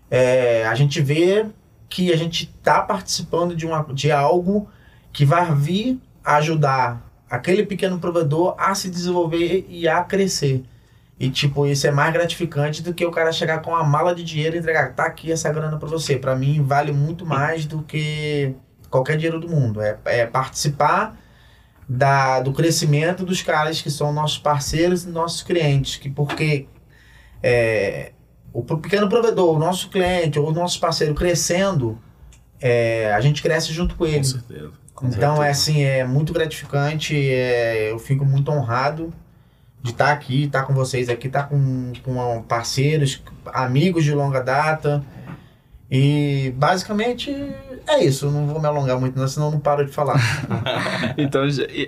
[0.09, 1.45] É, a gente vê
[1.89, 4.69] que a gente tá participando de, uma, de algo
[5.11, 10.63] que vai vir ajudar aquele pequeno provedor a se desenvolver e a crescer.
[11.19, 14.23] E, tipo, isso é mais gratificante do que o cara chegar com uma mala de
[14.23, 16.15] dinheiro e entregar, tá aqui essa grana pra você.
[16.17, 18.53] Pra mim, vale muito mais do que
[18.89, 19.81] qualquer dinheiro do mundo.
[19.81, 21.17] É, é participar
[21.89, 25.95] da, do crescimento dos caras que são nossos parceiros e nossos clientes.
[25.97, 26.67] Que porque
[27.41, 28.11] é,
[28.53, 31.99] o pequeno provedor, o nosso cliente ou o nosso parceiro crescendo,
[32.61, 34.17] é, a gente cresce junto com ele.
[34.17, 34.71] Com certeza.
[35.03, 39.13] Então, é assim, é muito gratificante, é, eu fico muito honrado
[39.81, 45.03] de estar aqui, estar com vocês aqui, estar com, com parceiros, amigos de longa data.
[45.89, 47.31] E basicamente
[47.87, 50.19] é isso, não vou me alongar muito, não, senão eu não paro de falar.
[51.17, 51.43] Então,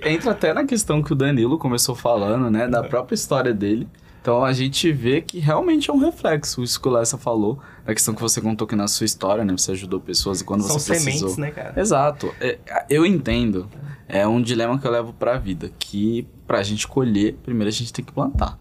[0.06, 2.68] entra até na questão que o Danilo começou falando, né?
[2.68, 3.88] Da própria história dele.
[4.30, 7.96] Então, a gente vê que realmente é um reflexo, isso que o Lessa falou, da
[7.96, 9.52] questão que você contou que na sua história, né?
[9.54, 11.30] Você ajudou pessoas e quando São você precisou...
[11.30, 11.82] sementes, né, cara?
[11.82, 12.32] Exato.
[12.40, 12.60] É,
[12.92, 13.68] eu entendo.
[14.08, 15.72] É um dilema que eu levo pra vida.
[15.80, 18.60] Que pra gente colher, primeiro a gente tem que plantar.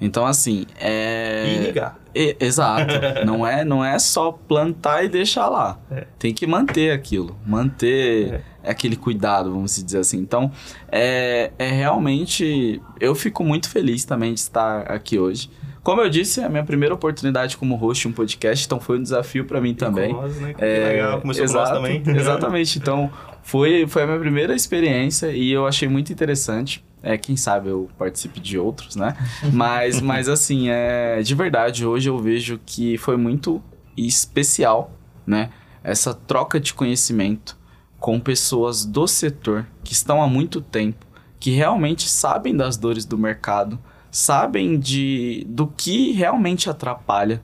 [0.00, 1.54] Então, assim, é...
[1.54, 1.98] E ligar.
[2.14, 2.94] E- exato.
[3.26, 5.78] não, é, não é só plantar e deixar lá.
[5.90, 6.06] É.
[6.18, 7.36] Tem que manter aquilo.
[7.44, 10.18] Manter aquele cuidado, vamos dizer assim.
[10.18, 10.50] Então,
[10.90, 12.80] é, é realmente...
[13.00, 15.50] Eu fico muito feliz também de estar aqui hoje.
[15.84, 18.98] Como eu disse, é a minha primeira oportunidade como host de um podcast, então foi
[18.98, 20.14] um desafio pra mim também.
[20.14, 20.54] Nós, né?
[20.54, 22.02] Que É, legal, começou com nós exato, também.
[22.16, 22.78] Exatamente.
[22.78, 23.12] Então,
[23.42, 26.82] foi, foi a minha primeira experiência e eu achei muito interessante.
[27.02, 29.14] É, quem sabe eu participe de outros, né?
[29.52, 33.62] Mas, mas assim, é, de verdade, hoje eu vejo que foi muito
[33.94, 34.90] especial,
[35.26, 35.50] né?
[35.82, 37.58] Essa troca de conhecimento
[38.04, 41.06] com pessoas do setor que estão há muito tempo,
[41.40, 43.78] que realmente sabem das dores do mercado,
[44.10, 47.42] sabem de do que realmente atrapalha,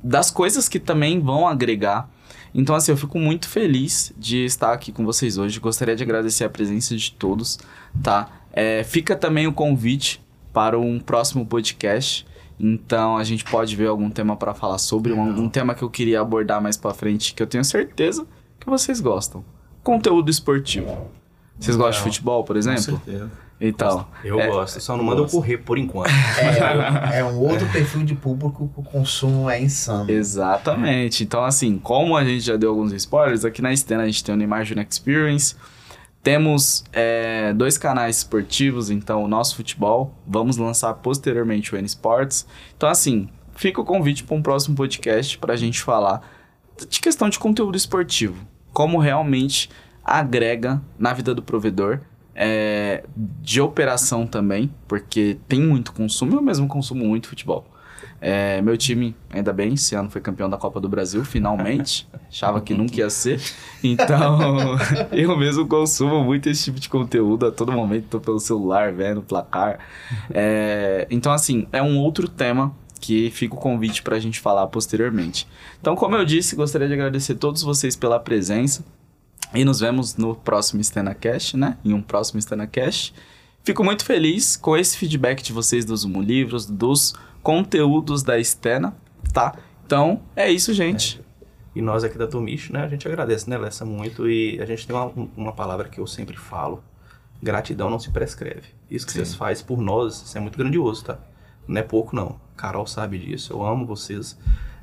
[0.00, 2.08] das coisas que também vão agregar.
[2.54, 5.58] Então, assim, eu fico muito feliz de estar aqui com vocês hoje.
[5.58, 7.58] Gostaria de agradecer a presença de todos,
[8.04, 8.30] tá?
[8.52, 12.24] É, fica também o convite para um próximo podcast.
[12.56, 15.90] Então, a gente pode ver algum tema para falar sobre, um, algum tema que eu
[15.90, 18.24] queria abordar mais para frente, que eu tenho certeza
[18.64, 19.44] que vocês gostam.
[19.82, 21.10] Conteúdo esportivo.
[21.58, 22.80] Vocês gostam de futebol, por Com exemplo?
[22.82, 23.30] certeza.
[23.60, 26.10] Então, Eu É, gosto, só não manda eu correr por enquanto.
[27.12, 30.10] É, é um outro perfil de público que o consumo é insano.
[30.10, 31.22] Exatamente.
[31.22, 34.34] Então, assim, como a gente já deu alguns spoilers, aqui na Stena a gente tem
[34.34, 35.54] o Neymar Junior Experience.
[36.22, 40.12] Temos é, dois canais esportivos, então o nosso futebol.
[40.26, 42.46] Vamos lançar posteriormente o N Sports.
[42.76, 46.22] Então, assim, fica o convite para um próximo podcast para a gente falar
[46.88, 48.34] de questão de conteúdo esportivo.
[48.74, 49.70] Como realmente
[50.04, 52.00] agrega na vida do provedor.
[52.34, 57.64] é, de operação também, porque tem muito consumo, eu mesmo consumo muito futebol.
[58.20, 62.08] É, meu time, ainda bem, esse ano foi campeão da Copa do Brasil, finalmente.
[62.28, 63.40] Achava que nunca ia ser.
[63.82, 64.76] Então,
[65.12, 68.06] eu mesmo consumo muito esse tipo de conteúdo a todo momento.
[68.08, 69.78] Tô pelo celular, vendo placar.
[70.32, 72.74] É, então, assim, é um outro tema
[73.04, 75.46] que fica o convite para a gente falar posteriormente.
[75.78, 78.82] Então, como eu disse, gostaria de agradecer a todos vocês pela presença.
[79.52, 81.76] E nos vemos no próximo StenaCast, né?
[81.84, 83.14] Em um próximo StenaCast.
[83.62, 88.96] Fico muito feliz com esse feedback de vocês dos Humo Livros, dos conteúdos da Stena,
[89.34, 89.54] tá?
[89.84, 91.20] Então, é isso, gente.
[91.74, 92.84] E nós aqui da Tomicho, né?
[92.84, 94.26] A gente agradece, né, Lessa, muito.
[94.26, 96.82] E a gente tem uma, uma palavra que eu sempre falo.
[97.42, 98.68] Gratidão não se prescreve.
[98.90, 99.18] Isso que Sim.
[99.18, 101.18] vocês fazem por nós, isso é muito grandioso, tá?
[101.66, 102.40] Não é pouco, não.
[102.56, 103.52] Carol sabe disso.
[103.52, 104.38] Eu amo vocês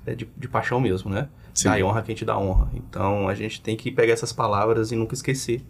[0.06, 1.30] é, de, de paixão mesmo, né?
[1.54, 1.70] Sim.
[1.70, 2.70] Dá honra a quem te dá honra.
[2.74, 5.64] Então, a gente tem que pegar essas palavras e nunca esquecer.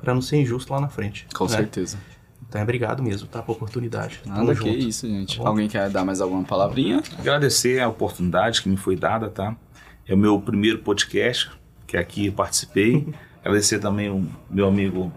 [0.00, 1.26] Pra não ser injusto lá na frente.
[1.34, 1.50] Com né?
[1.50, 1.98] certeza.
[2.48, 3.42] Então, é obrigado mesmo, tá?
[3.42, 4.20] Por oportunidade.
[4.24, 4.88] Tamo Nada que junto.
[4.88, 5.38] isso, gente.
[5.38, 5.48] Tá?
[5.48, 7.02] Alguém quer dar mais alguma palavrinha?
[7.18, 9.54] Agradecer a oportunidade que me foi dada, tá?
[10.06, 11.50] É o meu primeiro podcast,
[11.86, 13.06] que aqui eu participei.
[13.44, 15.12] Agradecer também o meu amigo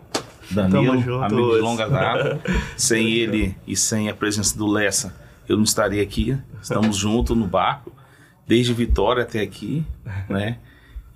[0.52, 2.40] Danilo, Tamo amigo de longa data.
[2.78, 5.16] sem ele e sem a presença do Lessa,
[5.48, 6.38] eu não estaria aqui.
[6.62, 7.92] Estamos juntos no barco,
[8.48, 9.86] desde Vitória até aqui,
[10.30, 10.60] né?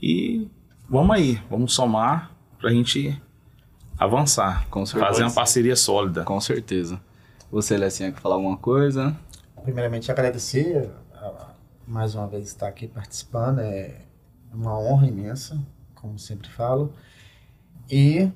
[0.01, 0.47] E
[0.89, 3.21] vamos aí, vamos somar pra gente
[3.97, 5.05] avançar, Com certeza.
[5.11, 6.23] fazer uma parceria sólida.
[6.23, 6.99] Com certeza.
[7.51, 9.15] Você, Lecinha, quer falar alguma coisa?
[9.63, 11.53] Primeiramente, agradecer a-
[11.87, 13.59] mais uma vez estar aqui participando.
[13.59, 14.01] É
[14.53, 15.57] uma honra imensa,
[15.95, 16.93] como sempre falo.
[17.89, 18.29] E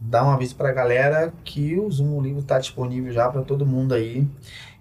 [0.00, 3.66] dar um aviso para a galera que o Zoom Livro está disponível já para todo
[3.66, 4.26] mundo aí.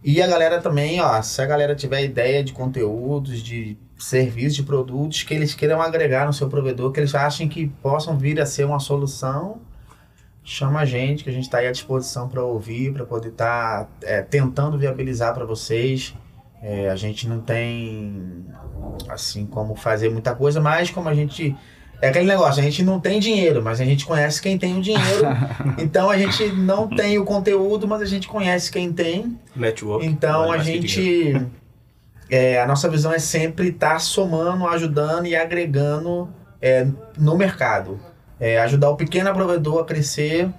[0.01, 4.63] E a galera também, ó, se a galera tiver ideia de conteúdos, de serviços, de
[4.63, 8.45] produtos que eles queiram agregar no seu provedor, que eles achem que possam vir a
[8.45, 9.59] ser uma solução,
[10.41, 13.89] chama a gente, que a gente está aí à disposição para ouvir, para poder estar
[14.29, 16.15] tentando viabilizar para vocês.
[16.61, 18.45] É, a gente não tem
[19.09, 21.55] assim como fazer muita coisa, mas como a gente
[22.01, 24.81] é aquele negócio, a gente não tem dinheiro, mas a gente conhece quem tem o
[24.81, 25.23] dinheiro.
[25.77, 29.37] então a gente não tem o conteúdo, mas a gente conhece quem tem.
[29.55, 30.05] Network.
[30.05, 31.35] Então a gente.
[32.29, 36.29] é, a nossa visão é sempre estar somando, ajudando e agregando
[36.61, 37.99] é, no mercado.
[38.39, 40.49] É, ajudar o pequeno provedor a crescer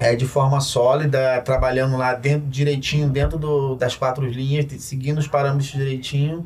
[0.00, 5.28] é, de forma sólida, trabalhando lá dentro direitinho, dentro do- das quatro linhas, seguindo os
[5.28, 6.44] parâmetros direitinho.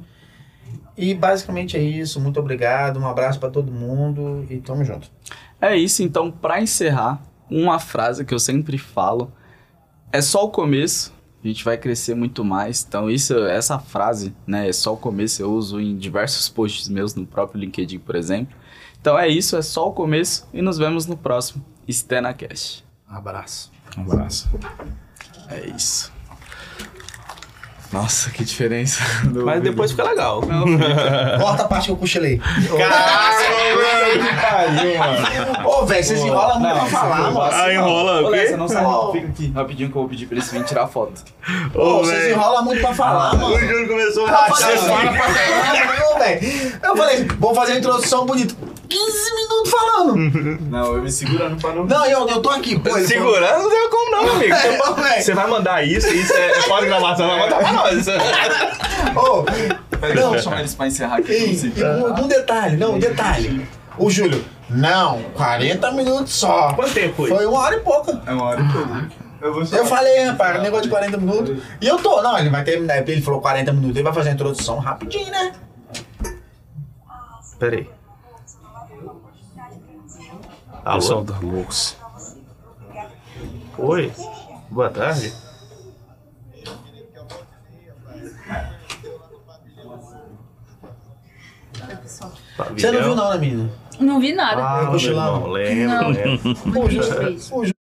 [0.99, 2.21] E basicamente é isso.
[2.21, 5.09] Muito obrigado, um abraço para todo mundo e tamo junto.
[5.61, 9.33] É isso, então, pra encerrar, uma frase que eu sempre falo:
[10.13, 12.85] é só o começo, a gente vai crescer muito mais.
[12.87, 17.15] Então, isso, essa frase, né, é só o começo, eu uso em diversos posts meus
[17.15, 18.57] no próprio LinkedIn, por exemplo.
[19.01, 22.85] Então é isso, é só o começo e nos vemos no próximo StenaCast.
[23.09, 23.71] Abraço.
[23.97, 24.51] Um abraço.
[25.49, 26.13] É isso.
[27.93, 29.03] Nossa, que diferença.
[29.29, 30.43] do- Mas depois fica legal.
[31.41, 32.39] Corta a parte que eu cochilei.
[34.41, 35.69] pariu, mano.
[35.69, 37.51] Ô, velho, vocês enrolam muito Não, pra falar, não, mano.
[37.55, 38.37] Ah, enrola o Ô, quê?
[38.37, 40.87] Lessa, não sai não, fica aqui rapidinho que eu vou pedir pra eles virem tirar
[40.87, 41.23] foto.
[41.75, 43.55] Ô, vocês enrolam muito pra falar, mano.
[43.55, 44.89] O Júlio começou a Eu rachar falei, assim.
[46.83, 48.55] Eu falei, vamos fazer a introdução bonita.
[48.89, 50.17] 15 minutos falando.
[50.71, 51.85] Não, eu me segurando pra não...
[51.85, 52.79] Não, eu, eu tô aqui.
[52.79, 54.55] Pô, Segurando não tem como não, amigo.
[55.09, 58.07] É, você vai mandar isso, isso é, é pós-gravação, vai mandar pra nós.
[59.17, 59.45] Ô,
[60.01, 60.31] Peraí, Não.
[60.31, 61.33] deixa eu chamar eles pra encerrar aqui.
[61.33, 61.73] e, Sim.
[61.77, 63.67] e um, um detalhe, não, um detalhe.
[63.97, 66.73] O Júlio, não, 40 minutos só.
[66.75, 67.29] Quanto tempo foi?
[67.29, 68.23] Foi uma hora e pouca.
[68.27, 69.29] É uma hora e pouco.
[69.41, 71.63] Eu vou Eu falei, rapaz, negócio de 40 minutos.
[71.81, 72.99] E eu tô, não, ele vai terminar.
[73.09, 75.53] Ele falou 40 minutos, ele vai fazer a introdução rapidinho, né?
[77.59, 77.98] Pera
[80.89, 80.95] aí.
[80.95, 81.25] Pessoal Alô?
[81.33, 81.97] da Loucos.
[83.79, 84.13] Oi.
[84.71, 85.33] Boa tarde.
[92.77, 93.71] Você não viu não, né, menina?
[94.01, 94.63] Não vi nada.
[94.63, 95.37] Ah, Eu cochilava.
[95.37, 96.09] irmão, lembro, Não.
[96.11, 96.51] lembro.
[97.53, 97.78] O